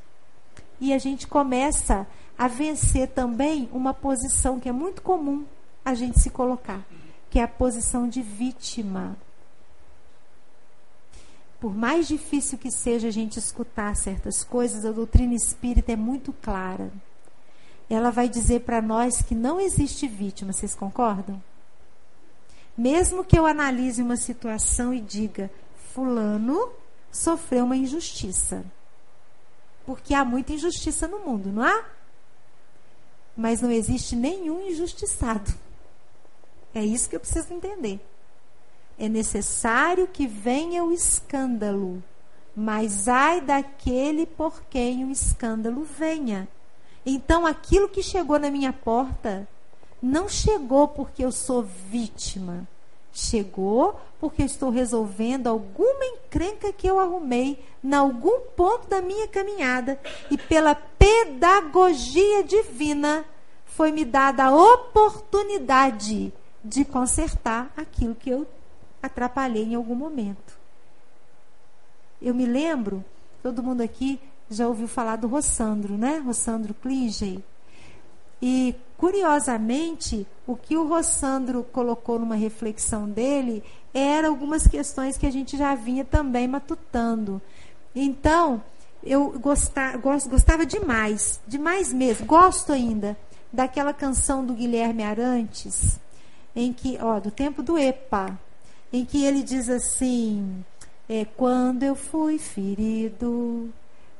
E 0.80 0.94
a 0.94 0.98
gente 0.98 1.28
começa 1.28 2.08
a 2.38 2.48
vencer 2.48 3.10
também 3.10 3.68
uma 3.74 3.94
posição 3.94 4.60
que 4.60 4.70
é 4.70 4.72
muito 4.72 5.02
comum 5.02 5.44
a 5.84 5.94
gente 5.94 6.20
se 6.20 6.30
colocar, 6.30 6.86
que 7.30 7.40
é 7.40 7.44
a 7.44 7.48
posição 7.48 8.08
de 8.08 8.22
vítima. 8.22 9.18
Por 11.60 11.76
mais 11.76 12.08
difícil 12.08 12.58
que 12.58 12.72
seja 12.72 13.10
a 13.10 13.12
gente 13.12 13.38
escutar 13.38 13.94
certas 13.96 14.44
coisas, 14.44 14.86
a 14.86 14.92
doutrina 14.92 15.34
espírita 15.34 15.92
é 15.92 15.96
muito 15.96 16.32
clara. 16.32 16.92
Ela 17.90 18.12
vai 18.12 18.30
dizer 18.30 18.62
para 18.62 18.82
nós 18.82 19.22
que 19.22 19.34
não 19.34 19.60
existe 19.60 20.08
vítima, 20.08 20.54
vocês 20.54 20.76
concordam? 20.76 21.42
Mesmo 22.80 23.26
que 23.26 23.38
eu 23.38 23.46
analise 23.46 24.02
uma 24.02 24.16
situação 24.16 24.94
e 24.94 25.02
diga, 25.02 25.52
Fulano 25.94 26.72
sofreu 27.12 27.66
uma 27.66 27.76
injustiça. 27.76 28.64
Porque 29.86 30.14
há 30.14 30.24
muita 30.24 30.54
injustiça 30.54 31.06
no 31.06 31.20
mundo, 31.20 31.52
não 31.52 31.62
há? 31.62 31.84
Mas 33.36 33.60
não 33.60 33.70
existe 33.70 34.16
nenhum 34.16 34.66
injustiçado. 34.66 35.54
É 36.74 36.82
isso 36.82 37.10
que 37.10 37.18
eu 37.18 37.20
preciso 37.20 37.54
entender. 37.54 38.00
É 38.98 39.10
necessário 39.10 40.08
que 40.08 40.26
venha 40.26 40.82
o 40.82 40.94
escândalo, 40.94 42.02
mas 42.56 43.10
ai 43.10 43.42
daquele 43.42 44.26
por 44.26 44.64
quem 44.70 45.04
o 45.04 45.12
escândalo 45.12 45.84
venha. 45.84 46.48
Então, 47.06 47.46
aquilo 47.46 47.90
que 47.90 48.02
chegou 48.02 48.40
na 48.40 48.50
minha 48.50 48.72
porta 48.72 49.46
não 50.02 50.30
chegou 50.30 50.88
porque 50.88 51.24
eu 51.24 51.32
sou 51.32 51.64
vítima. 51.64 52.68
Chegou 53.12 54.00
porque 54.20 54.42
eu 54.42 54.46
estou 54.46 54.70
resolvendo 54.70 55.48
alguma 55.48 56.06
encrenca 56.06 56.72
que 56.72 56.88
eu 56.88 57.00
arrumei 57.00 57.64
em 57.84 57.94
algum 57.94 58.42
ponto 58.56 58.88
da 58.88 59.02
minha 59.02 59.28
caminhada 59.28 60.00
e 60.30 60.38
pela 60.38 60.76
pedagogia 60.76 62.44
divina 62.44 63.26
foi 63.66 63.92
me 63.92 64.06
dada 64.06 64.46
a 64.46 64.56
oportunidade 64.56 66.32
de 66.64 66.86
consertar 66.86 67.72
aquilo 67.76 68.14
que 68.14 68.30
eu 68.30 68.46
atrapalhei 69.02 69.64
em 69.64 69.76
algum 69.76 69.96
momento. 69.96 70.60
Eu 72.22 72.34
me 72.34 72.46
lembro, 72.46 73.04
todo 73.42 73.64
mundo 73.64 73.82
aqui 73.82 74.20
já 74.50 74.68
ouviu 74.68 74.88
falar 74.88 75.16
do 75.16 75.28
Rossandro, 75.28 75.98
né? 75.98 76.18
Rossandro 76.18 76.74
Klingey. 76.74 77.44
E, 78.42 78.76
curiosamente, 78.98 80.26
o 80.48 80.56
que 80.56 80.78
o 80.78 80.88
Rossandro 80.88 81.64
colocou 81.72 82.18
numa 82.18 82.36
reflexão 82.36 83.10
dele 83.10 83.64
eram 83.94 84.30
algumas 84.30 84.68
questões 84.68 85.18
que 85.18 85.26
a 85.26 85.32
gente 85.32 85.58
já 85.58 85.76
vinha 85.76 86.06
também 86.06 86.48
matutando. 86.48 87.42
Então, 87.96 88.64
eu 89.04 89.38
gostava, 89.40 89.98
gostava 89.98 90.66
demais, 90.66 91.40
demais 91.48 91.92
mesmo, 91.92 92.26
gosto 92.26 92.72
ainda 92.72 93.18
daquela 93.52 93.94
canção 93.94 94.46
do 94.46 94.54
Guilherme 94.54 95.04
Arantes, 95.04 96.00
em 96.56 96.72
que, 96.72 96.98
ó, 97.02 97.20
do 97.20 97.32
tempo 97.32 97.64
do 97.64 97.78
EPA, 97.78 98.40
em 98.92 99.06
que 99.06 99.24
ele 99.24 99.44
diz 99.44 99.70
assim: 99.70 100.64
é, 101.08 101.26
quando 101.26 101.84
eu 101.84 101.96
fui 101.96 102.38
ferido, 102.38 103.74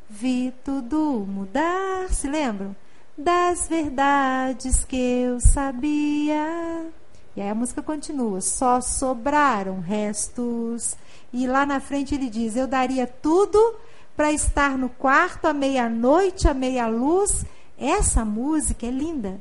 vi 0.10 0.54
tudo 0.64 1.26
mudar. 1.28 2.10
Se 2.10 2.28
lembram? 2.28 2.76
Das 3.20 3.68
verdades 3.68 4.84
que 4.86 4.96
eu 4.98 5.40
sabia. 5.40 6.88
E 7.36 7.42
aí 7.42 7.50
a 7.50 7.56
música 7.56 7.82
continua: 7.82 8.42
só 8.42 8.82
sobraram 8.82 9.80
restos. 9.80 10.96
E 11.32 11.46
lá 11.46 11.66
na 11.66 11.80
frente 11.80 12.16
ele 12.16 12.30
diz: 12.30 12.56
Eu 12.56 12.68
daria 12.68 13.06
tudo 13.06 13.76
para 14.16 14.32
estar 14.32 14.78
no 14.78 14.90
quarto 14.90 15.46
à 15.46 15.54
meia-noite, 15.54 16.48
à 16.48 16.54
meia-luz. 16.54 17.46
Essa 17.78 18.26
música 18.26 18.86
é 18.86 18.92
linda, 18.92 19.40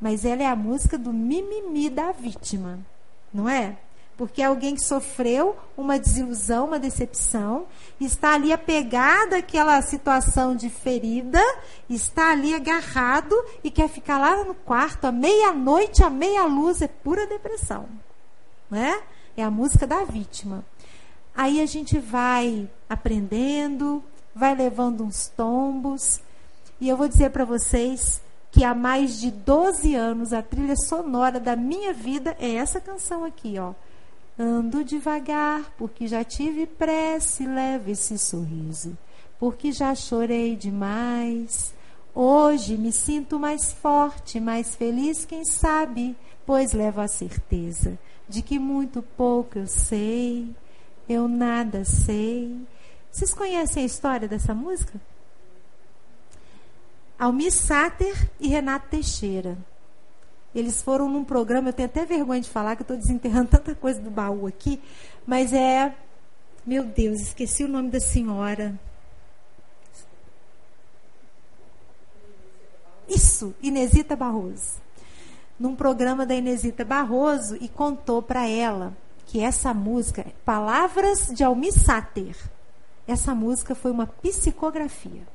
mas 0.00 0.24
ela 0.24 0.42
é 0.42 0.46
a 0.46 0.54
música 0.54 0.96
do 0.96 1.12
mimimi 1.12 1.90
da 1.90 2.12
vítima, 2.12 2.78
não 3.32 3.48
é? 3.48 3.76
Porque 4.22 4.40
é 4.40 4.44
alguém 4.44 4.76
que 4.76 4.84
sofreu 4.84 5.56
uma 5.76 5.98
desilusão, 5.98 6.66
uma 6.66 6.78
decepção, 6.78 7.66
está 8.00 8.34
ali 8.34 8.52
apegado 8.52 9.34
àquela 9.34 9.82
situação 9.82 10.54
de 10.54 10.70
ferida, 10.70 11.42
está 11.90 12.30
ali 12.30 12.54
agarrado 12.54 13.34
e 13.64 13.68
quer 13.68 13.88
ficar 13.88 14.18
lá 14.18 14.44
no 14.44 14.54
quarto 14.54 15.06
à 15.06 15.10
meia-noite, 15.10 16.04
à 16.04 16.08
meia 16.08 16.44
luz, 16.44 16.80
é 16.80 16.86
pura 16.86 17.26
depressão. 17.26 17.88
Né? 18.70 19.02
É 19.36 19.42
a 19.42 19.50
música 19.50 19.88
da 19.88 20.04
vítima. 20.04 20.64
Aí 21.34 21.60
a 21.60 21.66
gente 21.66 21.98
vai 21.98 22.70
aprendendo, 22.88 24.04
vai 24.32 24.54
levando 24.54 25.02
uns 25.02 25.26
tombos, 25.26 26.20
e 26.80 26.88
eu 26.88 26.96
vou 26.96 27.08
dizer 27.08 27.30
para 27.30 27.44
vocês 27.44 28.22
que 28.52 28.62
há 28.62 28.72
mais 28.72 29.18
de 29.18 29.32
12 29.32 29.96
anos 29.96 30.32
a 30.32 30.42
trilha 30.42 30.76
sonora 30.76 31.40
da 31.40 31.56
minha 31.56 31.92
vida 31.92 32.36
é 32.38 32.54
essa 32.54 32.80
canção 32.80 33.24
aqui, 33.24 33.58
ó. 33.58 33.74
Ando 34.38 34.82
devagar, 34.82 35.72
porque 35.76 36.06
já 36.06 36.24
tive 36.24 36.66
pressa 36.66 37.42
e 37.42 37.46
leve 37.46 37.92
esse 37.92 38.18
sorriso, 38.18 38.96
porque 39.38 39.72
já 39.72 39.94
chorei 39.94 40.56
demais. 40.56 41.74
Hoje 42.14 42.76
me 42.76 42.92
sinto 42.92 43.38
mais 43.38 43.72
forte, 43.72 44.40
mais 44.40 44.74
feliz, 44.74 45.24
quem 45.24 45.44
sabe, 45.44 46.16
pois 46.46 46.72
levo 46.72 47.00
a 47.00 47.08
certeza 47.08 47.98
de 48.28 48.40
que 48.40 48.58
muito 48.58 49.02
pouco 49.02 49.58
eu 49.58 49.66
sei, 49.66 50.54
eu 51.06 51.28
nada 51.28 51.84
sei. 51.84 52.56
Vocês 53.10 53.34
conhecem 53.34 53.82
a 53.82 53.86
história 53.86 54.26
dessa 54.26 54.54
música? 54.54 54.98
Almir 57.18 57.52
Sater 57.52 58.30
e 58.40 58.48
Renato 58.48 58.88
Teixeira. 58.88 59.58
Eles 60.54 60.82
foram 60.82 61.08
num 61.08 61.24
programa, 61.24 61.70
eu 61.70 61.72
tenho 61.72 61.86
até 61.86 62.04
vergonha 62.04 62.40
de 62.40 62.50
falar 62.50 62.76
que 62.76 62.82
eu 62.82 62.84
estou 62.84 62.96
desenterrando 62.96 63.48
tanta 63.48 63.74
coisa 63.74 64.00
do 64.00 64.10
baú 64.10 64.46
aqui, 64.46 64.80
mas 65.26 65.52
é. 65.52 65.94
Meu 66.64 66.84
Deus, 66.84 67.20
esqueci 67.20 67.64
o 67.64 67.68
nome 67.68 67.90
da 67.90 67.98
senhora. 67.98 68.78
Isso, 73.08 73.54
Inesita 73.62 74.14
Barroso. 74.14 74.80
Num 75.58 75.74
programa 75.74 76.24
da 76.24 76.34
Inesita 76.34 76.84
Barroso 76.84 77.56
e 77.60 77.68
contou 77.68 78.22
para 78.22 78.48
ela 78.48 78.96
que 79.26 79.40
essa 79.40 79.72
música, 79.74 80.26
Palavras 80.44 81.28
de 81.28 81.42
Almir 81.42 81.72
Sater, 81.72 82.36
essa 83.06 83.34
música 83.34 83.74
foi 83.74 83.90
uma 83.90 84.06
psicografia. 84.06 85.26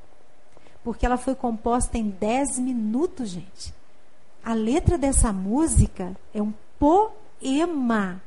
Porque 0.82 1.04
ela 1.04 1.16
foi 1.16 1.34
composta 1.34 1.98
em 1.98 2.08
10 2.08 2.58
minutos, 2.60 3.30
gente. 3.30 3.77
A 4.48 4.54
letra 4.54 4.96
dessa 4.96 5.30
música 5.30 6.16
é 6.32 6.40
um 6.40 6.54
poema. 6.78 8.18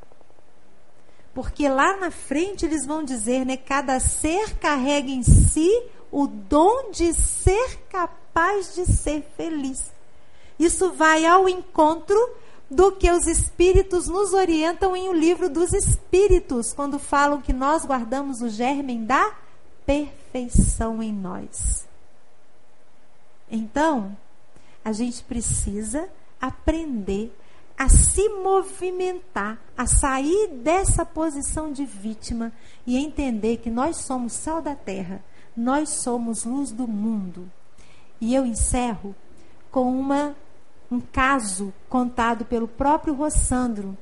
Porque 1.34 1.68
lá 1.68 1.98
na 1.98 2.12
frente 2.12 2.64
eles 2.64 2.86
vão 2.86 3.04
dizer, 3.04 3.44
né, 3.44 3.58
cada 3.58 4.00
ser 4.00 4.56
carrega 4.58 5.10
em 5.10 5.24
si 5.24 5.68
o 6.12 6.28
dom 6.28 6.92
de 6.92 7.12
ser 7.16 7.80
capaz 7.90 8.76
de 8.76 8.86
ser 8.86 9.24
feliz. 9.36 9.92
Isso 10.60 10.92
vai 10.92 11.26
ao 11.26 11.50
encontro 11.50 12.16
do 12.70 12.92
que 12.92 13.10
os 13.10 13.26
espíritos 13.26 14.08
nos 14.08 14.32
orientam 14.32 14.96
em 14.96 15.10
o 15.10 15.14
livro 15.14 15.50
dos 15.50 15.74
espíritos, 15.74 16.72
quando 16.72 17.00
falam 17.00 17.42
que 17.42 17.52
nós 17.52 17.84
guardamos 17.84 18.44
o 18.44 18.50
germen 18.50 19.06
da 19.06 19.34
perfeição 19.88 21.02
em 21.02 21.12
nós. 21.12 21.84
Então, 23.50 24.16
a 24.84 24.92
gente 24.92 25.24
precisa 25.24 26.08
aprender 26.40 27.36
a 27.78 27.90
se 27.90 28.30
movimentar, 28.30 29.60
a 29.78 29.88
sair 29.88 30.50
dessa 30.50 31.06
posição 31.06 31.72
de 31.72 31.86
vítima 31.86 32.52
e 32.86 32.98
entender 32.98 33.58
que 33.58 33.70
nós 33.70 33.98
somos 33.98 34.34
sal 34.34 34.62
da 34.62 34.76
terra, 34.76 35.24
nós 35.56 35.90
somos 35.90 36.44
luz 36.44 36.72
do 36.72 36.88
mundo. 36.88 37.52
E 38.20 38.36
eu 38.36 38.46
encerro 38.46 39.16
com 39.72 39.92
uma, 40.00 40.36
um 40.92 41.00
caso 41.00 41.74
contado 41.90 42.46
pelo 42.46 42.68
próprio 42.68 43.16
Rossandro, 43.16 43.98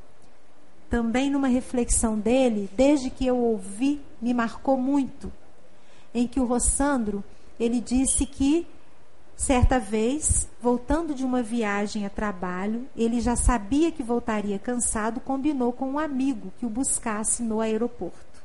também 0.89 1.29
numa 1.29 1.47
reflexão 1.47 2.19
dele, 2.19 2.69
desde 2.75 3.09
que 3.09 3.25
eu 3.25 3.37
ouvi, 3.37 4.01
me 4.21 4.33
marcou 4.33 4.75
muito, 4.75 5.31
em 6.13 6.27
que 6.27 6.39
o 6.39 6.45
Rossandro, 6.45 7.23
ele 7.59 7.79
disse 7.79 8.25
que 8.25 8.67
Certa 9.39 9.79
vez, 9.79 10.49
voltando 10.61 11.15
de 11.15 11.23
uma 11.23 11.41
viagem 11.41 12.05
a 12.05 12.09
trabalho, 12.09 12.85
ele 12.93 13.21
já 13.21 13.37
sabia 13.37 13.89
que 13.89 14.03
voltaria 14.03 14.59
cansado, 14.59 15.21
combinou 15.21 15.71
com 15.71 15.91
um 15.91 15.97
amigo 15.97 16.51
que 16.59 16.65
o 16.65 16.69
buscasse 16.69 17.41
no 17.41 17.61
aeroporto. 17.61 18.43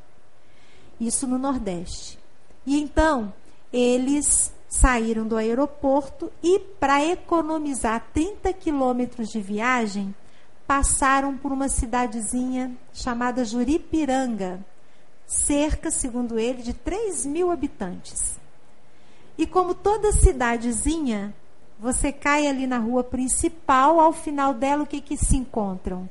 Isso 1.01 1.27
no 1.27 1.37
Nordeste. 1.37 2.17
E 2.65 2.81
então, 2.81 3.35
eles 3.73 4.55
saíram 4.69 5.27
do 5.27 5.37
aeroporto 5.37 6.31
e, 6.41 6.61
para 6.61 7.05
economizar 7.05 8.07
30 8.15 8.53
quilômetros 8.53 9.31
de 9.31 9.41
viagem, 9.41 10.15
passaram 10.65 11.37
por 11.37 11.51
uma 11.51 11.69
cidadezinha 11.69 12.73
chamada 12.93 13.45
Juripiranga, 13.45 14.65
cerca, 15.27 15.91
segundo 15.91 16.39
ele, 16.39 16.63
de 16.63 16.73
3 16.73 17.27
mil 17.27 17.51
habitantes. 17.51 18.44
E 19.37 19.47
como 19.47 19.75
toda 19.75 20.13
cidadezinha, 20.13 21.35
você 21.79 22.13
cai 22.13 22.47
ali 22.47 22.67
na 22.67 22.79
rua 22.79 23.03
principal, 23.03 23.99
ao 23.99 24.13
final 24.13 24.55
dela 24.55 24.85
o 24.85 24.87
que, 24.87 25.01
que 25.01 25.17
se 25.17 25.37
encontram? 25.37 26.09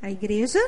A 0.00 0.10
igreja 0.10 0.58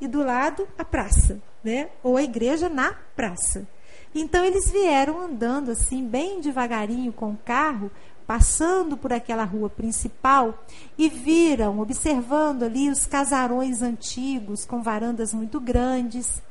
e 0.00 0.08
do 0.08 0.22
lado 0.22 0.66
a 0.78 0.84
praça, 0.84 1.40
né? 1.62 1.88
Ou 2.02 2.16
a 2.16 2.22
igreja 2.22 2.68
na 2.68 2.92
praça. 3.14 3.66
Então 4.14 4.44
eles 4.44 4.70
vieram 4.70 5.20
andando 5.20 5.70
assim, 5.70 6.06
bem 6.06 6.40
devagarinho 6.40 7.12
com 7.12 7.32
o 7.32 7.38
carro, 7.44 7.90
passando 8.26 8.96
por 8.96 9.12
aquela 9.12 9.44
rua 9.44 9.70
principal 9.70 10.64
e 10.98 11.08
viram, 11.08 11.78
observando 11.78 12.64
ali 12.64 12.90
os 12.90 13.06
casarões 13.06 13.82
antigos 13.82 14.64
com 14.64 14.82
varandas 14.82 15.32
muito 15.32 15.60
grandes. 15.60 16.42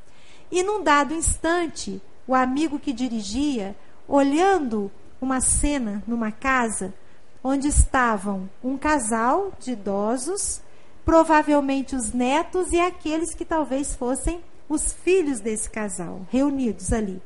E 0.52 0.64
num 0.64 0.84
dado 0.84 1.14
instante, 1.14 2.02
o 2.28 2.34
amigo 2.34 2.80
que 2.80 2.94
dirigia, 2.94 3.76
olhando 4.08 4.92
uma 5.22 5.40
cena 5.42 6.04
numa 6.08 6.32
casa 6.32 6.94
onde 7.44 7.68
estavam 7.68 8.50
um 8.64 8.78
casal 8.78 9.52
de 9.60 9.72
idosos, 9.72 10.62
provavelmente 11.04 11.96
os 11.96 12.12
netos 12.12 12.72
e 12.72 12.80
aqueles 12.80 13.36
que 13.36 13.46
talvez 13.46 13.96
fossem 13.96 14.44
os 14.68 14.92
filhos 14.92 15.40
desse 15.40 15.70
casal, 15.70 16.26
reunidos 16.32 16.92
ali. 16.92 17.22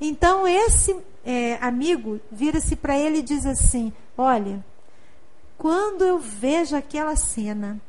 Então, 0.00 0.46
esse 0.46 0.96
é, 1.24 1.58
amigo 1.60 2.20
vira-se 2.30 2.76
para 2.76 2.96
ele 2.96 3.18
e 3.18 3.22
diz 3.22 3.44
assim: 3.44 3.92
Olha, 4.16 4.64
quando 5.58 6.04
eu 6.04 6.18
vejo 6.18 6.76
aquela 6.76 7.16
cena, 7.16 7.80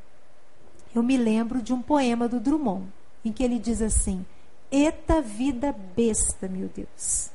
eu 0.94 1.02
me 1.02 1.16
lembro 1.16 1.62
de 1.62 1.74
um 1.74 1.82
poema 1.82 2.28
do 2.28 2.40
Drummond, 2.40 2.88
em 3.24 3.32
que 3.32 3.44
ele 3.44 3.60
diz 3.60 3.82
assim: 3.82 4.26
Eita 4.72 5.22
vida 5.22 5.76
besta, 5.98 6.48
meu 6.48 6.70
Deus. 6.70 7.30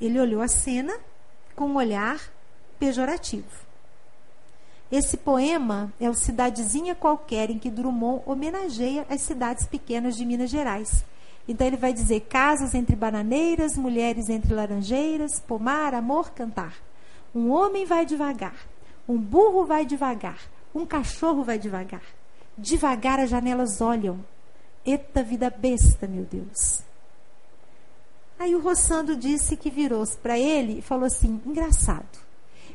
Ele 0.00 0.18
olhou 0.18 0.40
a 0.40 0.48
cena 0.48 0.98
com 1.54 1.66
um 1.66 1.76
olhar 1.76 2.18
pejorativo. 2.78 3.68
Esse 4.90 5.18
poema 5.18 5.92
é 6.00 6.08
o 6.08 6.14
Cidadezinha 6.14 6.94
Qualquer, 6.94 7.50
em 7.50 7.58
que 7.58 7.70
Drummond 7.70 8.22
homenageia 8.24 9.04
as 9.10 9.20
cidades 9.20 9.66
pequenas 9.66 10.16
de 10.16 10.24
Minas 10.24 10.48
Gerais. 10.48 11.04
Então 11.46 11.66
ele 11.66 11.76
vai 11.76 11.92
dizer 11.92 12.20
casas 12.20 12.74
entre 12.74 12.96
bananeiras, 12.96 13.76
mulheres 13.76 14.30
entre 14.30 14.54
laranjeiras, 14.54 15.38
pomar, 15.40 15.92
amor, 15.92 16.30
cantar. 16.30 16.74
Um 17.34 17.50
homem 17.50 17.84
vai 17.84 18.06
devagar, 18.06 18.56
um 19.06 19.18
burro 19.18 19.66
vai 19.66 19.84
devagar, 19.84 20.40
um 20.74 20.86
cachorro 20.86 21.44
vai 21.44 21.58
devagar. 21.58 22.02
Devagar 22.56 23.20
as 23.20 23.28
janelas 23.28 23.82
olham, 23.82 24.24
Eita 24.88 25.22
vida 25.22 25.50
besta, 25.50 26.06
meu 26.06 26.24
Deus. 26.24 26.82
Aí 28.38 28.54
o 28.54 28.58
Rossando 28.58 29.14
disse 29.14 29.54
que 29.54 29.68
virou-se 29.68 30.16
para 30.16 30.38
ele 30.38 30.78
e 30.78 30.82
falou 30.82 31.04
assim: 31.04 31.42
engraçado. 31.44 32.18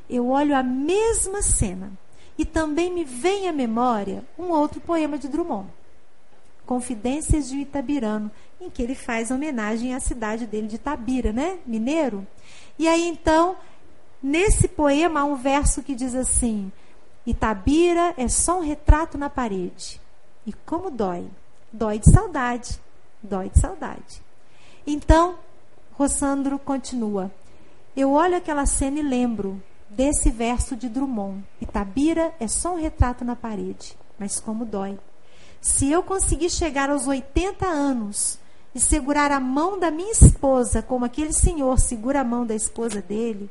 Eu 0.08 0.30
olho 0.30 0.56
a 0.56 0.62
mesma 0.62 1.42
cena 1.42 1.92
e 2.38 2.46
também 2.46 2.94
me 2.94 3.04
vem 3.04 3.50
à 3.50 3.52
memória 3.52 4.24
um 4.38 4.52
outro 4.52 4.80
poema 4.80 5.18
de 5.18 5.28
Drummond, 5.28 5.68
Confidências 6.68 7.50
de 7.50 7.58
Itabirano, 7.58 8.30
em 8.62 8.70
que 8.70 8.84
ele 8.84 8.94
faz 8.94 9.32
homenagem 9.32 9.96
à 9.96 10.00
cidade 10.00 10.46
dele 10.46 10.68
de 10.68 10.76
Itabira, 10.76 11.34
né? 11.34 11.58
Mineiro. 11.66 12.28
E 12.78 12.88
aí 12.88 13.08
então, 13.08 13.56
nesse 14.22 14.68
poema 14.68 15.22
há 15.22 15.26
um 15.26 15.36
verso 15.36 15.82
que 15.82 15.96
diz 15.96 16.14
assim: 16.14 16.72
Itabira 17.26 18.14
é 18.18 18.28
só 18.28 18.60
um 18.60 18.64
retrato 18.64 19.18
na 19.18 19.32
parede. 19.32 20.00
E 20.46 20.54
como 20.54 20.92
dói 20.92 21.28
dói 21.74 21.98
de 21.98 22.12
saudade. 22.12 22.80
Dói 23.22 23.50
de 23.50 23.60
saudade. 23.60 24.22
Então, 24.86 25.36
Rossandro 25.94 26.60
continua. 26.60 27.32
Eu 27.96 28.12
olho 28.12 28.38
aquela 28.38 28.66
cena 28.66 29.00
e 29.00 29.04
lembro 29.04 29.62
desse 29.90 30.30
verso 30.30 30.76
de 30.76 30.88
Drummond. 30.88 31.44
Itabira 31.60 32.34
é 32.40 32.48
só 32.48 32.74
um 32.74 32.80
retrato 32.80 33.26
na 33.26 33.36
parede, 33.36 33.98
mas 34.20 34.40
como 34.40 34.66
dói. 34.66 35.00
Se 35.62 35.90
eu 35.90 36.04
conseguir 36.04 36.50
chegar 36.50 36.90
aos 36.90 37.08
80 37.08 37.66
anos 37.66 38.38
e 38.76 38.80
segurar 38.80 39.32
a 39.32 39.40
mão 39.40 39.80
da 39.80 39.90
minha 39.90 40.12
esposa, 40.12 40.82
como 40.82 41.06
aquele 41.06 41.32
senhor 41.32 41.80
segura 41.80 42.22
a 42.22 42.24
mão 42.24 42.46
da 42.46 42.56
esposa 42.56 43.02
dele, 43.02 43.50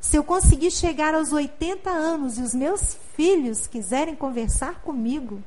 se 0.00 0.16
eu 0.16 0.24
conseguir 0.24 0.70
chegar 0.70 1.14
aos 1.14 1.32
80 1.32 1.90
anos 1.90 2.38
e 2.38 2.42
os 2.42 2.54
meus 2.54 2.96
filhos 3.14 3.66
quiserem 3.66 4.14
conversar 4.14 4.80
comigo, 4.82 5.42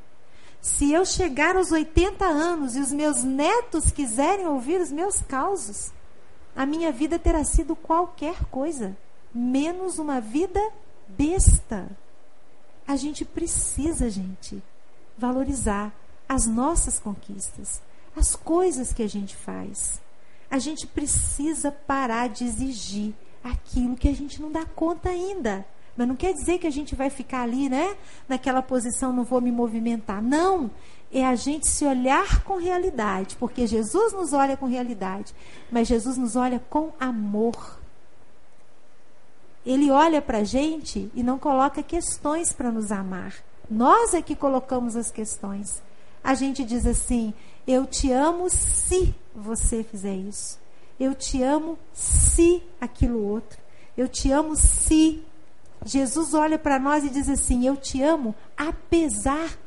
se 0.64 0.94
eu 0.94 1.06
chegar 1.06 1.58
aos 1.58 1.74
80 1.74 2.24
anos 2.24 2.78
e 2.78 2.80
os 2.80 2.90
meus 2.90 3.22
netos 3.22 3.92
quiserem 3.92 4.48
ouvir 4.48 4.80
os 4.80 4.90
meus 4.90 5.22
causos, 5.22 5.92
a 6.56 6.66
minha 6.66 6.90
vida 6.90 7.20
terá 7.20 7.44
sido 7.44 7.76
qualquer 7.76 8.46
coisa, 8.46 8.96
menos 9.36 10.00
uma 10.00 10.22
vida 10.22 10.62
besta. 11.06 11.90
A 12.88 12.96
gente 12.96 13.26
precisa, 13.26 14.10
gente, 14.10 14.64
valorizar 15.18 15.92
as 16.30 16.46
nossas 16.46 16.98
conquistas, 16.98 17.82
as 18.16 18.34
coisas 18.34 18.94
que 18.94 19.04
a 19.04 19.10
gente 19.10 19.36
faz. 19.36 20.02
A 20.50 20.60
gente 20.60 20.88
precisa 20.88 21.74
parar 21.74 22.30
de 22.30 22.46
exigir 22.46 23.14
aquilo 23.44 23.98
que 23.98 24.08
a 24.08 24.16
gente 24.16 24.42
não 24.42 24.50
dá 24.50 24.64
conta 24.64 25.10
ainda. 25.10 25.66
Mas 25.96 26.08
não 26.08 26.16
quer 26.16 26.34
dizer 26.34 26.58
que 26.58 26.68
a 26.68 26.72
gente 26.72 26.96
vai 26.96 27.10
ficar 27.10 27.42
ali, 27.42 27.70
né? 27.70 27.96
Naquela 28.28 28.62
posição, 28.62 29.14
não 29.14 29.24
vou 29.24 29.40
me 29.40 29.52
movimentar. 29.52 30.22
Não. 30.22 30.72
É 31.12 31.24
a 31.24 31.36
gente 31.36 31.68
se 31.68 31.86
olhar 31.86 32.44
com 32.44 32.58
realidade. 32.58 33.36
Porque 33.36 33.68
Jesus 33.68 34.14
nos 34.14 34.34
olha 34.34 34.58
com 34.58 34.66
realidade. 34.66 35.34
Mas 35.72 35.88
Jesus 35.88 36.18
nos 36.18 36.36
olha 36.36 36.60
com 36.70 36.92
amor. 37.00 37.80
Ele 39.66 39.92
olha 39.92 40.22
para 40.22 40.40
a 40.40 40.44
gente 40.44 41.10
e 41.14 41.24
não 41.24 41.40
coloca 41.40 41.82
questões 41.82 42.52
para 42.52 42.72
nos 42.72 42.92
amar. 42.92 43.34
Nós 43.70 44.14
é 44.14 44.22
que 44.22 44.36
colocamos 44.36 44.96
as 44.96 45.10
questões. 45.10 45.82
A 46.24 46.34
gente 46.34 46.66
diz 46.66 46.86
assim: 46.86 47.34
Eu 47.66 47.86
te 47.86 48.12
amo 48.12 48.50
se 48.50 49.16
você 49.36 49.84
fizer 49.84 50.16
isso. 50.16 50.60
Eu 51.00 51.16
te 51.16 51.42
amo 51.42 51.78
se 51.94 52.62
aquilo 52.80 53.26
outro. 53.26 53.60
Eu 53.98 54.08
te 54.08 54.32
amo 54.32 54.56
se. 54.56 55.24
Jesus 55.86 56.34
olha 56.34 56.58
para 56.58 56.80
nós 56.80 57.04
e 57.04 57.10
diz 57.10 57.30
assim: 57.30 57.66
Eu 57.66 57.76
te 57.76 58.02
amo 58.02 58.34
apesar 58.56 59.58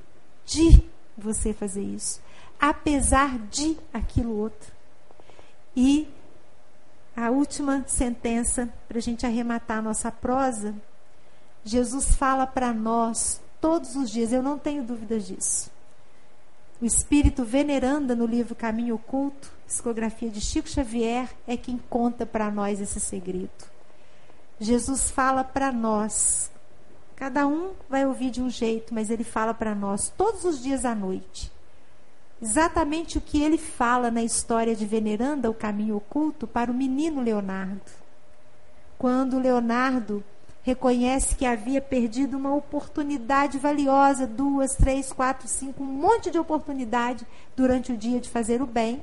de 0.45 0.83
você 1.17 1.53
fazer 1.53 1.83
isso. 1.83 2.21
Apesar 2.59 3.39
de 3.49 3.77
aquilo 3.93 4.37
outro. 4.37 4.73
E 5.75 6.09
a 7.15 7.31
última 7.31 7.85
sentença, 7.87 8.69
para 8.89 8.99
a 8.99 9.03
gente 9.03 9.27
arrematar 9.27 9.79
a 9.79 9.83
nossa 9.83 10.11
prosa, 10.11 10.75
Jesus 11.65 12.15
fala 12.15 12.47
para 12.47 12.73
nós 12.73 13.41
todos 13.61 13.97
os 13.97 14.11
dias, 14.11 14.33
eu 14.33 14.43
não 14.43 14.59
tenho 14.59 14.83
dúvidas 14.83 15.27
disso. 15.27 15.71
O 16.81 16.85
espírito 16.85 17.45
veneranda 17.45 18.15
no 18.15 18.27
livro 18.27 18.55
Caminho 18.55 18.97
Oculto, 18.97 19.51
psicografia 19.67 20.29
de 20.29 20.41
Chico 20.41 20.69
Xavier, 20.69 21.29
é 21.47 21.57
quem 21.57 21.79
conta 21.91 22.27
para 22.27 22.51
nós 22.51 22.81
esse 22.81 23.01
segredo. 23.01 23.76
Jesus 24.59 25.11
fala 25.11 25.45
para 25.45 25.71
nós. 25.71 26.51
Cada 27.15 27.47
um 27.47 27.73
vai 27.89 28.07
ouvir 28.07 28.31
de 28.31 28.43
um 28.43 28.51
jeito, 28.51 28.95
mas 28.95 29.11
ele 29.11 29.25
fala 29.25 29.55
para 29.55 29.75
nós 29.75 30.13
todos 30.17 30.45
os 30.45 30.63
dias 30.63 30.85
à 30.85 30.95
noite. 30.95 31.53
Exatamente 32.41 33.17
o 33.17 33.21
que 33.21 33.43
ele 33.43 33.57
fala 33.57 34.11
na 34.11 34.23
história 34.23 34.77
de 34.77 34.85
Veneranda, 34.85 35.51
o 35.51 35.55
caminho 35.55 35.97
oculto, 35.97 36.47
para 36.47 36.71
o 36.71 36.75
menino 36.75 37.23
Leonardo. 37.23 37.81
Quando 38.99 39.39
Leonardo 39.39 40.23
reconhece 40.63 41.37
que 41.37 41.47
havia 41.47 41.81
perdido 41.81 42.37
uma 42.37 42.55
oportunidade 42.55 43.57
valiosa, 43.57 44.27
duas, 44.27 44.75
três, 44.75 45.13
quatro, 45.13 45.47
cinco, 45.47 45.83
um 45.83 45.87
monte 45.87 46.31
de 46.31 46.39
oportunidade 46.39 47.27
durante 47.55 47.93
o 47.93 47.97
dia 47.97 48.21
de 48.21 48.29
fazer 48.29 48.61
o 48.61 48.67
bem. 48.67 49.03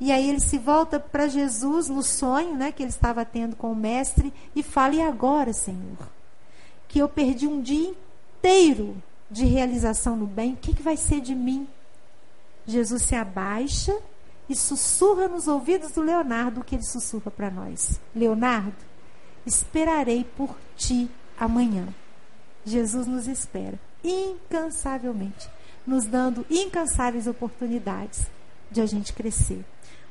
E 0.00 0.12
aí 0.12 0.28
ele 0.28 0.40
se 0.40 0.58
volta 0.58 1.00
para 1.00 1.26
Jesus 1.26 1.88
no 1.88 2.02
sonho, 2.02 2.54
né, 2.54 2.70
que 2.70 2.82
ele 2.82 2.90
estava 2.90 3.24
tendo 3.24 3.56
com 3.56 3.72
o 3.72 3.76
mestre 3.76 4.32
e 4.54 4.62
fala: 4.62 4.94
"E 4.94 5.02
agora, 5.02 5.52
Senhor, 5.52 5.98
que 6.86 7.00
eu 7.00 7.08
perdi 7.08 7.46
um 7.46 7.60
dia 7.60 7.90
inteiro 7.90 8.96
de 9.30 9.44
realização 9.44 10.16
no 10.16 10.26
bem, 10.26 10.54
o 10.54 10.56
que, 10.56 10.74
que 10.74 10.82
vai 10.82 10.96
ser 10.96 11.20
de 11.20 11.34
mim?" 11.34 11.66
Jesus 12.66 13.02
se 13.02 13.14
abaixa 13.14 13.96
e 14.48 14.54
sussurra 14.54 15.26
nos 15.26 15.48
ouvidos 15.48 15.92
do 15.92 16.02
Leonardo 16.02 16.60
o 16.60 16.64
que 16.64 16.74
ele 16.74 16.84
sussurra 16.84 17.30
para 17.30 17.50
nós. 17.50 18.00
Leonardo, 18.14 18.76
esperarei 19.44 20.24
por 20.36 20.56
ti 20.76 21.10
amanhã. 21.38 21.88
Jesus 22.64 23.06
nos 23.06 23.26
espera 23.26 23.78
incansavelmente, 24.04 25.48
nos 25.86 26.04
dando 26.04 26.46
incansáveis 26.50 27.26
oportunidades 27.26 28.26
de 28.70 28.80
a 28.80 28.86
gente 28.86 29.12
crescer. 29.12 29.64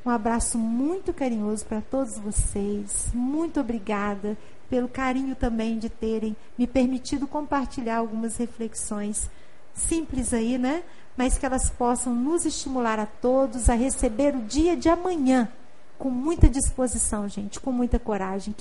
Um 0.08 0.10
abraço 0.10 0.58
muito 0.58 1.14
carinhoso 1.14 1.66
para 1.66 1.82
todos 1.82 2.18
vocês. 2.18 3.10
Muito 3.14 3.60
obrigada 3.60 4.38
pelo 4.70 4.88
carinho 4.88 5.36
também 5.36 5.78
de 5.78 5.90
terem 5.90 6.34
me 6.58 6.66
permitido 6.66 7.28
compartilhar 7.28 7.98
algumas 7.98 8.38
reflexões 8.38 9.30
simples 9.74 10.34
aí, 10.34 10.58
né? 10.58 10.86
Mas 11.18 11.38
que 11.38 11.46
elas 11.46 11.70
possam 11.70 12.16
nos 12.16 12.46
estimular 12.46 12.98
a 12.98 13.06
todos 13.06 13.70
a 13.70 13.74
receber 13.74 14.34
o 14.34 14.44
dia 14.44 14.78
de 14.78 14.88
amanhã 14.88 15.52
com 16.00 16.10
muita 16.10 16.48
disposição, 16.48 17.28
gente, 17.28 17.60
com 17.60 17.74
muita 17.74 18.00
coragem. 18.00 18.56